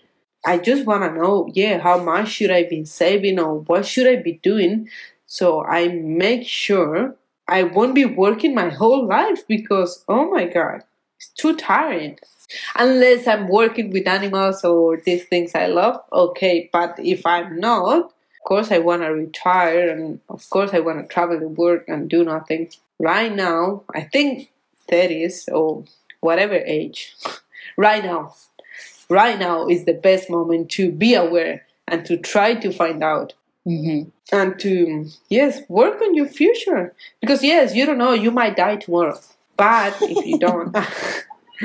I 0.45 0.57
just 0.57 0.86
want 0.86 1.03
to 1.03 1.18
know, 1.18 1.49
yeah, 1.53 1.80
how 1.80 2.03
much 2.03 2.30
should 2.30 2.51
I 2.51 2.64
be 2.64 2.84
saving 2.84 3.39
or 3.39 3.59
what 3.61 3.86
should 3.86 4.05
I 4.05 4.18
be 4.18 4.34
doing 4.43 4.89
so 5.34 5.64
I 5.66 5.88
make 5.88 6.45
sure 6.47 7.16
I 7.47 7.64
won't 7.64 7.95
be 7.95 8.05
working 8.05 8.53
my 8.53 8.70
whole 8.70 9.07
life 9.07 9.47
because, 9.47 10.05
oh 10.07 10.30
my 10.30 10.45
God, 10.45 10.84
it's 11.24 11.42
too 11.42 11.56
tiring. 11.56 12.20
Unless 12.76 13.28
I'm 13.28 13.48
working 13.48 13.92
with 13.92 14.08
animals 14.08 14.64
or 14.64 14.98
these 14.98 15.26
things 15.26 15.56
I 15.56 15.68
love, 15.68 16.02
okay. 16.12 16.70
But 16.72 17.00
if 17.00 17.26
I'm 17.26 17.60
not, 17.60 18.06
of 18.06 18.44
course 18.46 18.72
I 18.72 18.80
want 18.80 19.02
to 19.02 19.08
retire 19.08 19.90
and 19.90 20.20
of 20.30 20.48
course 20.50 20.72
I 20.74 20.80
want 20.80 21.00
to 21.02 21.14
travel 21.14 21.40
the 21.40 21.48
world 21.48 21.82
and 21.88 22.10
do 22.10 22.24
nothing. 22.24 22.70
Right 23.00 23.34
now, 23.34 23.84
I 23.96 24.02
think 24.02 24.52
30s 24.92 25.52
or 25.52 25.86
whatever 26.20 26.56
age, 26.56 27.16
right 27.78 28.04
now, 28.04 28.36
right 29.10 29.40
now 29.40 29.68
is 29.68 29.86
the 29.86 29.94
best 29.94 30.30
moment 30.30 30.70
to 30.72 30.92
be 30.92 31.16
aware 31.16 31.66
and 31.88 32.06
to 32.06 32.18
try 32.18 32.56
to 32.56 32.72
find 32.72 33.04
out. 33.04 33.34
Mm-hmm. 33.66 34.10
And 34.36 34.60
to, 34.60 35.08
yes, 35.30 35.62
work 35.70 36.02
on 36.02 36.16
your 36.16 36.26
future. 36.26 36.94
Because, 37.22 37.44
yes, 37.44 37.74
you 37.74 37.86
don't 37.86 37.98
know, 37.98 38.12
you 38.12 38.30
might 38.30 38.58
die 38.58 38.76
tomorrow. 38.76 39.18
But 39.56 39.95
if 40.01 40.26
you 40.26 40.39
don't, 40.39 40.76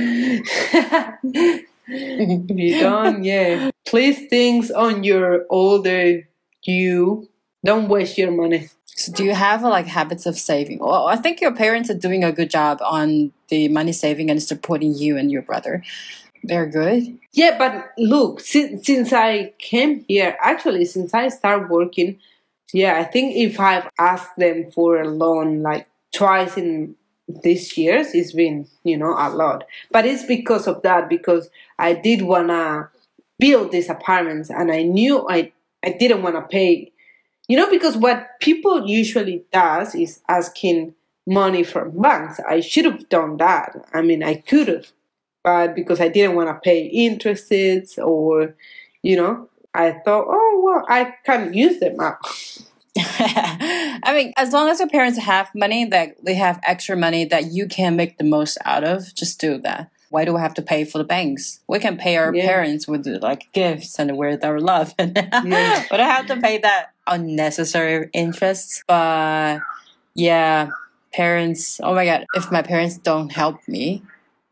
if 1.86 2.51
you 2.51 2.80
don't, 2.80 3.24
yeah, 3.24 3.70
place 3.86 4.28
things 4.28 4.70
on 4.70 5.05
your 5.05 5.47
older 5.49 6.28
you 6.64 7.28
don't 7.64 7.89
waste 7.89 8.18
your 8.18 8.30
money. 8.30 8.68
So 8.86 9.12
do 9.12 9.24
you 9.24 9.34
have 9.34 9.62
like 9.62 9.86
habits 9.86 10.26
of 10.26 10.36
saving? 10.36 10.80
Well, 10.80 11.07
I 11.07 11.16
think 11.16 11.41
your 11.41 11.55
parents 11.55 11.89
are 11.91 11.95
doing 11.95 12.24
a 12.24 12.32
good 12.32 12.51
job 12.51 12.80
on 12.82 13.32
the 13.49 13.68
money 13.68 13.93
saving 13.93 14.30
and 14.30 14.43
supporting 14.43 14.95
you 14.95 15.16
and 15.16 15.30
your 15.30 15.43
brother. 15.43 15.84
They're 16.43 16.66
good. 16.66 17.18
Yeah, 17.32 17.59
but 17.59 17.93
look, 17.97 18.41
since, 18.41 18.86
since 18.86 19.12
I 19.12 19.53
came 19.59 20.05
here, 20.09 20.36
actually, 20.41 20.84
since 20.84 21.14
I 21.14 21.28
started 21.28 21.68
working, 21.68 22.18
yeah, 22.72 22.99
I 22.99 23.05
think 23.05 23.36
if 23.36 23.59
I've 23.59 23.89
asked 23.99 24.36
them 24.36 24.70
for 24.70 25.01
a 25.01 25.09
loan 25.09 25.62
like 25.62 25.89
twice 26.12 26.57
in 26.57 26.97
these 27.43 27.76
years, 27.76 28.14
it's 28.14 28.33
been, 28.33 28.66
you 28.85 28.97
know, 28.97 29.14
a 29.16 29.29
lot. 29.31 29.64
But 29.91 30.07
it's 30.07 30.24
because 30.24 30.66
of 30.66 30.83
that, 30.83 31.09
because 31.09 31.51
I 31.79 31.95
did 31.95 32.22
want 32.22 32.49
to 32.49 32.89
build 33.39 33.70
these 33.72 33.89
apartments 33.89 34.51
and 34.51 34.70
I 34.72 34.83
knew 34.83 35.26
I 35.29 35.53
I 35.85 35.91
didn't 35.91 36.22
want 36.22 36.37
to 36.37 36.43
pay. 36.43 36.93
You 37.49 37.57
know, 37.57 37.70
because 37.70 37.97
what 37.97 38.29
people 38.41 38.87
usually 38.87 39.45
does 39.53 39.95
is 39.95 40.20
asking 40.29 40.95
money 41.26 41.62
from 41.62 42.01
banks. 42.01 42.41
I 42.47 42.61
should 42.61 42.85
have 42.85 43.09
done 43.09 43.39
that. 43.39 43.74
I 43.95 44.03
mean, 44.03 44.22
I 44.22 44.35
could 44.37 44.68
have, 44.68 44.93
but 45.43 45.74
because 45.74 46.01
I 46.01 46.09
didn't 46.09 46.37
want 46.37 46.49
to 46.49 46.61
pay 46.62 46.87
interests 46.87 47.99
or, 47.99 48.55
you 49.03 49.16
know, 49.16 49.49
I 49.74 49.93
thought, 49.93 50.26
oh 50.29 50.61
well, 50.64 50.85
I 50.89 51.14
can 51.24 51.55
use 51.55 51.81
them 51.81 52.01
up. 52.01 52.20
I 54.03 54.12
mean, 54.14 54.32
as 54.36 54.53
long 54.53 54.68
as 54.68 54.80
your 54.80 54.88
parents 54.88 55.18
have 55.18 55.51
money, 55.55 55.84
that 55.86 56.16
they 56.24 56.34
have 56.34 56.61
extra 56.66 56.96
money 56.96 57.24
that 57.26 57.53
you 57.53 57.66
can 57.66 57.96
make 57.96 58.18
the 58.18 58.24
most 58.24 58.59
out 58.64 58.84
of, 58.84 59.14
just 59.14 59.40
do 59.40 59.59
that 59.59 59.90
why 60.11 60.24
do 60.24 60.34
we 60.34 60.40
have 60.40 60.55
to 60.55 60.62
pay 60.62 60.84
for 60.84 60.99
the 60.99 61.05
banks? 61.05 61.61
We 61.66 61.78
can 61.78 61.96
pay 61.96 62.16
our 62.16 62.34
yeah. 62.34 62.46
parents 62.46 62.88
with 62.88 63.07
like 63.07 63.49
gifts 63.53 63.99
and 63.99 64.16
with 64.16 64.44
our 64.44 64.61
love. 64.61 64.94
yeah. 64.99 65.84
But 65.90 66.01
I 66.01 66.05
have 66.05 66.26
to 66.26 66.36
pay 66.40 66.59
that 66.59 66.92
unnecessary 67.07 68.09
interest. 68.12 68.84
But 68.86 69.61
yeah, 70.14 70.70
parents, 71.12 71.80
oh 71.82 71.94
my 71.94 72.07
God, 72.07 72.26
if 72.34 72.51
my 72.51 72.62
parents 72.62 72.96
don't 72.99 73.32
help 73.32 73.66
me 73.68 74.03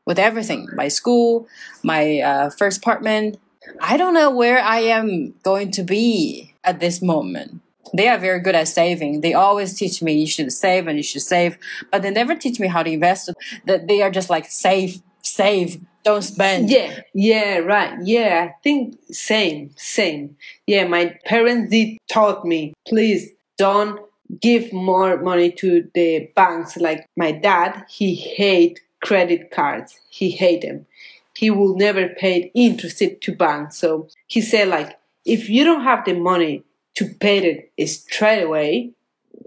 with 0.04 0.18
everything, 0.18 0.68
my 0.74 0.88
school, 0.88 1.48
my 1.82 2.20
uh, 2.20 2.50
first 2.50 2.78
apartment, 2.78 3.38
I 3.80 3.96
don't 3.96 4.14
know 4.14 4.30
where 4.30 4.60
I 4.60 4.80
am 4.80 5.34
going 5.42 5.70
to 5.72 5.82
be 5.82 6.54
at 6.62 6.80
this 6.80 7.00
moment 7.00 7.62
they 7.96 8.08
are 8.08 8.18
very 8.18 8.40
good 8.40 8.54
at 8.54 8.68
saving. 8.68 9.20
They 9.20 9.34
always 9.34 9.74
teach 9.74 10.02
me 10.02 10.14
you 10.14 10.26
should 10.26 10.52
save 10.52 10.86
and 10.86 10.96
you 10.96 11.02
should 11.02 11.22
save, 11.22 11.58
but 11.90 12.02
they 12.02 12.10
never 12.10 12.34
teach 12.34 12.60
me 12.60 12.68
how 12.68 12.82
to 12.82 12.90
invest. 12.90 13.30
That 13.66 13.88
they 13.88 14.02
are 14.02 14.10
just 14.10 14.30
like 14.30 14.46
save, 14.46 15.02
save 15.22 15.80
don't 16.06 16.22
spend. 16.22 16.70
Yeah 16.70 17.00
yeah 17.14 17.58
right. 17.58 17.98
Yeah 18.04 18.48
i 18.48 18.54
think 18.62 18.96
same 19.10 19.70
same. 19.76 20.36
Yeah 20.66 20.86
my 20.86 21.18
parents 21.26 21.70
did 21.70 21.98
taught 22.08 22.44
me 22.44 22.72
please 22.86 23.30
don't 23.58 24.00
give 24.40 24.72
more 24.72 25.20
money 25.20 25.50
to 25.52 25.88
the 25.94 26.30
banks. 26.36 26.76
Like 26.76 27.06
my 27.16 27.32
dad 27.32 27.84
he 27.88 28.14
hate 28.14 28.80
credit 29.02 29.50
cards. 29.50 29.98
He 30.08 30.30
hate 30.30 30.62
them. 30.62 30.86
He 31.34 31.50
will 31.50 31.76
never 31.76 32.08
pay 32.08 32.50
interest 32.54 33.02
to 33.20 33.34
banks. 33.34 33.76
So 33.76 34.08
he 34.28 34.40
said 34.40 34.68
like 34.68 34.96
if 35.24 35.48
you 35.50 35.64
don't 35.64 35.82
have 35.82 36.04
the 36.04 36.14
money 36.14 36.62
to 36.96 37.06
pay 37.20 37.70
it 37.76 37.86
straight 37.88 38.42
away 38.42 38.90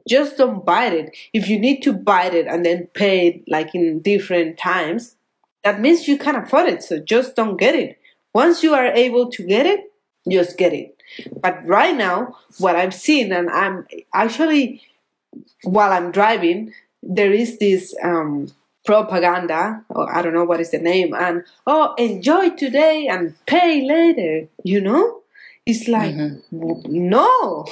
just 0.07 0.37
don't 0.37 0.65
buy 0.65 0.85
it 0.85 1.15
if 1.33 1.47
you 1.47 1.59
need 1.59 1.81
to 1.81 1.93
buy 1.93 2.25
it 2.25 2.47
and 2.47 2.65
then 2.65 2.87
pay 2.93 3.27
it 3.27 3.43
like 3.47 3.75
in 3.75 3.99
different 4.01 4.57
times 4.57 5.15
that 5.63 5.81
means 5.81 6.07
you 6.07 6.17
can't 6.17 6.37
afford 6.37 6.67
it. 6.67 6.83
So 6.83 6.99
just 6.99 7.35
don't 7.35 7.57
get 7.57 7.75
it. 7.75 7.99
Once 8.33 8.63
you 8.63 8.73
are 8.73 8.87
able 8.87 9.29
to 9.31 9.43
get 9.43 9.65
it, 9.65 9.91
just 10.29 10.57
get 10.57 10.73
it. 10.73 10.95
But 11.41 11.65
right 11.65 11.95
now, 11.95 12.37
what 12.59 12.75
I've 12.75 12.93
seen, 12.93 13.31
and 13.31 13.49
I'm 13.49 13.87
actually, 14.13 14.81
while 15.63 15.91
I'm 15.91 16.11
driving, 16.11 16.73
there 17.01 17.33
is 17.33 17.57
this 17.57 17.95
um, 18.03 18.47
propaganda, 18.85 19.83
or 19.89 20.15
I 20.15 20.21
don't 20.21 20.33
know 20.33 20.43
what 20.43 20.59
is 20.59 20.71
the 20.71 20.79
name, 20.79 21.13
and 21.13 21.43
oh, 21.65 21.95
enjoy 21.95 22.51
today 22.51 23.07
and 23.07 23.33
pay 23.45 23.85
later, 23.85 24.47
you 24.63 24.81
know? 24.81 25.18
It's 25.69 25.87
like, 25.87 26.15
mm-hmm. 26.15 27.09
no, 27.09 27.65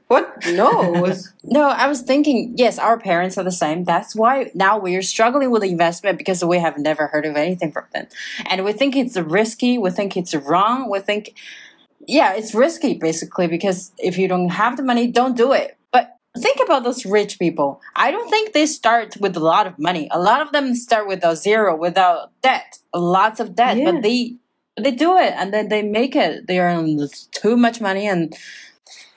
what? 0.06 0.46
No. 0.46 1.14
no, 1.44 1.68
I 1.68 1.86
was 1.86 2.00
thinking, 2.00 2.54
yes, 2.56 2.78
our 2.78 2.98
parents 2.98 3.36
are 3.36 3.44
the 3.44 3.52
same. 3.52 3.84
That's 3.84 4.16
why 4.16 4.50
now 4.54 4.78
we're 4.78 5.02
struggling 5.02 5.50
with 5.50 5.62
investment 5.62 6.16
because 6.16 6.42
we 6.42 6.58
have 6.58 6.78
never 6.78 7.08
heard 7.08 7.26
of 7.26 7.36
anything 7.36 7.70
from 7.70 7.84
them. 7.92 8.06
And 8.46 8.64
we 8.64 8.72
think 8.72 8.96
it's 8.96 9.16
risky. 9.18 9.76
We 9.76 9.90
think 9.90 10.16
it's 10.16 10.34
wrong. 10.34 10.88
We 10.90 11.00
think, 11.00 11.34
yeah, 12.06 12.32
it's 12.32 12.54
risky 12.54 12.94
basically 12.94 13.46
because 13.46 13.92
if 13.98 14.16
you 14.16 14.26
don't 14.26 14.48
have 14.48 14.78
the 14.78 14.82
money, 14.82 15.06
don't 15.06 15.36
do 15.36 15.52
it. 15.52 15.76
But 15.92 16.16
think 16.38 16.60
about 16.64 16.82
those 16.82 17.04
rich 17.04 17.38
people. 17.38 17.82
I 17.94 18.10
don't 18.10 18.30
think 18.30 18.54
they 18.54 18.64
start 18.64 19.18
with 19.20 19.36
a 19.36 19.40
lot 19.40 19.66
of 19.66 19.78
money. 19.78 20.08
A 20.10 20.18
lot 20.18 20.40
of 20.40 20.52
them 20.52 20.74
start 20.74 21.06
with 21.06 21.22
a 21.24 21.36
zero, 21.36 21.76
without 21.76 22.32
debt, 22.40 22.78
lots 22.94 23.38
of 23.38 23.54
debt, 23.54 23.76
yeah. 23.76 23.92
but 23.92 24.02
they 24.02 24.36
they 24.82 24.92
do 24.92 25.16
it 25.16 25.34
and 25.36 25.52
then 25.52 25.68
they 25.68 25.82
make 25.82 26.16
it. 26.16 26.46
They 26.46 26.58
earn 26.60 26.98
too 27.32 27.56
much 27.56 27.80
money 27.80 28.06
and 28.06 28.36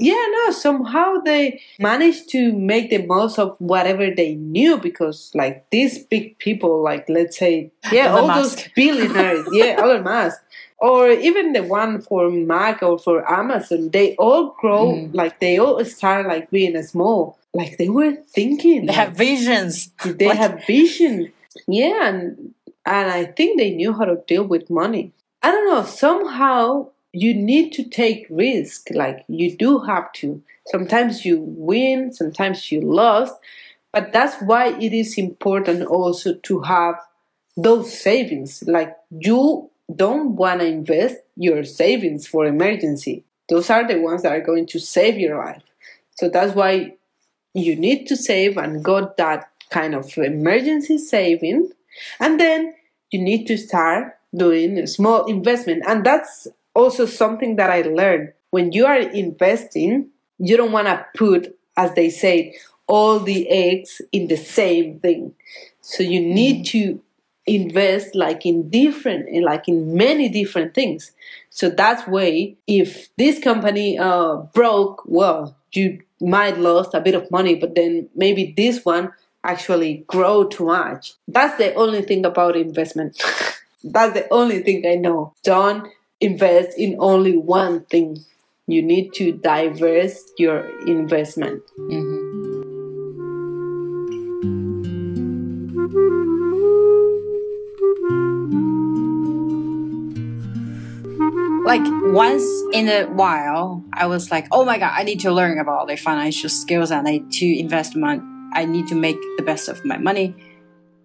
yeah, 0.01 0.25
no, 0.31 0.51
somehow 0.51 1.17
they 1.23 1.61
managed 1.77 2.29
to 2.29 2.51
make 2.53 2.89
the 2.89 3.05
most 3.05 3.37
of 3.37 3.55
whatever 3.59 4.09
they 4.09 4.33
knew 4.33 4.77
because, 4.77 5.31
like, 5.35 5.69
these 5.69 5.99
big 5.99 6.39
people, 6.39 6.81
like, 6.81 7.07
let's 7.07 7.37
say, 7.37 7.71
yeah, 7.91 8.11
all 8.11 8.25
Musk. 8.25 8.57
those 8.57 8.67
billionaires, 8.75 9.47
yeah, 9.51 9.75
Elon 9.77 10.03
Musk, 10.03 10.41
or 10.79 11.11
even 11.11 11.53
the 11.53 11.61
one 11.61 12.01
for 12.01 12.31
Mac 12.31 12.81
or 12.81 12.97
for 12.97 13.31
Amazon, 13.31 13.91
they 13.91 14.15
all 14.15 14.55
grow, 14.59 14.93
mm. 14.93 15.13
like, 15.13 15.39
they 15.39 15.59
all 15.59 15.85
start, 15.85 16.25
like, 16.25 16.49
being 16.49 16.75
a 16.75 16.81
small. 16.81 17.37
Like, 17.53 17.77
they 17.77 17.89
were 17.89 18.15
thinking. 18.15 18.87
They 18.87 18.93
like, 18.93 19.07
have 19.07 19.13
visions. 19.15 19.91
They 20.03 20.29
like, 20.29 20.37
have 20.37 20.65
vision. 20.65 21.31
Yeah, 21.67 22.07
and, 22.07 22.55
and 22.87 23.11
I 23.11 23.25
think 23.25 23.59
they 23.59 23.69
knew 23.69 23.93
how 23.93 24.05
to 24.05 24.15
deal 24.25 24.45
with 24.45 24.67
money. 24.71 25.13
I 25.43 25.51
don't 25.51 25.67
know, 25.67 25.83
somehow 25.83 26.89
you 27.13 27.33
need 27.33 27.73
to 27.73 27.83
take 27.83 28.27
risk 28.29 28.87
like 28.91 29.25
you 29.27 29.55
do 29.55 29.79
have 29.79 30.11
to. 30.13 30.41
Sometimes 30.67 31.25
you 31.25 31.41
win 31.41 32.13
sometimes 32.13 32.71
you 32.71 32.81
lost 32.81 33.35
but 33.91 34.13
that's 34.13 34.41
why 34.41 34.69
it 34.79 34.93
is 34.93 35.17
important 35.17 35.85
also 35.85 36.35
to 36.35 36.61
have 36.61 36.95
those 37.57 37.97
savings. 37.97 38.63
Like 38.65 38.95
you 39.09 39.69
don't 39.93 40.35
want 40.35 40.61
to 40.61 40.67
invest 40.67 41.17
your 41.35 41.63
savings 41.63 42.27
for 42.27 42.45
emergency. 42.45 43.25
Those 43.49 43.69
are 43.69 43.85
the 43.85 43.99
ones 43.99 44.23
that 44.23 44.31
are 44.31 44.41
going 44.41 44.67
to 44.67 44.79
save 44.79 45.17
your 45.17 45.37
life. 45.37 45.63
So 46.15 46.29
that's 46.29 46.55
why 46.55 46.95
you 47.53 47.75
need 47.75 48.07
to 48.07 48.15
save 48.15 48.57
and 48.57 48.83
got 48.83 49.17
that 49.17 49.49
kind 49.69 49.93
of 49.93 50.17
emergency 50.17 50.97
saving. 50.97 51.71
And 52.19 52.39
then 52.39 52.73
you 53.11 53.21
need 53.21 53.45
to 53.47 53.57
start 53.57 54.17
doing 54.35 54.77
a 54.77 54.87
small 54.87 55.25
investment. 55.25 55.83
And 55.87 56.05
that's 56.05 56.47
also 56.73 57.05
something 57.05 57.55
that 57.57 57.69
I 57.69 57.81
learned. 57.81 58.33
When 58.51 58.71
you 58.71 58.85
are 58.85 58.97
investing, 58.97 60.09
you 60.37 60.57
don't 60.57 60.71
want 60.71 60.87
to 60.87 61.05
put, 61.15 61.57
as 61.77 61.93
they 61.93 62.09
say, 62.09 62.55
all 62.87 63.19
the 63.19 63.47
eggs 63.49 64.01
in 64.11 64.27
the 64.27 64.37
same 64.37 64.99
thing. 64.99 65.33
So 65.81 66.03
you 66.03 66.19
need 66.19 66.65
mm-hmm. 66.65 66.95
to 66.95 67.01
invest 67.47 68.13
like 68.13 68.45
in 68.45 68.69
different 68.69 69.27
like 69.43 69.67
in 69.67 69.95
many 69.95 70.29
different 70.29 70.73
things. 70.73 71.11
So 71.49 71.69
that's 71.69 72.07
way 72.07 72.55
if 72.67 73.09
this 73.17 73.39
company 73.39 73.97
uh 73.97 74.35
broke 74.53 75.03
well 75.05 75.55
you 75.71 76.01
might 76.19 76.57
lost 76.59 76.93
a 76.93 77.01
bit 77.01 77.15
of 77.15 77.29
money 77.31 77.55
but 77.55 77.73
then 77.73 78.07
maybe 78.15 78.53
this 78.55 78.85
one 78.85 79.11
actually 79.43 80.03
grow 80.05 80.43
too 80.43 80.65
much. 80.65 81.13
That's 81.27 81.57
the 81.57 81.73
only 81.73 82.03
thing 82.03 82.25
about 82.25 82.55
investment 82.55 83.19
that's 83.83 84.13
the 84.13 84.27
only 84.31 84.61
thing 84.61 84.85
i 84.85 84.95
know 84.95 85.33
don't 85.43 85.87
invest 86.21 86.77
in 86.77 86.95
only 86.99 87.35
one 87.35 87.83
thing. 87.85 88.23
You 88.67 88.83
need 88.83 89.13
to 89.15 89.33
diverse 89.33 90.23
your 90.37 90.69
investment. 90.87 91.63
Mm-hmm. 91.77 92.29
like 101.63 101.83
once 102.11 102.43
in 102.73 102.89
a 102.89 103.05
while 103.05 103.85
i 103.93 104.05
was 104.07 104.31
like 104.31 104.47
oh 104.51 104.65
my 104.65 104.79
god 104.79 104.91
i 104.95 105.03
need 105.03 105.19
to 105.19 105.31
learn 105.31 105.59
about 105.59 105.87
the 105.87 105.95
financial 105.95 106.49
skills 106.49 106.89
and 106.91 107.07
i 107.07 107.11
need 107.11 107.31
to 107.31 107.45
i 108.53 108.65
need 108.65 108.87
to 108.87 108.95
make 108.95 109.15
the 109.37 109.43
best 109.43 109.69
of 109.69 109.85
my 109.85 109.97
money 109.97 110.35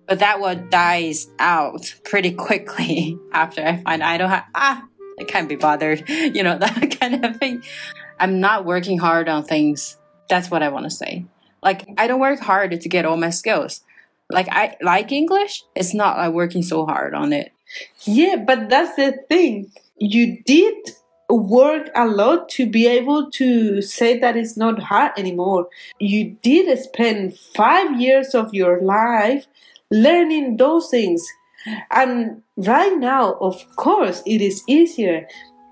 but 0.06 0.20
that 0.20 0.40
one 0.40 0.68
dies 0.70 1.28
out 1.38 1.94
pretty 2.04 2.32
quickly 2.32 3.18
after 3.32 3.62
i 3.62 3.76
find 3.82 4.02
i 4.02 4.16
don't 4.16 4.30
have 4.30 4.44
ah 4.54 4.82
I 5.18 5.24
can't 5.24 5.48
be 5.48 5.56
bothered, 5.56 6.04
you 6.08 6.42
know, 6.42 6.58
that 6.58 6.98
kind 7.00 7.24
of 7.24 7.36
thing. 7.36 7.62
I'm 8.18 8.40
not 8.40 8.64
working 8.64 8.98
hard 8.98 9.28
on 9.28 9.44
things. 9.44 9.96
That's 10.28 10.50
what 10.50 10.62
I 10.62 10.68
want 10.68 10.84
to 10.84 10.90
say. 10.90 11.24
Like, 11.62 11.86
I 11.98 12.06
don't 12.06 12.20
work 12.20 12.40
hard 12.40 12.78
to 12.80 12.88
get 12.88 13.04
all 13.04 13.16
my 13.16 13.30
skills. 13.30 13.82
Like, 14.30 14.48
I 14.50 14.76
like 14.82 15.12
English. 15.12 15.64
It's 15.74 15.94
not 15.94 16.16
like 16.16 16.32
working 16.32 16.62
so 16.62 16.86
hard 16.86 17.14
on 17.14 17.32
it. 17.32 17.52
Yeah, 18.04 18.36
but 18.36 18.68
that's 18.68 18.96
the 18.96 19.18
thing. 19.28 19.70
You 19.98 20.42
did 20.44 20.74
work 21.28 21.90
a 21.94 22.06
lot 22.06 22.48
to 22.48 22.68
be 22.68 22.86
able 22.86 23.30
to 23.32 23.82
say 23.82 24.18
that 24.18 24.36
it's 24.36 24.56
not 24.56 24.80
hard 24.80 25.12
anymore. 25.16 25.68
You 25.98 26.36
did 26.42 26.78
spend 26.78 27.36
five 27.36 28.00
years 28.00 28.34
of 28.34 28.54
your 28.54 28.80
life 28.80 29.46
learning 29.90 30.56
those 30.56 30.88
things 30.90 31.26
and 31.90 32.42
right 32.56 32.96
now, 32.96 33.34
of 33.34 33.64
course, 33.76 34.22
it 34.26 34.40
is 34.40 34.62
easier. 34.66 35.26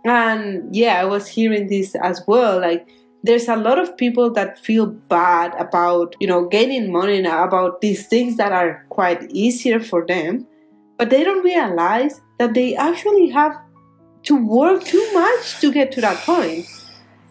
And 0.04 0.74
yeah, 0.74 1.00
I 1.00 1.04
was 1.04 1.26
hearing 1.26 1.68
this 1.68 1.94
as 1.94 2.22
well. 2.26 2.60
Like, 2.60 2.88
there's 3.22 3.48
a 3.48 3.56
lot 3.56 3.78
of 3.78 3.96
people 3.96 4.30
that 4.32 4.58
feel 4.58 4.86
bad 4.86 5.54
about, 5.58 6.14
you 6.20 6.26
know, 6.26 6.46
gaining 6.46 6.92
money 6.92 7.22
now, 7.22 7.44
about 7.44 7.80
these 7.80 8.06
things 8.06 8.36
that 8.36 8.52
are 8.52 8.84
quite 8.90 9.30
easier 9.30 9.80
for 9.80 10.04
them, 10.06 10.46
but 10.98 11.10
they 11.10 11.24
don't 11.24 11.42
realize 11.42 12.20
that 12.38 12.54
they 12.54 12.76
actually 12.76 13.30
have 13.30 13.56
to 14.24 14.36
work 14.36 14.84
too 14.84 15.10
much 15.14 15.60
to 15.60 15.72
get 15.72 15.90
to 15.92 16.00
that 16.02 16.18
point. 16.18 16.66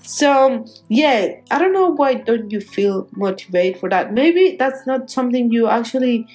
So 0.02 0.66
yeah, 0.90 1.36
I 1.52 1.60
don't 1.60 1.74
know 1.74 1.90
why 1.90 2.16
don't 2.16 2.52
you 2.52 2.60
feel 2.60 3.08
motivated 3.14 3.80
for 3.80 3.90
that. 3.90 4.14
Maybe 4.14 4.56
that's 4.58 4.86
not 4.86 5.10
something 5.10 5.52
you 5.52 5.68
actually 5.68 6.28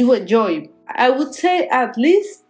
do 0.00 0.12
enjoy. 0.12 0.68
I 0.88 1.10
would 1.10 1.34
say 1.34 1.68
at 1.68 1.96
least 1.96 2.44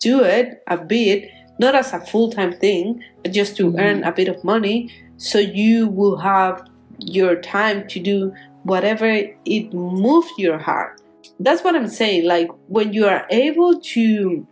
do 0.00 0.24
it 0.24 0.62
a 0.66 0.76
bit, 0.76 1.30
not 1.58 1.74
as 1.74 1.92
a 1.92 2.00
full 2.00 2.30
time 2.30 2.52
thing, 2.52 3.02
but 3.22 3.32
just 3.32 3.56
to 3.58 3.64
mm-hmm. 3.64 3.80
earn 3.80 4.04
a 4.04 4.12
bit 4.12 4.28
of 4.28 4.42
money 4.44 4.90
so 5.16 5.38
you 5.38 5.88
will 5.88 6.16
have 6.18 6.68
your 6.98 7.40
time 7.40 7.86
to 7.88 8.00
do 8.00 8.32
whatever 8.64 9.06
it 9.06 9.72
moves 9.72 10.28
your 10.38 10.58
heart. 10.58 11.00
That's 11.40 11.62
what 11.62 11.74
I'm 11.76 11.88
saying. 11.88 12.26
Like 12.26 12.48
when 12.66 12.92
you 12.92 13.06
are 13.06 13.26
able 13.30 13.80
to 13.80 14.46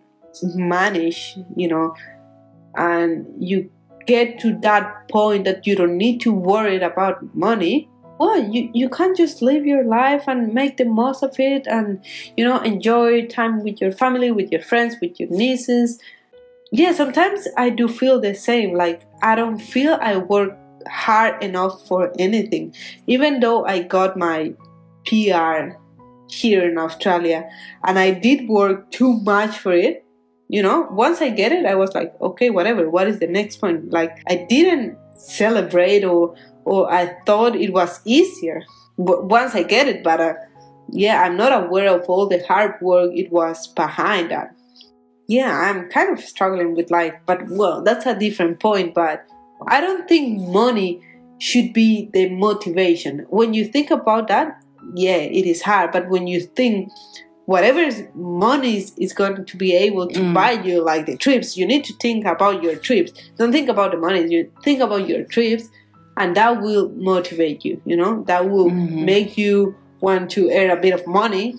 manage, 0.55 1.37
you 1.57 1.69
know, 1.69 1.95
and 2.77 3.27
you 3.39 3.71
get 4.07 4.39
to 4.41 4.57
that 4.61 5.09
point 5.09 5.45
that 5.45 5.67
you 5.67 5.75
don't 5.75 5.97
need 5.97 6.21
to 6.21 6.33
worry 6.33 6.81
about 6.81 7.35
money, 7.35 7.89
well 8.19 8.43
you, 8.43 8.71
you 8.73 8.89
can't 8.89 9.17
just 9.17 9.43
live 9.43 9.65
your 9.67 9.85
life 9.85 10.25
and 10.27 10.53
make 10.55 10.77
the 10.77 10.85
most 10.85 11.23
of 11.23 11.39
it 11.39 11.67
and 11.67 12.05
you 12.37 12.45
know 12.45 12.61
enjoy 12.61 13.27
time 13.27 13.63
with 13.63 13.81
your 13.81 13.93
family 13.93 14.31
with 14.31 14.51
your 14.51 14.63
friends 14.63 14.97
with 15.01 15.19
your 15.21 15.29
nieces. 15.31 15.99
Yeah 16.73 16.93
sometimes 16.93 17.47
i 17.57 17.71
do 17.71 17.89
feel 17.89 18.21
the 18.21 18.35
same. 18.35 18.75
Like 18.75 19.03
i 19.23 19.35
don't 19.35 19.59
feel 19.59 19.99
i 20.01 20.17
work 20.17 20.57
hard 20.89 21.43
enough 21.43 21.87
for 21.87 22.13
anything. 22.19 22.75
Even 23.07 23.41
though 23.41 23.65
i 23.65 23.83
got 23.83 24.17
my 24.17 24.53
pr 25.05 25.77
here 26.29 26.69
in 26.69 26.77
australia 26.77 27.49
and 27.85 28.01
i 28.01 28.11
did 28.11 28.49
work 28.49 28.91
too 28.91 29.13
much 29.21 29.57
for 29.57 29.73
it 29.73 30.05
you 30.49 30.61
know 30.61 30.89
once 30.91 31.21
i 31.23 31.29
get 31.29 31.53
it 31.53 31.65
i 31.65 31.75
was 31.75 31.95
like 31.95 32.13
okay 32.21 32.51
whatever 32.51 32.91
what 32.91 33.07
is 33.07 33.21
the 33.21 33.27
next 33.27 33.57
point? 33.57 33.91
Like 33.91 34.19
i 34.29 34.47
didn't 34.49 34.99
celebrate 35.17 36.05
or 36.05 36.35
or 36.67 36.93
I 36.93 37.17
thought 37.25 37.57
it 37.57 37.73
was 37.73 38.01
easier. 38.05 38.63
But 38.99 39.27
once 39.27 39.55
I 39.55 39.63
get 39.63 39.87
it, 39.87 40.03
but 40.03 40.21
uh, 40.21 40.35
yeah, 40.91 41.23
I'm 41.23 41.37
not 41.37 41.65
aware 41.65 41.89
of 41.89 42.05
all 42.09 42.27
the 42.27 42.45
hard 42.47 42.75
work 42.83 43.13
it 43.15 43.33
was 43.33 43.69
behind 43.69 44.33
that. 44.33 44.55
Yeah, 45.29 45.57
I'm 45.57 45.89
kind 45.89 46.13
of 46.13 46.23
struggling 46.23 46.75
with 46.75 46.91
life, 46.91 47.15
but 47.25 47.49
well, 47.49 47.83
that's 47.83 48.05
a 48.07 48.19
different 48.19 48.61
point. 48.61 48.95
But 48.95 49.27
I 49.69 49.81
don't 49.81 50.09
think 50.09 50.41
money 50.49 51.01
should 51.39 51.73
be 51.73 52.11
the 52.13 52.31
motivation. 52.31 53.27
When 53.31 53.55
you 53.55 53.65
think 53.65 53.91
about 53.91 54.29
that, 54.29 54.61
yeah, 54.95 55.17
it 55.17 55.47
is 55.47 55.63
hard. 55.63 55.93
But 55.93 56.09
when 56.09 56.27
you 56.27 56.41
think 56.41 56.91
whatever 57.45 57.89
money 58.15 58.79
is, 58.79 58.93
is 58.99 59.13
going 59.13 59.45
to 59.45 59.57
be 59.57 59.73
able 59.73 60.09
to 60.09 60.21
mm. 60.21 60.35
buy 60.35 60.53
you, 60.53 60.83
like 60.85 61.07
the 61.07 61.17
trips, 61.17 61.57
you 61.57 61.67
need 61.67 61.85
to 61.85 61.95
think 62.01 62.25
about 62.25 62.63
your 62.63 62.77
trips. 62.77 63.13
Don't 63.37 63.53
think 63.53 63.69
about 63.69 63.93
the 63.93 63.99
money. 63.99 64.27
You 64.29 64.51
think 64.65 64.81
about 64.81 65.09
your 65.09 65.25
trips 65.25 65.69
and 66.17 66.37
that 66.37 66.61
will 66.61 66.89
motivate 66.91 67.65
you 67.65 67.81
you 67.85 67.97
know? 67.97 68.23
That 68.25 68.49
will 68.49 68.71
mm-hmm. 68.71 69.05
make 69.05 69.37
you 69.39 69.77
want 70.01 70.31
to 70.33 70.51
earn 70.51 70.71
a 70.71 70.77
bit 70.77 70.95
of 70.95 71.07
money. 71.07 71.57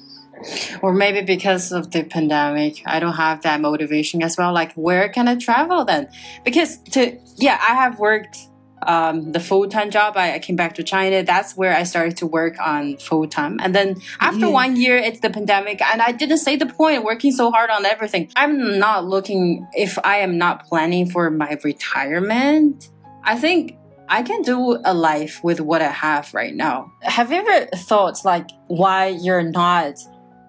Or 0.84 0.94
maybe 0.94 1.22
because 1.22 1.72
of 1.72 1.90
the 1.90 2.04
pandemic 2.04 2.84
i 2.86 3.00
don't 3.00 3.16
have 3.16 3.42
that 3.42 3.60
motivation 3.60 4.22
as 4.22 4.38
well. 4.38 4.54
Like 4.54 4.74
where 4.74 5.10
can 5.10 5.28
i 5.28 5.36
travel 5.36 5.84
then? 5.86 6.10
Because 6.44 6.78
to 6.94 7.18
yeah 7.38 7.58
i 7.62 7.74
have 7.74 8.00
worked 8.00 8.38
um, 8.86 9.32
the 9.32 9.40
full-time 9.40 9.90
job. 9.90 10.16
I, 10.16 10.36
I, 10.36 10.40
came 10.40 10.56
back 10.56 10.76
to 10.76 10.84
china. 10.84 11.24
That's 11.24 11.58
where 11.58 11.76
i 11.76 11.82
started 11.82 12.18
to 12.18 12.28
work 12.28 12.58
on 12.60 12.98
full-time. 12.98 13.60
And 13.60 13.74
then 13.74 14.00
after 14.20 14.46
yeah. 14.46 14.62
one 14.64 14.76
year 14.76 14.98
it's 14.98 15.22
the 15.22 15.32
pandemic. 15.32 15.82
And 15.82 16.00
i 16.00 16.12
didn't 16.12 16.38
say 16.38 16.56
the 16.56 16.68
point 16.68 17.04
working 17.04 17.32
so 17.32 17.50
hard 17.50 17.72
on 17.72 17.88
everything. 17.88 18.30
I'm 18.36 18.78
not 18.78 19.06
looking 19.06 19.68
if 19.74 19.98
i 20.04 20.18
am 20.18 20.38
not 20.38 20.68
planning 20.68 21.10
for 21.10 21.32
my 21.32 21.58
retirement 21.64 22.90
i 23.24 23.36
think 23.36 23.76
I 24.10 24.24
can 24.24 24.42
do 24.42 24.80
a 24.86 24.94
life 24.94 25.44
with 25.44 25.60
what 25.60 25.82
I 25.82 25.90
have 25.90 26.34
right 26.34 26.56
now. 26.56 26.92
Have 27.02 27.32
you 27.32 27.38
ever 27.38 27.66
thought 27.76 28.24
like 28.24 28.50
why 28.68 29.08
you're 29.08 29.44
not 29.44 29.96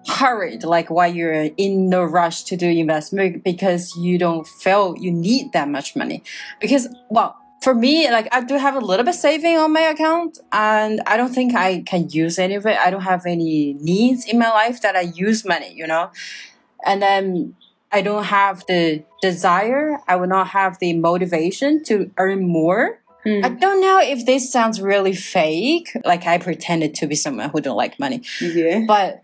hurried, 0.07 0.63
like 0.63 0.89
why 0.89 1.07
you're 1.07 1.49
in 1.57 1.89
no 1.89 2.03
rush 2.03 2.43
to 2.43 2.57
do 2.57 2.69
investment 2.69 3.43
because 3.43 3.95
you 3.97 4.17
don't 4.17 4.47
feel 4.47 4.95
you 4.97 5.11
need 5.11 5.51
that 5.53 5.67
much 5.67 5.95
money? 5.95 6.23
Because 6.61 6.87
well, 7.09 7.37
for 7.61 7.75
me, 7.75 8.09
like 8.09 8.27
I 8.31 8.41
do 8.41 8.55
have 8.55 8.75
a 8.75 8.79
little 8.79 9.05
bit 9.05 9.15
saving 9.15 9.57
on 9.57 9.73
my 9.73 9.81
account, 9.81 10.39
and 10.51 11.01
I 11.05 11.17
don't 11.17 11.33
think 11.33 11.53
I 11.53 11.81
can 11.81 12.09
use 12.09 12.39
any 12.39 12.55
of 12.55 12.65
it. 12.65 12.77
I 12.77 12.89
don't 12.89 13.01
have 13.01 13.25
any 13.25 13.73
needs 13.73 14.25
in 14.25 14.39
my 14.39 14.49
life 14.49 14.81
that 14.81 14.95
I 14.95 15.01
use 15.01 15.43
money, 15.45 15.73
you 15.73 15.85
know, 15.85 16.11
and 16.85 17.01
then 17.01 17.55
I 17.91 18.01
don't 18.01 18.25
have 18.25 18.65
the 18.67 19.03
desire. 19.21 19.99
I 20.07 20.15
will 20.15 20.27
not 20.27 20.49
have 20.49 20.79
the 20.79 20.93
motivation 20.93 21.83
to 21.85 22.09
earn 22.17 22.47
more. 22.47 23.01
Hmm. 23.23 23.41
I 23.43 23.49
don't 23.49 23.81
know 23.81 23.99
if 24.01 24.25
this 24.25 24.51
sounds 24.51 24.81
really 24.81 25.13
fake, 25.13 25.91
like 26.05 26.25
I 26.25 26.37
pretended 26.37 26.95
to 26.95 27.07
be 27.07 27.15
someone 27.15 27.49
who 27.49 27.61
don't 27.61 27.77
like 27.77 27.99
money, 27.99 28.21
Yeah. 28.39 28.85
but 28.87 29.21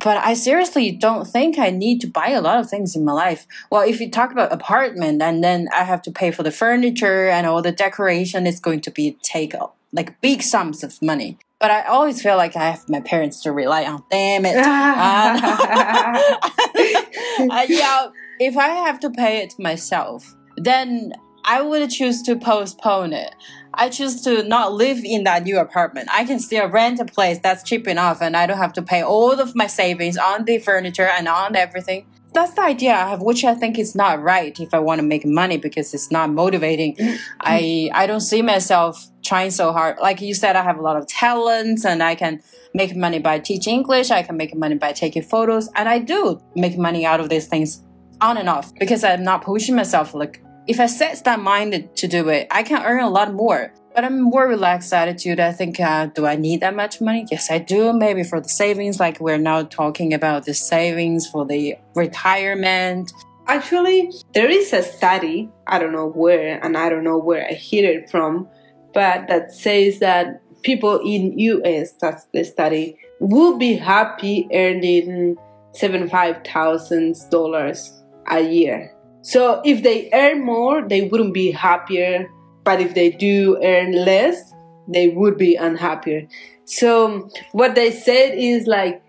but 0.00 0.16
I 0.18 0.34
seriously 0.34 0.92
don't 0.92 1.26
think 1.26 1.58
I 1.58 1.70
need 1.70 2.00
to 2.02 2.06
buy 2.06 2.28
a 2.28 2.40
lot 2.40 2.60
of 2.60 2.70
things 2.70 2.94
in 2.94 3.04
my 3.04 3.12
life. 3.12 3.48
Well, 3.70 3.82
if 3.82 4.00
you 4.00 4.08
talk 4.10 4.30
about 4.30 4.52
apartment 4.52 5.20
and 5.20 5.42
then 5.42 5.66
I 5.74 5.82
have 5.82 6.02
to 6.02 6.12
pay 6.12 6.30
for 6.30 6.44
the 6.44 6.52
furniture 6.52 7.28
and 7.28 7.48
all 7.48 7.62
the 7.62 7.72
decoration, 7.72 8.46
it's 8.46 8.60
going 8.60 8.80
to 8.82 8.92
be 8.92 9.18
take 9.22 9.54
like 9.92 10.20
big 10.20 10.42
sums 10.42 10.84
of 10.84 11.02
money. 11.02 11.36
But 11.58 11.72
I 11.72 11.82
always 11.82 12.22
feel 12.22 12.36
like 12.36 12.54
I 12.54 12.70
have 12.70 12.88
my 12.88 13.00
parents 13.00 13.42
to 13.42 13.50
rely 13.50 13.84
on. 13.86 14.04
Damn 14.10 14.46
it. 14.46 14.56
uh, 17.50 17.66
yeah, 17.68 18.06
if 18.38 18.56
I 18.56 18.68
have 18.68 19.00
to 19.00 19.10
pay 19.10 19.42
it 19.42 19.54
myself, 19.58 20.36
then 20.56 21.12
I 21.48 21.62
would 21.62 21.88
choose 21.88 22.20
to 22.24 22.36
postpone 22.36 23.14
it. 23.14 23.34
I 23.72 23.88
choose 23.88 24.20
to 24.22 24.42
not 24.42 24.74
live 24.74 25.02
in 25.02 25.24
that 25.24 25.44
new 25.44 25.58
apartment. 25.58 26.10
I 26.12 26.26
can 26.26 26.40
still 26.40 26.68
rent 26.68 27.00
a 27.00 27.06
place 27.06 27.38
that's 27.38 27.62
cheap 27.62 27.88
enough 27.88 28.20
and 28.20 28.36
I 28.36 28.46
don't 28.46 28.58
have 28.58 28.74
to 28.74 28.82
pay 28.82 29.02
all 29.02 29.40
of 29.40 29.56
my 29.56 29.66
savings 29.66 30.18
on 30.18 30.44
the 30.44 30.58
furniture 30.58 31.06
and 31.06 31.26
on 31.26 31.56
everything. 31.56 32.06
That's 32.34 32.52
the 32.52 32.60
idea 32.60 32.92
I 32.92 33.08
have, 33.08 33.22
which 33.22 33.44
I 33.44 33.54
think 33.54 33.78
is 33.78 33.94
not 33.94 34.20
right 34.22 34.60
if 34.60 34.74
I 34.74 34.78
want 34.78 35.00
to 35.00 35.06
make 35.06 35.24
money 35.24 35.56
because 35.56 35.94
it's 35.94 36.10
not 36.10 36.28
motivating. 36.30 36.96
I 37.40 37.88
I 37.94 38.06
don't 38.06 38.20
see 38.20 38.42
myself 38.42 39.06
trying 39.24 39.50
so 39.50 39.72
hard. 39.72 39.96
Like 40.02 40.20
you 40.20 40.34
said, 40.34 40.54
I 40.54 40.62
have 40.62 40.78
a 40.78 40.82
lot 40.82 40.98
of 40.98 41.06
talents 41.06 41.86
and 41.86 42.02
I 42.02 42.14
can 42.14 42.42
make 42.74 42.94
money 42.94 43.20
by 43.20 43.38
teaching 43.38 43.76
English. 43.76 44.10
I 44.10 44.22
can 44.22 44.36
make 44.36 44.54
money 44.54 44.74
by 44.74 44.92
taking 44.92 45.22
photos, 45.22 45.70
and 45.74 45.88
I 45.88 45.98
do 46.00 46.38
make 46.54 46.76
money 46.76 47.06
out 47.06 47.20
of 47.20 47.30
these 47.30 47.46
things 47.46 47.82
on 48.20 48.36
and 48.36 48.50
off 48.50 48.74
because 48.74 49.02
I'm 49.02 49.24
not 49.24 49.42
pushing 49.42 49.74
myself. 49.74 50.12
Like 50.12 50.42
if 50.68 50.78
I 50.78 50.86
set 50.86 51.24
that 51.24 51.40
mind 51.40 51.88
to 51.96 52.06
do 52.06 52.28
it, 52.28 52.46
I 52.50 52.62
can 52.62 52.84
earn 52.84 53.02
a 53.02 53.08
lot 53.08 53.32
more. 53.32 53.72
But 53.94 54.04
I'm 54.04 54.20
more 54.20 54.46
relaxed 54.46 54.92
attitude. 54.92 55.40
I 55.40 55.50
think, 55.50 55.80
uh, 55.80 56.04
do 56.06 56.26
I 56.26 56.36
need 56.36 56.60
that 56.60 56.76
much 56.76 57.00
money? 57.00 57.24
Yes, 57.30 57.50
I 57.50 57.56
do. 57.58 57.94
Maybe 57.94 58.22
for 58.22 58.38
the 58.40 58.50
savings, 58.50 59.00
like 59.00 59.18
we're 59.18 59.38
now 59.38 59.62
talking 59.62 60.12
about 60.12 60.44
the 60.44 60.52
savings 60.52 61.26
for 61.26 61.46
the 61.46 61.76
retirement. 61.94 63.10
Actually, 63.46 64.12
there 64.34 64.50
is 64.50 64.74
a 64.74 64.82
study, 64.82 65.48
I 65.66 65.78
don't 65.78 65.92
know 65.92 66.10
where, 66.10 66.62
and 66.62 66.76
I 66.76 66.90
don't 66.90 67.02
know 67.02 67.16
where 67.16 67.46
I 67.48 67.54
hear 67.54 67.90
it 67.90 68.10
from, 68.10 68.46
but 68.92 69.26
that 69.28 69.54
says 69.54 70.00
that 70.00 70.42
people 70.62 71.00
in 71.00 71.38
US, 71.38 71.92
that's 71.92 72.24
the 72.34 72.44
study, 72.44 72.98
will 73.20 73.56
be 73.56 73.72
happy 73.74 74.46
earning 74.52 75.38
$75,000 75.74 78.02
a 78.30 78.40
year. 78.42 78.94
So 79.28 79.60
if 79.62 79.82
they 79.82 80.08
earn 80.14 80.42
more, 80.42 80.80
they 80.80 81.02
wouldn't 81.02 81.34
be 81.34 81.50
happier, 81.50 82.30
but 82.64 82.80
if 82.80 82.94
they 82.94 83.10
do 83.10 83.62
earn 83.62 83.92
less, 83.92 84.54
they 84.88 85.08
would 85.08 85.36
be 85.36 85.54
unhappier. 85.54 86.26
So 86.64 87.28
what 87.52 87.74
they 87.74 87.90
said 87.90 88.38
is 88.38 88.66
like, 88.66 89.02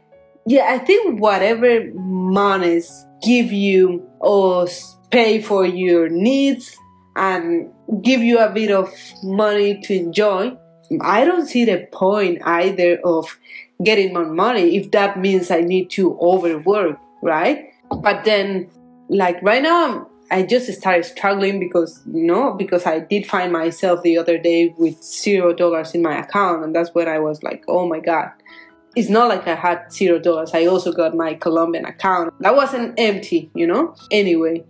yeah, 0.45 0.65
I 0.67 0.79
think 0.79 1.21
whatever 1.21 1.89
monies 1.93 2.91
give 3.23 3.53
you 3.53 4.05
or 4.19 4.67
pay 5.09 5.41
for 5.41 5.65
your 5.65 6.09
needs 6.09 6.75
and 7.15 7.71
give 8.01 8.21
you 8.21 8.39
a 8.39 8.51
bit 8.51 8.71
of 8.71 8.93
money 9.23 9.79
to 9.83 9.93
enjoy, 9.95 10.51
I 10.99 11.23
don't 11.23 11.47
see 11.47 11.63
the 11.63 11.87
point 11.93 12.41
either 12.43 12.99
of 13.05 13.39
getting 13.85 14.11
more 14.11 14.25
money 14.25 14.75
if 14.75 14.91
that 14.91 15.17
means 15.17 15.49
I 15.49 15.61
need 15.61 15.89
to 15.91 16.19
overwork, 16.19 16.99
right? 17.23 17.69
But 18.01 18.25
then, 18.25 18.69
like 19.07 19.41
right 19.41 19.63
now, 19.63 20.08
I 20.31 20.43
just 20.43 20.71
started 20.73 21.05
struggling 21.05 21.59
because, 21.59 22.01
you 22.05 22.23
know, 22.23 22.53
because 22.53 22.85
I 22.85 22.99
did 22.99 23.25
find 23.25 23.51
myself 23.51 24.03
the 24.03 24.17
other 24.17 24.37
day 24.37 24.73
with 24.77 25.01
zero 25.03 25.53
dollars 25.53 25.95
in 25.95 26.01
my 26.01 26.19
account. 26.19 26.63
And 26.63 26.75
that's 26.75 26.93
when 26.93 27.07
I 27.07 27.19
was 27.19 27.41
like, 27.41 27.63
oh 27.67 27.87
my 27.87 27.99
God. 27.99 28.29
It's 28.95 29.09
not 29.09 29.29
like 29.29 29.47
I 29.47 29.55
had 29.55 29.91
zero 29.91 30.19
dollars. 30.19 30.51
I 30.53 30.65
also 30.65 30.91
got 30.91 31.15
my 31.15 31.33
Colombian 31.35 31.85
account. 31.85 32.33
That 32.41 32.55
wasn't 32.55 32.99
empty, 32.99 33.49
you 33.55 33.65
know? 33.65 33.95
Anyway, 34.11 34.65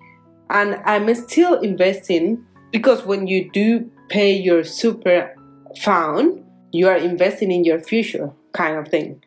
and 0.50 0.76
I'm 0.86 1.14
still 1.16 1.60
investing 1.60 2.44
because 2.72 3.06
when 3.06 3.28
you 3.28 3.50
do 3.52 3.90
pay 4.10 4.32
your 4.36 4.64
super 4.64 5.36
fund, 5.82 6.44
you 6.72 6.88
are 6.88 6.98
investing 6.98 7.52
in 7.52 7.64
your 7.64 7.80
future 7.80 8.32
kind 8.54 8.78
of 8.78 8.88
thing. 8.88 9.24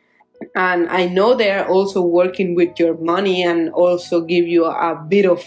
And 0.55 0.89
I 0.89 1.07
know 1.07 1.35
they 1.35 1.51
are 1.51 1.67
also 1.67 2.01
working 2.01 2.55
with 2.55 2.77
your 2.79 2.97
money 2.97 3.43
and 3.43 3.69
also 3.69 4.21
give 4.21 4.47
you 4.47 4.65
a 4.65 4.95
bit 5.07 5.25
of 5.25 5.43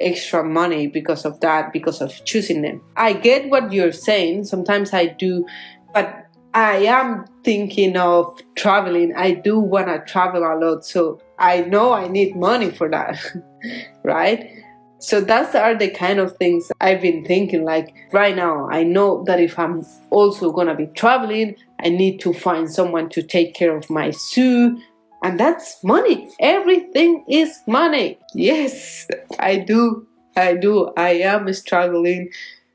extra 0.00 0.44
money 0.44 0.86
because 0.86 1.24
of 1.24 1.40
that, 1.40 1.72
because 1.72 2.00
of 2.00 2.24
choosing 2.24 2.62
them. 2.62 2.82
I 2.96 3.12
get 3.12 3.50
what 3.50 3.72
you're 3.72 3.92
saying. 3.92 4.44
Sometimes 4.44 4.92
I 4.92 5.06
do, 5.06 5.46
but 5.94 6.26
I 6.54 6.76
am 6.86 7.26
thinking 7.44 7.96
of 7.96 8.40
traveling. 8.56 9.14
I 9.14 9.32
do 9.32 9.58
want 9.58 9.88
to 9.88 10.02
travel 10.10 10.42
a 10.42 10.56
lot. 10.58 10.84
So 10.84 11.20
I 11.38 11.62
know 11.62 11.92
I 11.92 12.08
need 12.08 12.34
money 12.34 12.70
for 12.70 12.88
that, 12.88 13.18
right? 14.04 14.50
So 14.98 15.20
that's 15.20 15.54
are 15.54 15.74
the 15.74 15.90
kind 15.90 16.18
of 16.18 16.36
things 16.38 16.72
I've 16.80 17.02
been 17.02 17.24
thinking. 17.24 17.64
Like 17.64 17.94
right 18.12 18.34
now, 18.34 18.68
I 18.70 18.82
know 18.82 19.22
that 19.24 19.40
if 19.40 19.58
I'm 19.58 19.84
also 20.10 20.50
gonna 20.50 20.74
be 20.74 20.86
traveling, 20.86 21.56
I 21.80 21.90
need 21.90 22.20
to 22.20 22.32
find 22.32 22.70
someone 22.70 23.10
to 23.10 23.22
take 23.22 23.54
care 23.54 23.76
of 23.76 23.90
my 23.90 24.10
zoo, 24.10 24.80
and 25.22 25.40
that's 25.40 25.82
money. 25.82 26.30
Everything 26.40 27.24
is 27.28 27.60
money. 27.66 28.18
Yes, 28.34 29.06
I 29.38 29.56
do. 29.56 30.06
I 30.36 30.54
do. 30.54 30.92
I 30.96 31.10
am 31.14 31.52
struggling. 31.54 32.30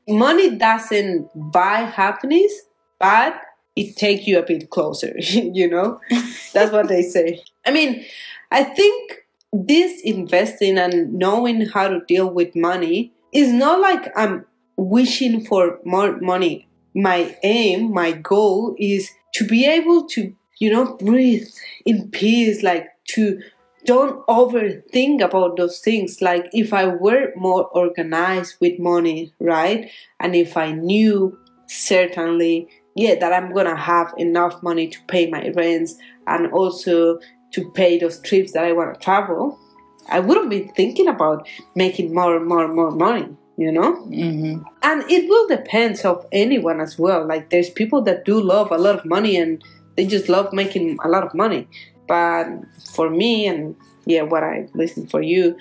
Money 0.08 0.56
doesn't 0.56 1.30
buy 1.34 1.78
happiness, 1.78 2.52
but 2.98 3.40
it 3.76 3.96
takes 3.96 4.26
you 4.26 4.38
a 4.38 4.42
bit 4.42 4.70
closer. 4.70 5.14
you 5.18 5.68
know, 5.68 6.00
that's 6.52 6.72
what 6.72 6.88
they 6.88 7.02
say. 7.02 7.42
I 7.64 7.70
mean, 7.70 8.04
I 8.50 8.64
think 8.64 9.22
this 9.52 10.00
investing 10.02 10.78
and 10.78 11.12
knowing 11.14 11.66
how 11.66 11.88
to 11.88 12.00
deal 12.06 12.28
with 12.30 12.56
money 12.56 13.12
is 13.32 13.52
not 13.52 13.80
like 13.80 14.10
I'm 14.16 14.44
wishing 14.76 15.44
for 15.44 15.78
more 15.84 16.18
money. 16.20 16.68
My 16.94 17.36
aim, 17.42 17.92
my 17.92 18.12
goal 18.12 18.74
is 18.78 19.10
to 19.34 19.46
be 19.46 19.66
able 19.66 20.06
to, 20.08 20.34
you 20.58 20.70
know, 20.70 20.96
breathe 20.96 21.48
in 21.84 22.10
peace, 22.10 22.62
like 22.62 22.88
to 23.08 23.40
don't 23.84 24.24
overthink 24.26 25.22
about 25.22 25.56
those 25.56 25.80
things. 25.80 26.22
Like 26.22 26.48
if 26.52 26.72
I 26.72 26.86
were 26.86 27.32
more 27.36 27.66
organized 27.68 28.56
with 28.60 28.78
money, 28.78 29.34
right? 29.40 29.90
And 30.20 30.36
if 30.36 30.56
I 30.56 30.72
knew 30.72 31.36
certainly, 31.66 32.68
yeah, 32.94 33.16
that 33.18 33.32
I'm 33.32 33.52
gonna 33.52 33.76
have 33.76 34.14
enough 34.18 34.62
money 34.62 34.88
to 34.88 34.98
pay 35.08 35.28
my 35.28 35.48
rents 35.56 35.96
and 36.26 36.52
also 36.52 37.18
to 37.52 37.70
pay 37.72 37.98
those 37.98 38.20
trips 38.20 38.52
that 38.52 38.64
I 38.64 38.72
want 38.72 38.94
to 38.94 39.00
travel, 39.00 39.58
I 40.08 40.20
wouldn't 40.20 40.50
be 40.50 40.70
thinking 40.76 41.08
about 41.08 41.46
making 41.74 42.14
more 42.14 42.36
and 42.36 42.46
more 42.46 42.64
and 42.64 42.74
more 42.74 42.90
money, 42.90 43.28
you 43.56 43.72
know? 43.72 43.96
Mm-hmm. 44.06 44.62
And 44.82 45.10
it 45.10 45.28
will 45.28 45.48
depend 45.48 46.00
of 46.04 46.26
anyone 46.32 46.80
as 46.80 46.98
well. 46.98 47.26
Like 47.26 47.50
there's 47.50 47.70
people 47.70 48.02
that 48.02 48.24
do 48.24 48.40
love 48.40 48.70
a 48.70 48.78
lot 48.78 48.96
of 48.98 49.04
money 49.04 49.36
and 49.36 49.62
they 49.96 50.06
just 50.06 50.28
love 50.28 50.52
making 50.52 50.98
a 51.04 51.08
lot 51.08 51.22
of 51.24 51.34
money. 51.34 51.68
But 52.08 52.46
for 52.94 53.08
me 53.10 53.46
and 53.46 53.76
yeah, 54.06 54.22
what 54.22 54.42
I 54.44 54.68
listen 54.74 55.06
for 55.06 55.22
you, 55.22 55.56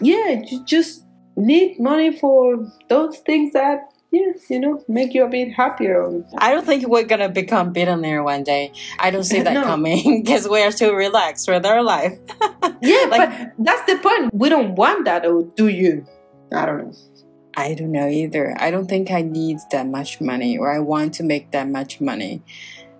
yeah, 0.00 0.42
you 0.48 0.64
just 0.64 1.04
need 1.36 1.78
money 1.80 2.16
for 2.16 2.66
those 2.88 3.18
things 3.18 3.52
that 3.52 3.92
yeah, 4.12 4.32
you 4.48 4.60
know, 4.60 4.82
make 4.88 5.14
you 5.14 5.24
a 5.24 5.28
bit 5.28 5.52
happier. 5.52 6.08
I 6.38 6.52
don't 6.52 6.64
think 6.64 6.86
we're 6.86 7.04
gonna 7.04 7.28
become 7.28 7.72
billionaire 7.72 8.22
one 8.22 8.44
day. 8.44 8.72
I 8.98 9.10
don't 9.10 9.24
see 9.24 9.42
that 9.46 9.52
No. 9.54 9.64
coming 9.64 10.22
because 10.24 10.48
we 10.48 10.62
are 10.62 10.70
too 10.72 10.94
relaxed 10.94 11.48
with 11.48 11.66
our 11.66 11.82
life. 11.82 12.16
Yeah, 12.82 13.06
Like- 13.10 13.30
but 13.30 13.52
that's 13.58 13.84
the 13.90 13.98
point. 13.98 14.32
We 14.34 14.48
don't 14.48 14.74
want 14.74 15.06
that, 15.06 15.24
or 15.24 15.44
do 15.56 15.68
you? 15.68 16.04
I 16.52 16.66
don't 16.66 16.78
know. 16.84 16.92
I 17.56 17.74
don't 17.74 17.90
know 17.90 18.06
either. 18.06 18.54
I 18.60 18.70
don't 18.70 18.86
think 18.86 19.10
I 19.10 19.22
need 19.22 19.58
that 19.72 19.86
much 19.88 20.20
money 20.20 20.58
or 20.58 20.70
I 20.70 20.78
want 20.78 21.14
to 21.14 21.22
make 21.22 21.52
that 21.52 21.68
much 21.68 22.00
money. 22.02 22.42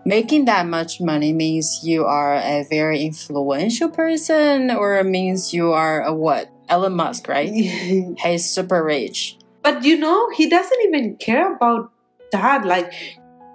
Making 0.07 0.45
that 0.45 0.69
much 0.69 1.01
money 1.01 1.33
means 1.33 1.81
you 1.83 2.05
are 2.05 2.37
a 2.37 2.65
very 2.71 3.03
influential 3.03 3.89
person 3.89 4.71
or 4.71 4.99
it 4.99 5.07
means 5.07 5.53
you 5.53 5.73
are 5.73 6.03
a 6.03 6.15
what? 6.15 6.49
Elon 6.69 6.95
Musk, 6.95 7.27
right? 7.27 7.49
He's 7.53 8.49
super 8.49 8.85
rich. 8.85 9.37
But 9.65 9.83
you 9.83 9.99
know, 9.99 10.31
he 10.31 10.49
doesn't 10.49 10.81
even 10.87 11.17
care 11.17 11.53
about 11.57 11.91
that. 12.31 12.65
Like, 12.65 12.93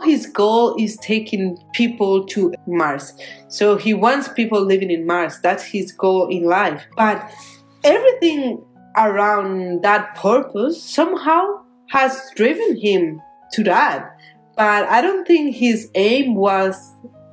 his 0.04 0.26
goal 0.26 0.76
is 0.78 0.98
taking 0.98 1.58
people 1.72 2.26
to 2.26 2.54
Mars. 2.68 3.14
So 3.48 3.78
he 3.78 3.94
wants 3.94 4.28
people 4.28 4.60
living 4.60 4.92
in 4.92 5.08
Mars. 5.08 5.40
That's 5.42 5.64
his 5.64 5.94
goal 5.94 6.28
in 6.28 6.44
life. 6.44 6.84
But 6.98 7.32
everything 7.86 8.62
around 8.98 9.84
that 9.84 10.16
purpose 10.16 10.84
somehow 10.84 11.62
has 11.92 12.30
driven 12.36 12.76
him 12.78 13.22
to 13.54 13.64
that. 13.64 14.11
But 14.62 14.88
I 14.90 15.02
don't 15.02 15.26
think 15.26 15.56
his 15.56 15.90
aim 15.96 16.36
was 16.36 16.76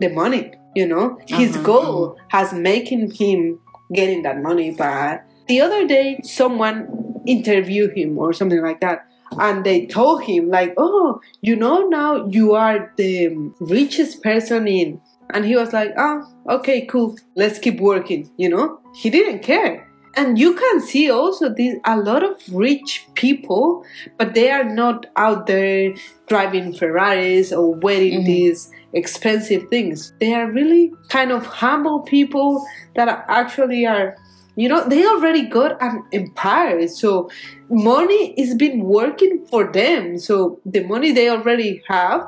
the 0.01 0.09
money, 0.09 0.53
you 0.74 0.87
know. 0.87 1.18
His 1.26 1.55
Uh-huh, 1.57 1.64
goal 1.70 2.16
has 2.29 2.55
making 2.55 3.11
him 3.11 3.61
getting 3.93 4.22
that 4.22 4.41
money. 4.41 4.70
But 4.70 5.24
the 5.47 5.61
other 5.61 5.87
day, 5.87 6.20
someone 6.22 6.89
interviewed 7.26 7.93
him 7.95 8.16
or 8.18 8.33
something 8.33 8.62
like 8.62 8.81
that. 8.81 9.05
And 9.39 9.62
they 9.62 9.85
told 9.87 10.22
him, 10.24 10.49
like, 10.49 10.72
oh, 10.79 11.20
you 11.43 11.55
know, 11.55 11.87
now 11.89 12.26
you 12.26 12.55
are 12.55 12.93
the 12.97 13.37
richest 13.61 14.22
person 14.22 14.66
in. 14.66 14.99
And 15.35 15.45
he 15.45 15.55
was 15.55 15.74
like, 15.74 15.93
oh, 15.99 16.24
okay, 16.49 16.87
cool. 16.87 17.18
Let's 17.37 17.59
keep 17.59 17.79
working, 17.79 18.31
you 18.39 18.49
know? 18.49 18.81
He 18.95 19.11
didn't 19.11 19.41
care. 19.43 19.87
And 20.15 20.39
you 20.39 20.55
can 20.55 20.81
see 20.81 21.11
also 21.11 21.49
these 21.49 21.77
a 21.85 21.97
lot 21.97 22.23
of 22.25 22.37
rich 22.53 23.07
people, 23.15 23.85
but 24.17 24.35
they 24.35 24.51
are 24.51 24.65
not 24.65 25.07
out 25.17 25.47
there 25.47 25.95
driving 26.27 26.73
Ferraris 26.73 27.53
or 27.53 27.75
wearing 27.75 28.23
Mhm. 28.23 28.27
these 28.27 28.71
expensive 28.93 29.69
things. 29.69 30.13
They 30.21 30.35
are 30.35 30.51
really 30.51 30.93
kind 31.09 31.31
of 31.31 31.47
humble 31.47 32.01
people 32.01 32.65
that 32.97 33.09
are 33.09 33.25
actually 33.29 33.87
are, 33.87 34.17
you 34.57 34.69
know, 34.69 34.83
they 34.89 35.07
already 35.07 35.43
got 35.43 35.81
an 35.81 36.03
empire. 36.13 36.89
So 36.89 37.29
money 37.71 38.35
is 38.37 38.55
been 38.55 38.81
working 38.85 39.41
for 39.51 39.71
them. 39.71 40.19
So 40.19 40.59
the 40.67 40.85
money 40.85 41.13
they 41.13 41.29
already 41.29 41.83
have 41.89 42.27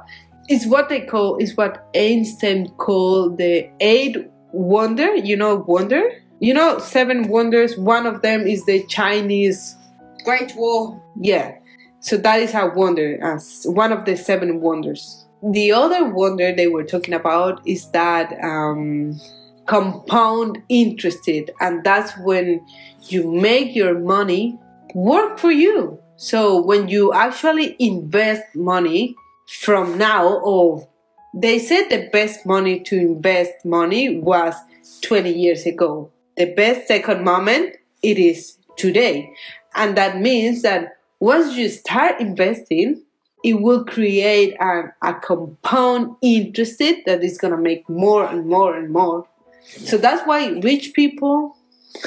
is 0.48 0.66
what 0.66 0.88
they 0.88 1.00
call, 1.00 1.38
is 1.38 1.56
what 1.56 1.86
Einstein 1.96 2.68
called 2.76 3.38
the 3.38 3.68
eight 3.80 4.16
wonder, 4.52 5.14
you 5.14 5.36
know, 5.36 5.64
wonder? 5.66 6.10
You 6.40 6.54
know, 6.54 6.78
seven 6.78 7.28
wonders. 7.28 7.76
One 7.76 8.06
of 8.06 8.22
them 8.22 8.46
is 8.46 8.64
the 8.64 8.84
Chinese 8.86 9.76
Great 10.24 10.54
Wall. 10.56 11.02
yeah. 11.20 11.56
So 12.00 12.16
that 12.16 12.40
is 12.40 12.54
a 12.54 12.72
wonder, 12.74 13.22
as 13.22 13.66
one 13.66 13.92
of 13.92 14.06
the 14.06 14.16
seven 14.16 14.62
wonders. 14.62 15.26
The 15.42 15.72
other 15.72 16.06
wonder 16.06 16.54
they 16.54 16.66
were 16.66 16.84
talking 16.84 17.12
about 17.12 17.60
is 17.66 17.90
that 17.90 18.32
um, 18.42 19.20
compound 19.66 20.62
interested, 20.70 21.50
and 21.60 21.84
that's 21.84 22.16
when 22.18 22.64
you 23.02 23.30
make 23.30 23.76
your 23.76 23.98
money 23.98 24.58
work 24.94 25.38
for 25.38 25.50
you. 25.50 26.00
So 26.16 26.62
when 26.62 26.88
you 26.88 27.12
actually 27.12 27.76
invest 27.78 28.44
money 28.54 29.14
from 29.60 29.98
now, 29.98 30.38
or 30.38 30.88
they 31.34 31.58
said 31.58 31.88
the 31.90 32.08
best 32.10 32.46
money 32.46 32.80
to 32.80 32.96
invest 32.96 33.52
money 33.64 34.18
was 34.18 34.54
20 35.02 35.32
years 35.32 35.66
ago. 35.66 36.10
The 36.40 36.54
best 36.54 36.88
second 36.88 37.22
moment 37.22 37.76
it 38.02 38.16
is 38.16 38.56
today. 38.78 39.30
And 39.74 39.94
that 39.98 40.18
means 40.18 40.62
that 40.62 40.96
once 41.18 41.54
you 41.54 41.68
start 41.68 42.18
investing, 42.18 43.02
it 43.44 43.60
will 43.60 43.84
create 43.84 44.56
a, 44.58 44.84
a 45.02 45.12
compound 45.20 46.16
interest 46.22 46.78
that 46.78 47.22
is 47.22 47.36
going 47.36 47.54
to 47.54 47.60
make 47.60 47.86
more 47.90 48.24
and 48.24 48.46
more 48.46 48.74
and 48.74 48.90
more. 48.90 49.26
So 49.66 49.98
that's 49.98 50.26
why 50.26 50.48
rich 50.60 50.94
people, 50.94 51.58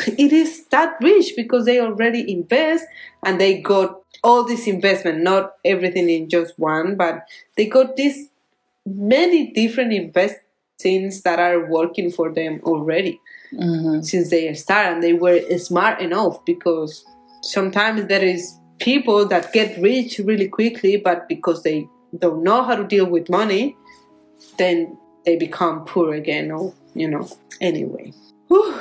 it 0.07 0.34
is 0.34 0.65
that 0.69 0.95
rich 0.99 1.34
because 1.36 1.65
they 1.65 1.79
already 1.79 2.25
invest 2.31 2.86
and 3.23 3.39
they 3.39 3.61
got 3.61 4.01
all 4.23 4.43
this 4.45 4.65
investment, 4.65 5.21
not 5.21 5.57
everything 5.63 6.09
in 6.09 6.27
just 6.27 6.57
one, 6.57 6.95
but 6.95 7.27
they 7.55 7.67
got 7.67 7.97
this 7.97 8.29
many 8.84 9.51
different 9.51 9.93
investments 9.93 11.21
that 11.21 11.38
are 11.38 11.69
working 11.69 12.11
for 12.11 12.34
them 12.34 12.59
already 12.63 13.21
hmm 13.59 14.01
since 14.01 14.29
they 14.29 14.53
start 14.53 14.93
and 14.93 15.03
they 15.03 15.13
were 15.13 15.39
smart 15.57 16.01
enough 16.01 16.43
because 16.45 17.03
sometimes 17.41 18.05
there 18.07 18.23
is 18.23 18.57
people 18.79 19.25
that 19.27 19.53
get 19.53 19.79
rich 19.81 20.19
really 20.19 20.47
quickly 20.47 20.97
but 20.97 21.27
because 21.29 21.63
they 21.63 21.87
don't 22.19 22.43
know 22.43 22.63
how 22.63 22.75
to 22.75 22.83
deal 22.83 23.05
with 23.05 23.29
money 23.29 23.75
then 24.57 24.97
they 25.25 25.35
become 25.37 25.85
poor 25.85 26.13
again 26.13 26.51
or 26.51 26.73
you 26.95 27.07
know 27.09 27.27
anyway 27.61 28.11
Whew. 28.47 28.75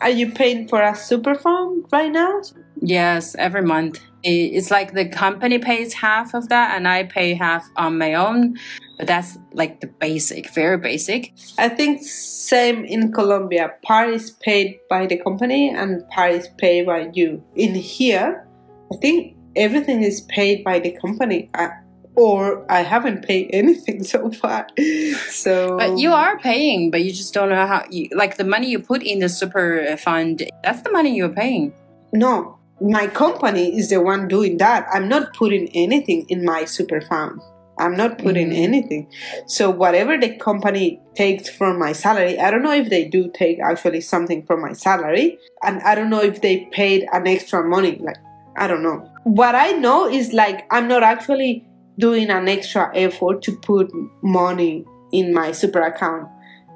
are 0.00 0.10
you 0.10 0.30
paying 0.32 0.66
for 0.68 0.82
a 0.82 0.94
super 0.94 1.34
fund 1.34 1.84
right 1.92 2.10
now 2.12 2.40
Yes, 2.80 3.34
every 3.38 3.62
month. 3.62 4.00
It's 4.28 4.70
like 4.70 4.94
the 4.94 5.08
company 5.08 5.58
pays 5.58 5.92
half 5.94 6.34
of 6.34 6.48
that 6.48 6.76
and 6.76 6.86
I 6.88 7.04
pay 7.04 7.34
half 7.34 7.68
on 7.76 7.98
my 7.98 8.14
own. 8.14 8.56
But 8.98 9.06
that's 9.06 9.38
like 9.52 9.80
the 9.80 9.86
basic, 9.86 10.50
very 10.50 10.76
basic. 10.76 11.32
i 11.58 11.68
think 11.68 12.02
same 12.02 12.84
in 12.84 13.12
colombia 13.12 13.70
part 13.82 14.08
is 14.10 14.32
paid 14.42 14.78
by 14.90 15.06
the 15.06 15.16
company 15.16 15.70
and 15.70 16.02
part 16.08 16.32
is 16.32 16.48
paid 16.58 16.86
by 16.86 17.08
you 17.14 17.42
in 17.54 17.74
here 17.74 18.44
i 18.92 18.96
think 18.96 19.36
everything 19.54 20.02
is 20.02 20.22
paid 20.22 20.64
by 20.64 20.78
the 20.80 20.90
company 21.00 21.48
I, 21.54 21.70
or 22.16 22.66
i 22.70 22.82
haven't 22.82 23.24
paid 23.24 23.50
anything 23.52 24.02
so 24.02 24.30
far 24.32 24.66
so 25.30 25.78
But 25.78 25.98
you 25.98 26.12
are 26.12 26.38
paying, 26.38 26.90
but 26.90 27.02
you 27.04 27.12
just 27.12 27.32
don't 27.32 27.50
know 27.50 27.66
how. 27.66 27.84
You, 27.90 28.08
like 28.14 28.36
the 28.36 28.44
money 28.44 28.68
you 28.68 28.80
put 28.80 29.02
in 29.02 29.20
the 29.20 29.28
super 29.28 29.96
fund, 29.96 30.42
that's 30.64 30.82
the 30.82 30.90
money 30.90 31.14
you're 31.14 31.36
paying. 31.44 31.72
no 32.12 32.57
my 32.80 33.06
company 33.06 33.76
is 33.76 33.90
the 33.90 34.00
one 34.00 34.28
doing 34.28 34.56
that. 34.58 34.86
I'm 34.92 35.08
not 35.08 35.34
putting 35.34 35.68
anything 35.74 36.26
in 36.28 36.44
my 36.44 36.64
super 36.64 37.00
fund. 37.00 37.40
I'm 37.80 37.96
not 37.96 38.18
putting 38.18 38.50
Mhm. 38.50 38.58
anything. 38.58 39.06
So 39.46 39.70
whatever 39.70 40.16
the 40.18 40.30
company 40.36 41.00
takes 41.14 41.48
from 41.48 41.78
my 41.78 41.92
salary 41.92 42.38
i 42.38 42.48
don't 42.50 42.62
know 42.62 42.72
if 42.72 42.88
they 42.90 43.04
do 43.04 43.28
take 43.34 43.58
actually 43.60 44.00
something 44.00 44.44
from 44.46 44.60
my 44.60 44.72
salary 44.72 45.36
and 45.64 45.80
i 45.82 45.94
don't 45.96 46.10
know 46.10 46.22
if 46.22 46.40
they 46.40 46.68
paid 46.70 47.06
an 47.12 47.26
extra 47.26 47.62
money 47.68 47.98
like 48.00 48.18
i 48.56 48.66
don't 48.68 48.82
know. 48.84 48.98
What 49.24 49.54
i 49.56 49.72
know 49.72 50.08
is 50.08 50.32
like 50.32 50.66
i'm 50.70 50.86
not 50.86 51.02
actually 51.02 51.64
doing 51.98 52.30
an 52.30 52.48
extra 52.48 52.90
effort 52.94 53.42
to 53.42 53.52
put 53.56 53.90
money 54.22 54.84
in 55.10 55.34
my 55.34 55.50
super 55.50 55.80
account. 55.80 56.28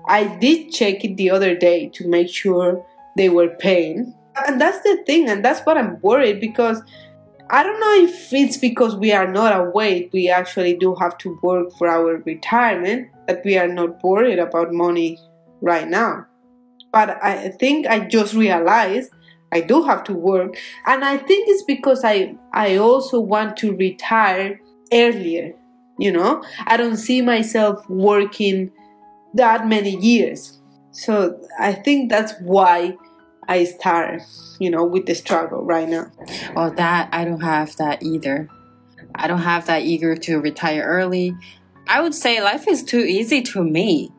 I 0.08 0.24
did 0.24 0.72
check 0.72 1.04
it 1.04 1.16
the 1.16 1.30
other 1.30 1.54
day 1.54 1.88
to 1.94 2.08
make 2.08 2.28
sure 2.28 2.84
they 3.16 3.28
were 3.28 3.50
paying 3.60 4.12
and 4.46 4.60
that's 4.60 4.82
the 4.82 5.02
thing 5.06 5.28
and 5.28 5.44
that's 5.44 5.60
what 5.60 5.76
i'm 5.76 6.00
worried 6.00 6.40
because 6.40 6.82
i 7.50 7.62
don't 7.62 7.80
know 7.80 7.94
if 8.04 8.32
it's 8.32 8.56
because 8.56 8.96
we 8.96 9.12
are 9.12 9.30
not 9.30 9.58
awake 9.58 10.10
we 10.12 10.28
actually 10.28 10.76
do 10.76 10.94
have 10.94 11.16
to 11.18 11.38
work 11.42 11.70
for 11.78 11.88
our 11.88 12.16
retirement 12.24 13.08
that 13.26 13.42
we 13.44 13.56
are 13.56 13.68
not 13.68 14.02
worried 14.02 14.38
about 14.38 14.72
money 14.72 15.18
right 15.60 15.88
now. 15.88 16.26
But 16.92 17.22
i 17.22 17.48
think 17.60 17.86
i 17.86 18.00
just 18.00 18.34
realized 18.34 19.10
i 19.52 19.60
do 19.60 19.82
have 19.82 20.04
to 20.04 20.12
work 20.12 20.56
and 20.86 21.04
i 21.04 21.16
think 21.16 21.48
it's 21.48 21.62
because 21.64 22.04
i 22.04 22.34
i 22.52 22.76
also 22.76 23.18
want 23.18 23.56
to 23.58 23.74
retire 23.76 24.60
earlier 24.92 25.54
you 25.98 26.10
know? 26.10 26.42
I 26.66 26.76
don't 26.76 26.96
see 26.96 27.22
myself 27.22 27.88
working 27.88 28.72
that 29.34 29.66
many 29.66 29.96
years. 29.96 30.60
So 30.90 31.40
i 31.58 31.72
think 31.72 32.10
that's 32.10 32.34
why 32.40 32.96
I 33.48 33.64
start, 33.64 34.22
you 34.58 34.70
know, 34.70 34.84
with 34.84 35.06
the 35.06 35.14
struggle 35.14 35.64
right 35.64 35.88
now. 35.88 36.10
Well, 36.54 36.70
that 36.72 37.08
I 37.12 37.24
don't 37.24 37.40
have 37.40 37.76
that 37.76 38.02
either. 38.02 38.48
I 39.14 39.26
don't 39.26 39.42
have 39.42 39.66
that 39.66 39.82
eager 39.82 40.16
to 40.16 40.40
retire 40.40 40.82
early. 40.82 41.36
I 41.86 42.00
would 42.00 42.14
say 42.14 42.42
life 42.42 42.68
is 42.68 42.82
too 42.82 43.00
easy 43.00 43.42
to 43.42 43.64
me. 43.64 44.10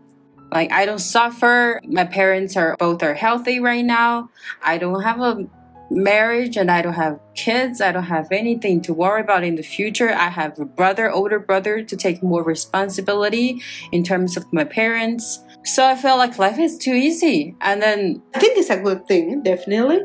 Like 0.51 0.71
I 0.71 0.85
don't 0.85 0.99
suffer. 0.99 1.81
My 1.85 2.05
parents 2.05 2.55
are 2.55 2.75
both 2.77 3.01
are 3.01 3.15
healthy 3.15 3.59
right 3.59 3.83
now. 3.83 4.29
I 4.61 4.77
don't 4.77 5.01
have 5.01 5.19
a 5.19 5.47
marriage 5.89 6.57
and 6.57 6.69
I 6.69 6.81
don't 6.81 6.93
have 6.93 7.19
kids. 7.35 7.81
I 7.81 7.91
don't 7.91 8.03
have 8.03 8.31
anything 8.31 8.81
to 8.83 8.93
worry 8.93 9.21
about 9.21 9.43
in 9.43 9.55
the 9.55 9.63
future. 9.63 10.11
I 10.11 10.29
have 10.29 10.59
a 10.59 10.65
brother, 10.65 11.11
older 11.11 11.39
brother 11.39 11.83
to 11.83 11.97
take 11.97 12.21
more 12.21 12.43
responsibility 12.43 13.61
in 13.91 14.03
terms 14.03 14.37
of 14.37 14.51
my 14.51 14.63
parents. 14.63 15.39
So 15.65 15.85
I 15.85 15.95
feel 15.95 16.17
like 16.17 16.37
life 16.37 16.59
is 16.59 16.77
too 16.77 16.93
easy. 16.93 17.55
And 17.61 17.81
then 17.81 18.21
I 18.35 18.39
think 18.39 18.57
it's 18.57 18.69
a 18.69 18.77
good 18.77 19.07
thing, 19.07 19.43
definitely, 19.43 20.01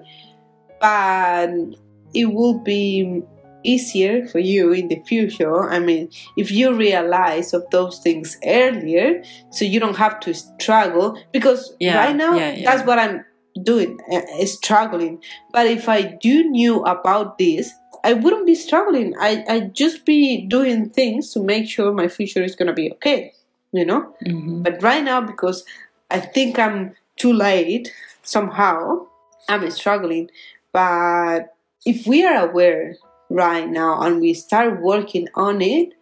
but 0.80 1.50
it 2.14 2.26
will 2.26 2.60
be 2.60 3.22
easier 3.64 4.26
for 4.26 4.38
you 4.38 4.72
in 4.72 4.88
the 4.88 5.02
future. 5.06 5.68
I 5.68 5.78
mean, 5.78 6.10
if 6.36 6.50
you 6.50 6.74
realize 6.74 7.52
of 7.52 7.68
those 7.70 7.98
things 7.98 8.38
earlier, 8.46 9.22
so 9.50 9.64
you 9.64 9.80
don't 9.80 9.96
have 9.96 10.20
to 10.20 10.34
struggle. 10.34 11.20
Because 11.32 11.74
Yeah, 11.80 11.98
right 11.98 12.16
now, 12.16 12.34
yeah, 12.36 12.52
yeah. 12.52 12.70
that's 12.70 12.86
what 12.86 12.98
I'm 12.98 13.24
doing, 13.62 13.98
uh, 14.12 14.44
struggling. 14.46 15.20
But 15.52 15.66
if 15.66 15.88
I 15.88 16.02
do 16.02 16.44
knew 16.44 16.82
about 16.84 17.38
this, 17.38 17.72
I 18.04 18.12
wouldn't 18.12 18.46
be 18.46 18.54
struggling. 18.54 19.14
I 19.18 19.44
I 19.48 19.60
just 19.60 20.06
be 20.06 20.46
doing 20.46 20.88
things 20.90 21.32
to 21.32 21.42
make 21.42 21.68
sure 21.68 21.92
my 21.92 22.08
future 22.08 22.44
is 22.44 22.54
gonna 22.54 22.72
be 22.72 22.92
okay. 22.92 23.32
You 23.72 23.84
know. 23.84 24.14
Mhm. 24.24 24.62
But 24.62 24.82
right 24.82 25.04
now, 25.04 25.20
because 25.20 25.64
I 26.10 26.20
think 26.20 26.58
I'm 26.58 26.94
too 27.16 27.32
late 27.32 27.92
somehow, 28.22 29.06
I'm 29.48 29.70
struggling. 29.70 30.30
But 30.72 31.54
if 31.84 32.06
we 32.06 32.24
are 32.24 32.48
aware 32.48 32.96
right 33.30 33.68
now 33.68 34.00
and 34.00 34.20
we 34.20 34.32
start 34.34 34.80
working 34.82 35.28
on 35.34 35.60
it, 35.60 35.92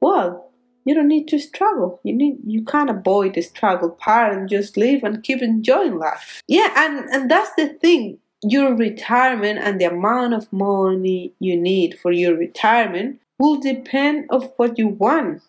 well, 0.00 0.50
you 0.84 0.94
don't 0.94 1.08
need 1.08 1.26
to 1.28 1.38
struggle. 1.38 2.00
You 2.04 2.12
need 2.14 2.36
you 2.46 2.64
can't 2.64 2.90
avoid 2.90 3.34
the 3.34 3.42
struggle 3.42 3.90
part 3.90 4.32
and 4.32 4.48
just 4.48 4.76
live 4.76 5.02
and 5.02 5.22
keep 5.22 5.42
enjoying 5.42 5.98
life. 5.98 6.42
Yeah, 6.46 6.70
and 6.76 7.08
and 7.10 7.30
that's 7.30 7.52
the 7.56 7.68
thing. 7.68 8.18
Your 8.42 8.74
retirement 8.76 9.58
and 9.58 9.80
the 9.80 9.86
amount 9.86 10.34
of 10.34 10.52
money 10.52 11.32
you 11.40 11.56
need 11.56 11.98
for 11.98 12.12
your 12.12 12.36
retirement 12.36 13.20
will 13.38 13.58
depend 13.58 14.26
of 14.30 14.52
what 14.56 14.78
you 14.78 14.88
want. 14.88 15.42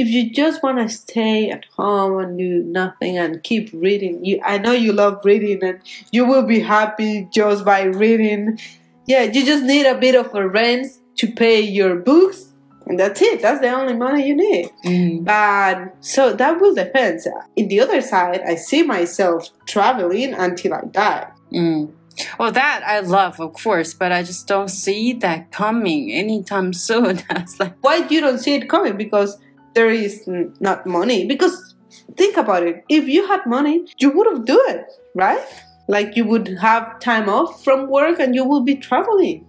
If 0.00 0.08
you 0.08 0.22
just 0.42 0.62
want 0.62 0.78
to 0.78 0.88
stay 0.88 1.50
at 1.50 1.64
home 1.76 2.14
and 2.22 2.38
do 2.38 2.62
nothing 2.80 3.18
and 3.18 3.42
keep 3.42 3.70
reading, 3.72 4.24
you 4.24 4.40
I 4.44 4.58
know 4.64 4.72
you 4.72 4.92
love 4.92 5.16
reading 5.24 5.62
and 5.68 5.78
you 6.10 6.22
will 6.30 6.46
be 6.54 6.60
happy 6.60 7.28
just 7.38 7.64
by 7.64 7.82
reading. 8.04 8.58
Yeah, 9.06 9.24
you 9.34 9.44
just 9.52 9.64
need 9.64 9.86
a 9.86 9.98
bit 9.98 10.14
of 10.22 10.34
a 10.34 10.48
rent 10.48 10.86
to 11.18 11.26
pay 11.42 11.60
your 11.60 11.96
books 11.96 12.46
and 12.86 12.98
that's 12.98 13.20
it 13.20 13.42
that's 13.42 13.60
the 13.60 13.68
only 13.80 13.94
money 13.94 14.26
you 14.26 14.34
need 14.34 14.66
Mm. 14.86 15.24
but 15.24 15.76
so 16.00 16.32
that 16.40 16.58
will 16.60 16.74
depend 16.74 17.20
in 17.54 17.68
the 17.68 17.78
other 17.84 18.00
side 18.00 18.40
i 18.52 18.54
see 18.54 18.82
myself 18.82 19.50
traveling 19.66 20.32
until 20.46 20.72
i 20.74 20.82
die 20.90 21.26
Mm. 21.52 21.92
Well, 22.38 22.52
that 22.52 22.82
I 22.86 23.00
love, 23.00 23.40
of 23.40 23.52
course, 23.54 23.92
but 23.94 24.12
I 24.12 24.22
just 24.22 24.46
don't 24.46 24.68
see 24.68 25.14
that 25.24 25.50
coming 25.52 26.12
anytime 26.12 26.72
soon. 26.88 27.22
That's 27.30 27.58
like, 27.58 27.74
why 27.80 27.96
you 28.12 28.20
don't 28.20 28.38
see 28.38 28.54
it 28.54 28.68
coming 28.68 28.96
because 28.96 29.38
there 29.74 29.90
is 29.90 30.24
not 30.60 30.86
money. 30.86 31.26
Because 31.26 31.74
think 32.16 32.36
about 32.36 32.62
it. 32.62 32.84
If 32.88 33.08
you 33.08 33.26
had 33.26 33.44
money 33.46 33.86
you 33.98 34.10
would 34.10 34.26
have 34.26 34.44
do 34.44 34.60
it 34.68 34.86
right? 35.14 35.44
Like 35.88 36.16
you 36.16 36.24
would 36.24 36.48
have 36.58 37.00
time 37.00 37.28
off 37.28 37.64
from 37.64 37.88
work 37.88 38.20
and 38.20 38.34
you 38.34 38.44
will 38.44 38.62
be 38.62 38.76
traveling. 38.76 39.44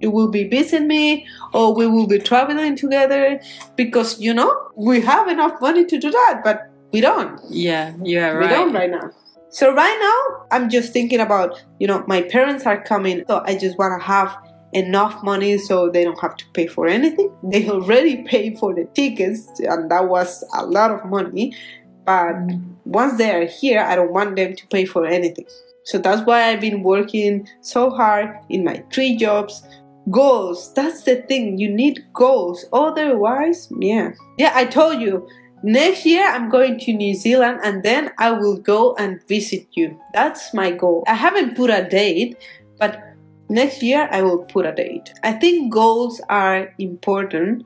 You 0.00 0.10
will 0.10 0.28
be 0.28 0.44
visiting 0.44 0.86
me 0.86 1.26
or 1.52 1.74
we 1.74 1.86
will 1.86 2.06
be 2.06 2.18
traveling 2.18 2.76
together. 2.76 3.40
Because 3.76 4.20
you 4.20 4.34
know 4.34 4.70
we 4.76 5.00
have 5.00 5.28
enough 5.28 5.60
money 5.60 5.84
to 5.86 5.98
do 5.98 6.10
that 6.10 6.42
but 6.44 6.70
we 6.92 7.00
don't. 7.00 7.40
Yeah, 7.48 7.94
yeah, 8.02 8.32
we 8.32 8.40
right. 8.40 8.50
don't 8.50 8.72
right. 8.72 8.90
now. 8.90 9.10
So 9.50 9.72
right 9.74 9.98
now 9.98 10.46
i'm 10.50 10.68
just 10.68 10.92
thinking 10.92 11.20
about 11.20 11.64
you 11.80 11.86
know 11.86 12.04
my 12.06 12.20
parents 12.20 12.66
are 12.66 12.82
coming 12.84 13.24
so 13.26 13.42
i 13.46 13.56
just 13.56 13.78
want 13.78 13.98
to 13.98 14.06
have 14.06 14.36
enough 14.72 15.22
money 15.22 15.58
so 15.58 15.90
they 15.90 16.04
don't 16.04 16.20
have 16.20 16.36
to 16.36 16.44
pay 16.52 16.66
for 16.66 16.86
anything. 16.86 17.32
They 17.42 17.68
already 17.68 18.22
paid 18.24 18.58
for 18.58 18.74
the 18.74 18.84
tickets 18.94 19.48
and 19.60 19.90
that 19.90 20.08
was 20.08 20.44
a 20.54 20.66
lot 20.66 20.90
of 20.90 21.04
money. 21.06 21.56
But 22.04 22.36
once 22.84 23.18
they 23.18 23.30
are 23.30 23.44
here 23.44 23.80
i 23.80 23.94
don't 23.94 24.12
want 24.12 24.36
them 24.36 24.54
to 24.54 24.66
pay 24.68 24.84
for 24.84 25.06
anything. 25.06 25.46
So 25.84 25.98
that's 25.98 26.26
why 26.26 26.48
i've 26.48 26.60
been 26.60 26.82
working 26.82 27.48
so 27.60 27.90
hard 27.90 28.34
in 28.48 28.64
my 28.64 28.82
three 28.92 29.16
jobs. 29.16 29.62
Goals 30.10 30.72
that's 30.74 31.02
the 31.02 31.16
thing. 31.16 31.58
You 31.58 31.68
need 31.70 32.04
goals. 32.14 32.64
Otherwise 32.72 33.70
yeah. 33.78 34.12
Yeah 34.38 34.52
i 34.54 34.64
told 34.64 35.00
you 35.00 35.26
next 35.62 36.06
year 36.06 36.24
i'm 36.24 36.48
going 36.48 36.78
to 36.78 36.92
new 36.92 37.14
zealand 37.14 37.58
and 37.64 37.82
then 37.82 38.12
i 38.18 38.30
will 38.30 38.56
go 38.56 38.94
and 38.96 39.22
visit 39.28 39.66
you. 39.72 39.98
That's 40.14 40.52
my 40.52 40.70
goal. 40.70 41.04
I 41.06 41.14
haven't 41.14 41.56
put 41.56 41.70
a 41.70 41.88
date 41.88 42.36
but 42.78 43.07
next 43.48 43.82
year 43.82 44.08
i 44.12 44.22
will 44.22 44.38
put 44.44 44.66
a 44.66 44.72
date. 44.72 45.12
I 45.22 45.32
think 45.32 45.72
goals 45.72 46.20
are 46.28 46.72
important 46.78 47.64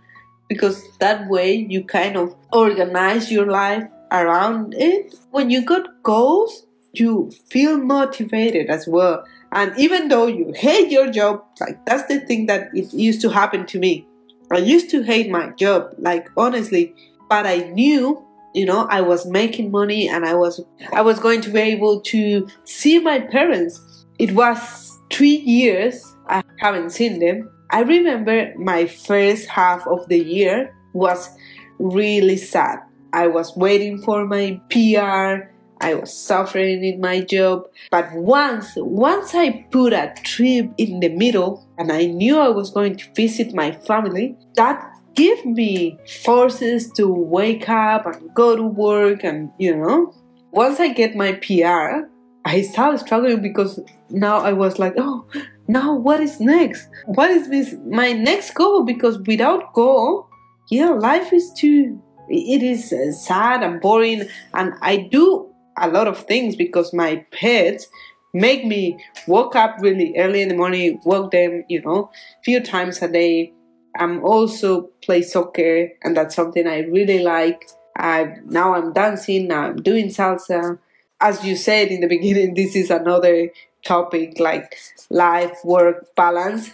because 0.49 0.83
that 0.99 1.29
way 1.29 1.55
you 1.55 1.85
kind 1.85 2.17
of 2.17 2.35
organize 2.53 3.31
your 3.33 3.47
life 3.47 3.89
around 4.11 4.75
it. 4.77 5.15
When 5.31 5.51
you 5.51 5.65
got 5.65 6.03
goals 6.03 6.67
you 6.93 7.31
feel 7.49 7.79
motivated 7.79 8.69
as 8.69 8.87
well. 8.87 9.25
And 9.53 9.73
even 9.79 10.09
though 10.09 10.27
you 10.27 10.53
hate 10.55 10.91
your 10.91 11.11
job 11.11 11.45
like 11.61 11.85
that's 11.87 12.07
the 12.09 12.21
thing 12.21 12.47
that 12.47 12.69
it 12.75 12.93
used 12.93 13.21
to 13.23 13.31
happen 13.31 13.67
to 13.67 13.79
me. 13.79 14.07
I 14.51 14.59
used 14.59 14.91
to 14.91 15.03
hate 15.03 15.31
my 15.31 15.51
job 15.51 15.95
like 15.99 16.29
honestly. 16.37 16.95
But 17.29 17.47
i 17.47 17.57
knew 17.71 18.23
you 18.55 18.67
know 18.67 18.87
i 18.91 19.01
was 19.01 19.25
making 19.25 19.71
money 19.71 20.07
and 20.07 20.27
i 20.27 20.35
was 20.35 20.61
i 20.93 21.01
was 21.01 21.19
going 21.19 21.41
to 21.41 21.49
be 21.51 21.61
able 21.61 22.01
to 22.03 22.47
see 22.65 22.99
my 22.99 23.21
parents. 23.21 23.81
It 24.19 24.33
was 24.33 24.92
three 25.13 25.37
years 25.37 26.17
i 26.29 26.43
haven't 26.59 26.91
seen 26.91 27.19
them. 27.19 27.51
I 27.71 27.81
remember 27.81 28.53
my 28.57 28.87
first 28.87 29.49
half 29.49 29.87
of 29.87 30.09
the 30.09 30.19
year 30.19 30.75
was 30.93 31.31
really 31.79 32.37
sad. 32.37 32.79
I 33.13 33.27
was 33.27 33.57
waiting 33.57 34.01
for 34.03 34.27
my 34.27 34.61
pr 34.71 35.53
I 35.83 35.95
was 35.95 36.17
suffering 36.17 36.85
in 36.85 37.01
my 37.01 37.21
job. 37.21 37.65
But 37.91 38.13
once, 38.13 38.73
once 38.77 39.35
I 39.35 39.67
put 39.73 39.93
a 39.93 40.15
trip 40.23 40.71
in 40.79 41.01
the 41.01 41.09
middle 41.09 41.67
and 41.77 41.91
I 41.91 42.07
knew 42.07 42.39
I 42.39 42.51
was 42.51 42.71
going 42.71 42.97
to 42.97 43.13
visit 43.15 43.53
my 43.53 43.73
family, 43.73 44.37
that 44.55 44.81
gave 45.15 45.45
me 45.45 45.99
forces 46.23 46.91
to 46.93 47.09
wake 47.09 47.69
up 47.69 48.07
and 48.07 48.33
go 48.33 48.55
to 48.55 48.63
work 48.63 49.25
and, 49.25 49.51
you 49.59 49.77
know, 49.77 50.15
once 50.53 50.79
I 50.79 50.93
get 50.93 51.17
my 51.17 51.33
PR, 51.33 52.07
I 52.45 52.63
started 52.63 52.99
struggling 52.99 53.41
because 53.41 53.81
now 54.11 54.39
I 54.39 54.53
was 54.53 54.79
like, 54.79 54.95
oh, 54.97 55.25
now 55.69 55.95
what 55.95 56.21
is 56.21 56.41
next? 56.41 56.89
What 57.07 57.31
is 57.31 57.49
this, 57.49 57.75
my 57.87 58.13
next 58.13 58.55
goal? 58.55 58.85
Because 58.85 59.19
without 59.27 59.73
goal, 59.75 60.29
yeah, 60.71 60.91
life 60.91 61.33
is 61.33 61.53
too, 61.53 62.03
it 62.29 62.63
is 62.63 62.93
uh, 62.93 63.13
sad 63.13 63.63
and 63.63 63.81
boring. 63.81 64.29
And 64.55 64.75
I 64.81 64.97
do 64.97 65.49
a 65.79 65.89
lot 65.89 66.09
of 66.09 66.27
things 66.27 66.57
because 66.57 66.93
my 66.93 67.25
pets 67.31 67.87
make 68.35 68.65
me 68.65 68.99
wake 69.27 69.55
up 69.55 69.77
really 69.81 70.15
early 70.17 70.43
in 70.43 70.49
the 70.49 70.57
morning, 70.57 71.01
walk 71.05 71.31
them, 71.31 71.65
you 71.69 71.83
know, 71.83 72.11
few 72.45 72.61
times 72.61 73.03
a 73.03 73.09
day. 73.09 73.53
I'm 73.97 74.25
also 74.25 74.89
play 75.05 75.23
soccer 75.23 75.89
and 76.03 76.17
that's 76.17 76.35
something 76.35 76.67
I 76.67 76.81
really 76.81 77.23
like. 77.23 77.69
I 77.97 78.37
now 78.47 78.75
I'm 78.75 78.93
dancing, 78.95 79.49
now 79.49 79.65
I'm 79.65 79.77
doing 79.77 80.09
salsa. 80.09 80.79
As 81.23 81.45
you 81.45 81.57
said 81.57 81.89
in 81.89 82.01
the 82.01 82.09
beginning, 82.09 82.55
this 82.61 82.77
is 82.77 82.91
another 82.91 83.51
topic 83.85 84.39
like 84.39 84.77
life 85.11 85.57
work 85.65 86.15
balance. 86.17 86.71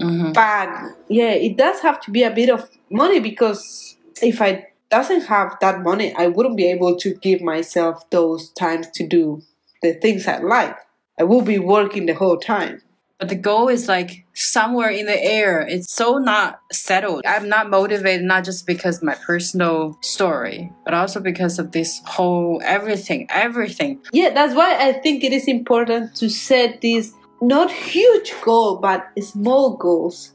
Mhm. 0.00 0.32
But 0.34 0.68
yeah, 1.08 1.32
it 1.32 1.56
does 1.56 1.80
have 1.80 2.00
to 2.02 2.10
be 2.10 2.22
a 2.24 2.30
bit 2.30 2.50
of 2.50 2.68
money 2.90 3.20
because 3.20 3.96
if 4.22 4.40
I 4.42 4.66
doesn't 4.90 5.22
have 5.26 5.56
that 5.60 5.82
money, 5.82 6.14
I 6.16 6.26
wouldn't 6.28 6.56
be 6.56 6.66
able 6.70 6.96
to 6.98 7.14
give 7.14 7.40
myself 7.40 8.08
those 8.10 8.50
times 8.52 8.88
to 8.94 9.06
do 9.06 9.42
the 9.82 9.94
things 9.94 10.28
I 10.28 10.38
like. 10.38 10.76
I 11.18 11.24
will 11.24 11.42
be 11.42 11.58
working 11.58 12.06
the 12.06 12.14
whole 12.14 12.38
time. 12.38 12.82
But 13.22 13.28
the 13.28 13.36
goal 13.36 13.68
is 13.68 13.86
like 13.86 14.26
somewhere 14.34 14.90
in 14.90 15.06
the 15.06 15.24
air. 15.24 15.60
It's 15.60 15.94
so 15.94 16.18
not 16.18 16.58
settled. 16.72 17.22
I'm 17.24 17.48
not 17.48 17.70
motivated 17.70 18.26
not 18.26 18.42
just 18.42 18.66
because 18.66 19.00
my 19.00 19.14
personal 19.14 19.96
story, 20.02 20.72
but 20.84 20.92
also 20.92 21.20
because 21.20 21.60
of 21.60 21.70
this 21.70 22.02
whole 22.04 22.60
everything, 22.64 23.28
everything. 23.30 24.00
Yeah, 24.12 24.30
that's 24.34 24.56
why 24.56 24.74
I 24.76 24.94
think 24.94 25.22
it 25.22 25.32
is 25.32 25.46
important 25.46 26.16
to 26.16 26.28
set 26.28 26.80
these 26.80 27.14
not 27.40 27.70
huge 27.70 28.34
goal 28.40 28.78
but 28.78 29.06
small 29.22 29.76
goals. 29.76 30.32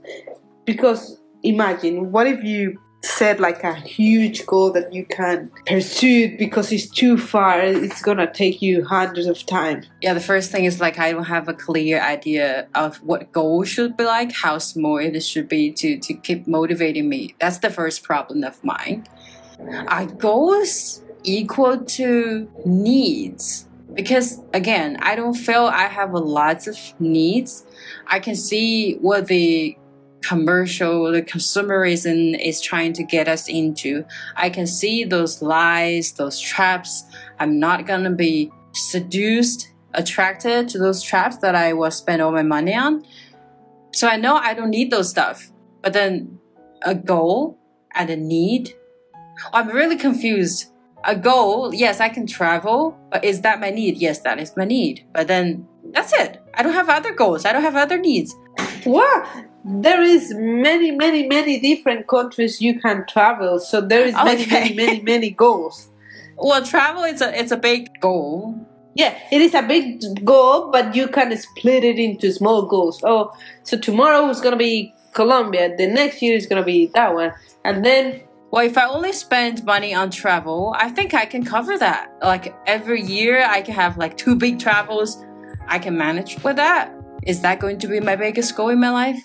Because 0.64 1.20
imagine 1.44 2.14
what 2.14 2.26
if 2.26 2.42
you 2.42 2.80
set 3.08 3.40
like 3.40 3.64
a 3.64 3.74
huge 3.74 4.46
goal 4.46 4.72
that 4.72 4.94
you 4.94 5.06
can 5.06 5.52
pursue 5.66 6.38
because 6.38 6.72
it's 6.72 6.90
too 6.90 7.18
far 7.18 7.60
it's 7.62 8.02
gonna 8.02 8.32
take 8.32 8.62
you 8.62 8.84
hundreds 8.84 9.28
of 9.28 9.46
times 9.46 9.88
Yeah, 10.02 10.14
the 10.14 10.20
first 10.22 10.52
thing 10.52 10.66
is 10.66 10.80
like 10.80 11.00
I 11.00 11.12
don't 11.12 11.26
have 11.26 11.48
a 11.48 11.54
clear 11.54 12.02
idea 12.02 12.68
of 12.76 12.98
what 12.98 13.32
goal 13.32 13.64
should 13.64 13.98
be 13.98 14.04
like, 14.04 14.32
how 14.32 14.58
small 14.58 14.98
it 14.98 15.20
should 15.22 15.48
be 15.48 15.72
to 15.74 15.98
to 16.00 16.14
keep 16.14 16.48
motivating 16.48 17.10
me. 17.10 17.36
That's 17.40 17.60
the 17.60 17.70
first 17.70 18.04
problem 18.04 18.44
of 18.44 18.64
mine. 18.64 19.06
Are 19.88 20.06
goals 20.06 21.02
equal 21.24 21.84
to 21.98 22.50
needs? 22.66 23.68
Because 23.94 24.40
again, 24.54 24.98
I 25.02 25.16
don't 25.16 25.34
feel 25.34 25.66
I 25.66 25.88
have 25.88 26.14
a 26.14 26.20
lot 26.20 26.68
of 26.68 26.78
needs. 27.00 27.66
I 28.06 28.20
can 28.20 28.36
see 28.36 28.96
what 28.96 29.28
the 29.28 29.78
commercial, 30.28 31.12
the 31.12 31.22
consumerism 31.22 32.38
is 32.40 32.60
trying 32.60 32.94
to 32.94 33.04
get 33.04 33.28
us 33.28 33.48
into. 33.48 34.04
I 34.36 34.50
can 34.50 34.68
see 34.68 35.04
those 35.04 35.42
lies, 35.42 36.12
those 36.14 36.40
traps. 36.40 37.06
I'm 37.40 37.60
not 37.60 37.86
gonna 37.86 38.12
be 38.12 38.52
seduced, 38.74 39.72
attracted 39.94 40.70
to 40.70 40.80
those 40.80 41.02
traps 41.02 41.38
that 41.38 41.56
I 41.56 41.74
will 41.74 41.92
spend 41.92 42.22
all 42.22 42.32
my 42.32 42.44
money 42.44 42.76
on. 42.76 43.06
So 43.94 44.08
I 44.08 44.18
know 44.18 44.36
I 44.36 44.54
don't 44.54 44.70
need 44.70 44.92
those 44.92 45.10
stuff. 45.10 45.52
But 45.82 45.94
then 45.94 46.40
a 46.82 46.94
goal 46.94 47.58
and 47.96 48.10
a 48.10 48.18
need. 48.18 48.74
I'm 49.54 49.70
really 49.70 49.98
confused. 49.98 50.72
A 51.06 51.16
goal, 51.16 51.74
yes, 51.74 52.02
I 52.02 52.10
can 52.10 52.28
travel, 52.28 52.98
but 53.12 53.24
is 53.24 53.42
that 53.42 53.60
my 53.62 53.70
need? 53.70 53.98
Yes, 53.98 54.20
that 54.22 54.40
is 54.40 54.58
my 54.58 54.66
need. 54.66 55.06
But 55.14 55.28
then 55.28 55.68
that's 55.92 56.12
it. 56.12 56.42
I 56.54 56.64
don't 56.64 56.74
have 56.74 56.90
other 56.90 57.14
goals. 57.14 57.46
I 57.46 57.54
don't 57.54 57.62
have 57.62 57.76
other 57.76 57.98
needs. 57.98 58.36
What? 58.84 59.28
There 59.68 60.02
is 60.02 60.34
many, 60.34 60.92
many, 60.92 61.28
many 61.28 61.60
different 61.60 62.08
countries 62.08 62.62
you 62.62 62.80
can 62.80 63.06
travel. 63.08 63.60
So 63.60 63.82
there 63.82 64.06
is 64.06 64.14
many, 64.16 64.44
Okay. 64.44 64.52
many, 64.52 64.74
many, 64.76 65.02
many 65.02 65.30
goals. 65.32 65.90
Well, 66.40 66.64
travel 66.64 67.04
is 67.04 67.20
a 67.22 67.34
it's 67.38 67.52
a 67.52 67.58
big 67.58 67.90
goal. 68.00 68.56
Yeah, 68.94 69.18
it 69.32 69.42
is 69.42 69.56
a 69.56 69.64
big 69.64 70.24
goal, 70.24 70.70
but 70.72 70.96
you 70.96 71.08
can 71.08 71.36
split 71.36 71.84
it 71.84 71.98
into 71.98 72.32
small 72.32 72.68
goals. 72.68 73.02
Oh, 73.04 73.34
so 73.64 73.76
tomorrow 73.76 74.30
is 74.30 74.40
gonna 74.40 74.56
be 74.56 74.94
Colombia. 75.14 75.76
The 75.76 75.88
next 75.88 76.22
year 76.22 76.38
is 76.38 76.46
gonna 76.46 76.64
be 76.64 76.92
that 76.94 77.14
one, 77.16 77.34
and 77.66 77.84
then 77.84 78.22
Well, 78.52 78.64
if 78.66 78.78
I 78.78 78.86
only 78.88 79.12
spend 79.14 79.66
money 79.66 79.94
on 79.96 80.10
travel, 80.12 80.74
I 80.78 80.90
think 80.90 81.14
I 81.14 81.26
can 81.26 81.44
cover 81.44 81.76
that. 81.80 82.08
Like 82.22 82.56
every 82.68 83.02
year, 83.02 83.44
I 83.44 83.62
can 83.62 83.74
have 83.74 83.98
like 83.98 84.16
two 84.16 84.36
big 84.36 84.60
travels. 84.60 85.18
I 85.68 85.80
can 85.80 85.98
manage 85.98 86.38
with 86.44 86.56
that. 86.58 86.94
Is 87.24 87.42
that 87.42 87.60
going 87.60 87.78
to 87.80 87.88
be 87.88 88.00
my 88.00 88.16
biggest 88.16 88.56
goal 88.56 88.70
in 88.70 88.80
my 88.80 88.92
life? 88.92 89.20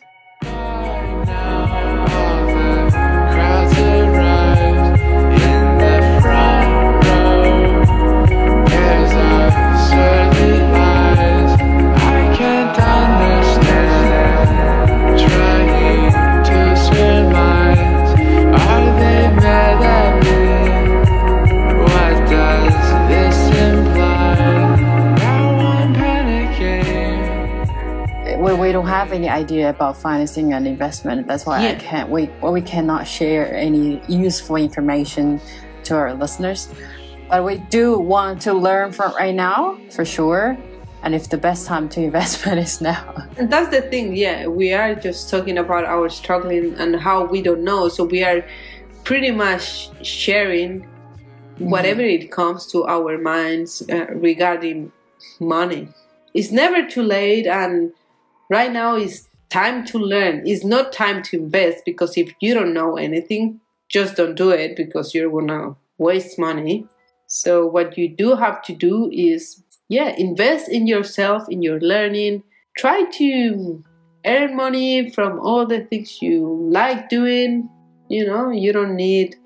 Don't 28.83 28.93
have 28.93 29.13
any 29.13 29.29
idea 29.29 29.71
about 29.71 29.97
financing 29.97 30.53
and 30.53 30.67
investment. 30.67 31.27
That's 31.29 31.47
why 31.47 31.69
I 31.69 31.75
can't. 31.77 32.11
We 32.11 32.29
well, 32.41 32.53
we 32.53 32.63
cannot 32.63 33.07
share 33.07 33.55
any 33.55 34.03
useful 34.09 34.57
information 34.57 35.41
to 35.85 35.95
our 35.95 36.15
listeners. 36.15 36.69
But 37.29 37.45
we 37.45 37.59
do 37.71 37.99
want 37.99 38.43
to 38.43 38.53
learn 38.53 38.93
from 38.93 39.15
right 39.15 39.35
now 39.35 39.79
for 39.91 40.05
sure. 40.05 40.59
And 41.03 41.15
if 41.15 41.29
the 41.29 41.39
best 41.39 41.67
time 41.67 41.89
to 41.91 42.01
investment 42.11 42.59
is 42.59 42.81
now. 42.81 43.27
And 43.39 43.51
that's 43.51 43.71
the 43.71 43.83
thing, 43.83 44.17
yeah. 44.17 44.47
We 44.47 44.73
are 44.73 44.95
just 44.95 45.31
talking 45.31 45.59
about 45.59 45.85
our 45.85 46.09
struggling 46.09 46.75
and 46.75 46.97
how 46.97 47.25
we 47.25 47.43
don't 47.43 47.63
know. 47.63 47.89
So 47.89 48.05
we 48.05 48.23
are 48.25 48.45
pretty 49.05 49.31
much 49.31 49.91
sharing 50.05 50.87
whatever 51.59 52.03
it 52.03 52.31
comes 52.31 52.67
to 52.73 52.85
our 52.87 53.19
minds 53.19 53.83
uh, 53.89 54.07
regarding 54.15 54.93
money. 55.41 55.89
It's 56.35 56.51
never 56.51 56.89
too 56.89 57.03
late, 57.03 57.47
and 57.47 57.93
right 58.53 58.71
now 58.71 58.97
is 58.97 59.29
time 59.49 59.85
to 59.87 59.99
learn. 59.99 60.43
It's 60.47 60.65
not 60.65 60.93
time 60.93 61.23
to 61.25 61.39
invest 61.39 61.85
because 61.85 62.17
if 62.17 62.33
you 62.41 62.55
don't 62.55 62.75
know 62.75 62.97
anything, 62.97 63.61
just 63.89 64.17
don't 64.17 64.35
do 64.35 64.51
it 64.51 64.77
because 64.77 65.15
you're 65.15 65.31
gonna 65.31 65.75
waste 65.99 66.39
money. 66.39 66.87
So 67.27 67.67
what 67.67 67.97
you 67.97 68.09
do 68.15 68.37
have 68.37 68.63
to 68.65 68.75
do 68.75 69.11
is 69.11 69.63
yeah, 69.89 70.15
invest 70.17 70.71
in 70.71 70.87
yourself, 70.87 71.47
in 71.51 71.63
your 71.63 71.79
learning. 71.81 72.43
Try 72.79 73.05
to 73.19 73.85
earn 74.25 74.57
money 74.57 75.11
from 75.11 75.39
all 75.41 75.67
the 75.67 75.81
things 75.81 76.23
you 76.23 76.69
like 76.71 77.11
doing. 77.11 77.69
You 78.09 78.27
know, 78.27 78.51
you 78.51 78.73
don't 78.73 78.97
need 78.97 79.37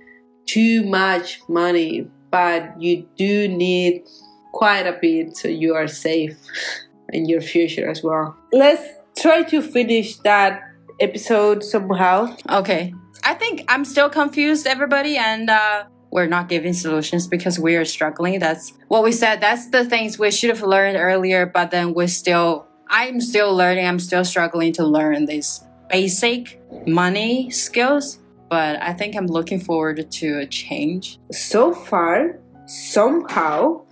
too 0.46 0.84
much 0.84 1.40
money, 1.48 2.08
but 2.30 2.80
you 2.80 3.06
do 3.16 3.48
need 3.48 4.04
quite 4.52 4.86
a 4.86 4.96
bit 5.00 5.36
so 5.36 5.48
you 5.48 5.74
are 5.74 5.88
safe 5.88 6.36
in 7.12 7.26
your 7.26 7.40
future 7.40 7.88
as 7.88 8.02
well. 8.02 8.36
Let's 8.52 8.86
try 9.16 9.42
to 9.44 9.62
finish 9.62 10.16
that 10.18 10.62
episode 11.00 11.64
somehow. 11.64 12.36
Okay. 12.48 12.94
I 13.24 13.34
think 13.34 13.64
I'm 13.68 13.84
still 13.84 14.08
confused, 14.08 14.66
everybody, 14.66 15.16
and 15.16 15.50
uh, 15.50 15.84
we're 16.10 16.26
not 16.26 16.48
giving 16.48 16.72
solutions 16.72 17.26
because 17.26 17.58
we 17.58 17.76
are 17.76 17.84
struggling. 17.84 18.38
That's 18.38 18.72
what 18.88 19.02
we 19.02 19.12
said. 19.12 19.40
That's 19.40 19.70
the 19.70 19.84
things 19.84 20.18
we 20.18 20.30
should 20.30 20.50
have 20.50 20.62
learned 20.62 20.96
earlier, 20.96 21.46
but 21.46 21.70
then 21.70 21.94
we're 21.94 22.08
still, 22.08 22.66
I'm 22.88 23.20
still 23.20 23.54
learning. 23.54 23.86
I'm 23.86 23.98
still 23.98 24.24
struggling 24.24 24.72
to 24.74 24.86
learn 24.86 25.26
these 25.26 25.64
basic 25.90 26.60
money 26.86 27.50
skills, 27.50 28.18
but 28.48 28.80
I 28.80 28.92
think 28.92 29.16
I'm 29.16 29.26
looking 29.26 29.60
forward 29.60 30.10
to 30.10 30.38
a 30.38 30.46
change. 30.46 31.18
So 31.32 31.74
far, 31.74 32.38
somehow, 32.66 33.82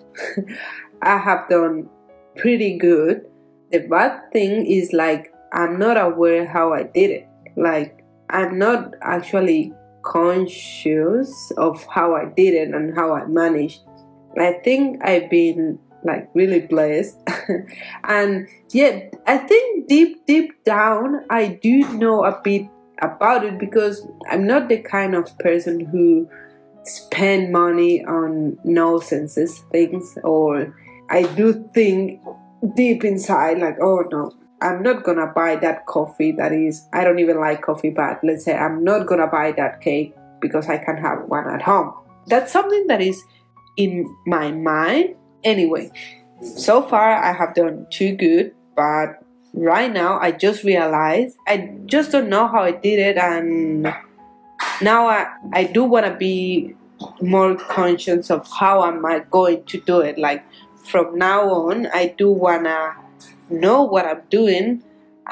I 1.03 1.19
have 1.19 1.49
done 1.49 1.89
pretty 2.37 2.79
good. 2.79 3.27
The 3.71 3.81
bad 3.81 4.33
thing 4.33 4.67
is 4.67 4.93
like 4.93 5.33
I'm 5.53 5.79
not 5.79 5.97
aware 5.97 6.47
how 6.47 6.73
I 6.73 6.85
did 6.85 7.11
it. 7.11 7.29
Like 7.57 8.05
I'm 8.31 8.59
not 8.59 8.95
actually 9.03 9.73
conscious 10.03 11.53
of 11.57 11.85
how 11.87 12.15
I 12.15 12.27
did 12.27 12.55
it 12.55 12.75
and 12.75 12.95
how 12.95 13.15
I 13.15 13.27
managed. 13.27 13.81
I 14.39 14.55
think 14.65 15.05
I've 15.05 15.31
been 15.31 15.79
like 16.05 16.29
really 16.35 16.61
blessed. 16.61 17.17
and 18.05 18.49
yet 18.71 19.15
I 19.27 19.39
think 19.39 19.89
deep 19.89 20.27
deep 20.27 20.65
down 20.65 21.25
I 21.31 21.59
do 21.63 21.89
know 21.95 22.25
a 22.25 22.41
bit 22.43 22.69
about 23.01 23.45
it 23.45 23.59
because 23.59 24.07
I'm 24.31 24.47
not 24.47 24.69
the 24.69 24.79
kind 24.79 25.15
of 25.15 25.37
person 25.39 25.81
who 25.81 26.29
spend 26.85 27.51
money 27.53 28.05
on 28.05 28.59
nonsense 28.65 29.39
things 29.73 30.19
or 30.23 30.77
I 31.09 31.23
do 31.35 31.69
think 31.75 32.21
deep 32.77 33.05
inside 33.05 33.59
like 33.59 33.77
oh 33.81 34.05
no 34.11 34.33
I'm 34.63 34.83
not 34.83 35.05
gonna 35.05 35.27
buy 35.27 35.57
that 35.57 35.87
coffee 35.87 36.33
that 36.33 36.53
is 36.53 36.87
I 36.93 37.05
don't 37.05 37.19
even 37.19 37.39
like 37.39 37.63
coffee 37.63 37.91
but 37.91 38.21
let's 38.23 38.45
say 38.45 38.57
I'm 38.57 38.83
not 38.83 39.07
gonna 39.07 39.27
buy 39.27 39.53
that 39.53 39.81
cake 39.81 40.15
because 40.41 40.69
I 40.69 40.79
can 40.79 40.97
have 40.97 41.25
one 41.25 41.49
at 41.49 41.63
home 41.63 41.93
that's 42.27 42.53
something 42.53 42.87
that 42.87 43.01
is 43.01 43.23
in 43.77 44.07
my 44.27 44.51
mind 44.53 45.17
anyway 45.43 45.91
so 46.41 46.83
far 46.83 47.23
I 47.23 47.33
have 47.33 47.55
done 47.55 47.87
too 47.91 48.15
good 48.17 48.55
but 48.77 49.23
right 49.53 49.93
now 49.93 50.19
I 50.19 50.33
just 50.33 50.65
realized 50.65 51.37
I 51.47 51.77
just 51.87 52.13
don't 52.13 52.29
know 52.29 52.49
how 52.49 52.63
I 52.63 52.73
did 52.73 52.99
it 52.99 53.17
and 53.19 53.93
now 54.81 55.07
I, 55.07 55.27
I 55.53 55.65
do 55.65 55.85
want 55.85 56.07
to 56.07 56.15
be 56.15 56.75
more 57.21 57.55
conscious 57.57 58.31
of 58.31 58.49
how 58.51 58.85
am 58.85 59.05
I 59.05 59.21
going 59.31 59.65
to 59.65 59.81
do 59.81 60.01
it. 60.01 60.19
Like 60.19 60.45
from 60.85 61.19
now 61.19 61.49
on, 61.51 61.87
I 61.89 62.15
do 62.17 62.31
want 62.31 62.65
to 62.65 62.95
know 63.51 63.83
what 63.83 64.07
I'm 64.07 64.23
doing 64.31 64.83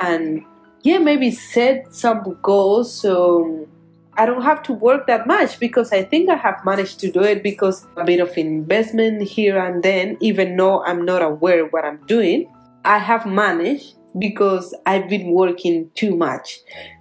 and 0.01 0.45
yeah, 0.83 0.99
maybe 0.99 1.31
set 1.31 1.95
some 1.95 2.39
goals 2.43 2.93
so 2.93 3.69
I 4.15 4.27
don't 4.27 4.43
have 4.43 4.63
to 4.65 4.73
work 4.73 5.07
that 5.07 5.27
much 5.27 5.59
because 5.59 5.93
I 5.93 6.03
think 6.03 6.29
I 6.29 6.37
have 6.37 6.65
managed 6.65 7.01
to 7.01 7.11
do 7.11 7.23
it 7.23 7.43
because 7.43 7.87
a 7.97 8.05
bit 8.05 8.21
of 8.21 8.37
investment 8.37 9.23
here 9.23 9.59
and 9.59 9.83
then, 9.83 10.19
even 10.21 10.57
though 10.57 10.85
I'm 10.85 11.05
not 11.05 11.23
aware 11.23 11.65
what 11.67 11.85
I'm 11.85 12.05
doing, 12.07 12.53
I 12.85 12.99
have 12.99 13.25
managed 13.25 13.95
because 14.19 14.75
I've 14.85 15.09
been 15.09 15.31
working 15.31 15.91
too 15.95 16.15
much. 16.15 16.61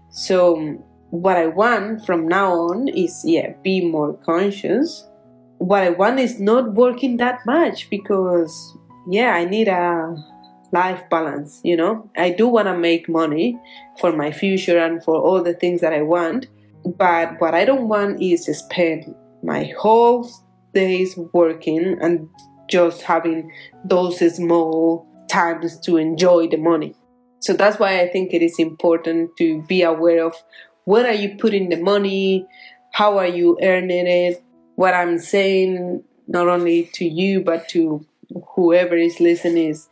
So 0.09 0.55
what 1.09 1.35
I 1.35 1.47
want 1.47 2.05
from 2.05 2.27
now 2.27 2.53
on 2.53 2.87
is 2.87 3.23
yeah, 3.25 3.53
be 3.61 3.85
more 3.85 4.13
conscious. 4.13 5.05
What 5.61 5.83
I 5.83 5.91
want 5.91 6.19
is 6.19 6.39
not 6.39 6.73
working 6.73 7.17
that 7.17 7.45
much 7.45 7.87
because 7.91 8.75
yeah, 9.07 9.35
I 9.35 9.45
need 9.45 9.67
a 9.67 10.15
life 10.71 11.03
balance, 11.11 11.61
you 11.63 11.77
know. 11.77 12.09
I 12.17 12.31
do 12.31 12.47
want 12.47 12.67
to 12.67 12.75
make 12.75 13.07
money 13.07 13.59
for 13.99 14.11
my 14.11 14.31
future 14.31 14.79
and 14.79 15.03
for 15.03 15.21
all 15.21 15.43
the 15.43 15.53
things 15.53 15.81
that 15.81 15.93
I 15.93 16.01
want, 16.01 16.47
but 16.97 17.39
what 17.39 17.53
I 17.53 17.65
don't 17.65 17.87
want 17.87 18.23
is 18.23 18.45
to 18.45 18.55
spend 18.55 19.13
my 19.43 19.71
whole 19.77 20.27
days 20.73 21.15
working 21.31 21.95
and 22.01 22.27
just 22.67 23.03
having 23.03 23.51
those 23.85 24.17
small 24.35 25.07
times 25.29 25.79
to 25.81 25.97
enjoy 25.97 26.47
the 26.47 26.57
money. 26.57 26.95
So 27.37 27.53
that's 27.53 27.77
why 27.77 28.01
I 28.01 28.07
think 28.07 28.33
it 28.33 28.41
is 28.41 28.57
important 28.57 29.37
to 29.37 29.61
be 29.67 29.83
aware 29.83 30.25
of 30.25 30.33
where 30.85 31.05
are 31.05 31.13
you 31.13 31.37
putting 31.37 31.69
the 31.69 31.77
money, 31.77 32.47
how 32.93 33.19
are 33.19 33.27
you 33.27 33.59
earning 33.61 34.07
it. 34.07 34.43
What 34.81 34.95
I'm 34.95 35.19
saying, 35.19 36.03
not 36.27 36.47
only 36.47 36.89
to 36.93 37.05
you 37.05 37.43
but 37.43 37.69
to 37.69 38.03
whoever 38.55 38.95
is 38.95 39.19
listening, 39.19 39.69
is 39.69 39.87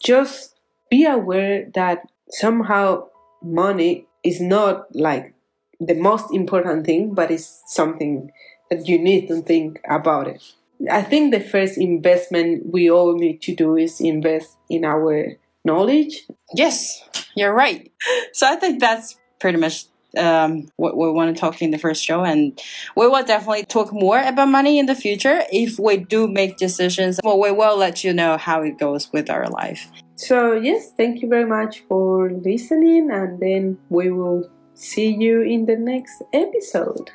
just 0.00 0.54
be 0.88 1.04
aware 1.04 1.68
that 1.74 2.08
somehow 2.30 3.08
money 3.42 4.06
is 4.22 4.40
not 4.40 4.94
like 4.94 5.34
the 5.80 5.94
most 5.94 6.32
important 6.32 6.86
thing, 6.86 7.14
but 7.14 7.32
it's 7.32 7.64
something 7.66 8.30
that 8.70 8.86
you 8.86 8.96
need 8.96 9.26
to 9.26 9.42
think 9.42 9.80
about 9.90 10.28
it. 10.28 10.40
I 10.88 11.02
think 11.02 11.32
the 11.32 11.40
first 11.40 11.76
investment 11.76 12.72
we 12.72 12.88
all 12.88 13.18
need 13.18 13.42
to 13.42 13.56
do 13.56 13.76
is 13.76 14.00
invest 14.00 14.56
in 14.70 14.84
our 14.84 15.32
knowledge. 15.64 16.28
Yes, 16.54 17.02
you're 17.34 17.52
right. 17.52 17.90
So 18.32 18.46
I 18.46 18.54
think 18.54 18.78
that's 18.78 19.16
pretty 19.40 19.58
much 19.58 19.86
um, 20.16 20.68
what 20.76 20.96
we 20.96 21.10
want 21.10 21.34
to 21.34 21.40
talk 21.40 21.62
in 21.62 21.70
the 21.70 21.78
first 21.78 22.04
show, 22.04 22.24
and 22.24 22.58
we 22.96 23.06
will 23.06 23.24
definitely 23.24 23.64
talk 23.64 23.92
more 23.92 24.20
about 24.20 24.48
money 24.48 24.78
in 24.78 24.86
the 24.86 24.94
future 24.94 25.42
if 25.52 25.78
we 25.78 25.96
do 25.96 26.28
make 26.28 26.56
decisions. 26.56 27.20
Well, 27.22 27.40
we 27.40 27.50
will 27.50 27.76
let 27.76 28.04
you 28.04 28.12
know 28.12 28.36
how 28.36 28.62
it 28.62 28.78
goes 28.78 29.12
with 29.12 29.30
our 29.30 29.48
life. 29.48 29.90
So, 30.16 30.52
yes, 30.52 30.92
thank 30.96 31.22
you 31.22 31.28
very 31.28 31.46
much 31.46 31.82
for 31.88 32.30
listening, 32.30 33.10
and 33.10 33.40
then 33.40 33.78
we 33.88 34.10
will 34.10 34.48
see 34.74 35.14
you 35.14 35.42
in 35.42 35.66
the 35.66 35.76
next 35.76 36.22
episode. 36.32 37.10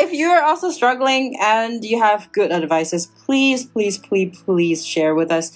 If 0.00 0.12
you 0.12 0.28
are 0.28 0.42
also 0.42 0.70
struggling 0.70 1.36
and 1.40 1.84
you 1.84 1.98
have 2.00 2.30
good 2.32 2.50
advices, 2.50 3.06
please, 3.24 3.64
please, 3.64 3.98
please, 3.98 4.42
please 4.42 4.84
share 4.86 5.14
with 5.14 5.30
us. 5.30 5.52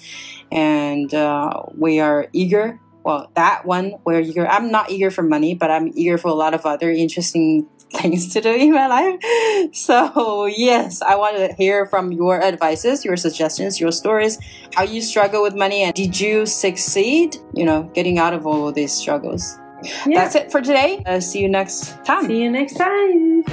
And 0.51 1.13
uh, 1.13 1.63
we 1.75 1.99
are 1.99 2.27
eager. 2.33 2.79
Well, 3.03 3.31
that 3.35 3.65
one, 3.65 3.95
we're. 4.05 4.45
I'm 4.45 4.71
not 4.71 4.91
eager 4.91 5.09
for 5.09 5.23
money, 5.23 5.55
but 5.55 5.71
I'm 5.71 5.91
eager 5.95 6.17
for 6.17 6.27
a 6.27 6.33
lot 6.33 6.53
of 6.53 6.65
other 6.65 6.91
interesting 6.91 7.67
things 7.93 8.33
to 8.33 8.41
do 8.41 8.53
in 8.53 8.73
my 8.73 8.87
life. 8.87 9.19
So, 9.73 10.45
yes, 10.45 11.01
I 11.01 11.15
want 11.15 11.37
to 11.37 11.53
hear 11.55 11.85
from 11.85 12.11
your 12.11 12.41
advices, 12.41 13.03
your 13.03 13.17
suggestions, 13.17 13.79
your 13.79 13.91
stories, 13.91 14.39
how 14.73 14.83
you 14.83 15.01
struggle 15.01 15.43
with 15.43 15.53
money, 15.53 15.83
and 15.83 15.93
did 15.93 16.19
you 16.19 16.45
succeed, 16.45 17.37
you 17.53 17.65
know, 17.65 17.83
getting 17.93 18.17
out 18.19 18.33
of 18.33 18.47
all 18.47 18.67
of 18.69 18.75
these 18.75 18.93
struggles? 18.93 19.59
Yeah. 20.05 20.23
That's 20.23 20.35
it 20.35 20.51
for 20.51 20.61
today. 20.61 21.03
Uh, 21.05 21.19
see 21.19 21.41
you 21.41 21.49
next 21.49 22.03
time. 22.05 22.25
See 22.25 22.41
you 22.41 22.49
next 22.49 22.75
time. 22.75 23.43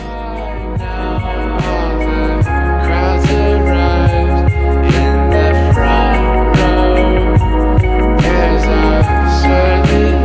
for 9.47 9.87
this. 9.87 10.16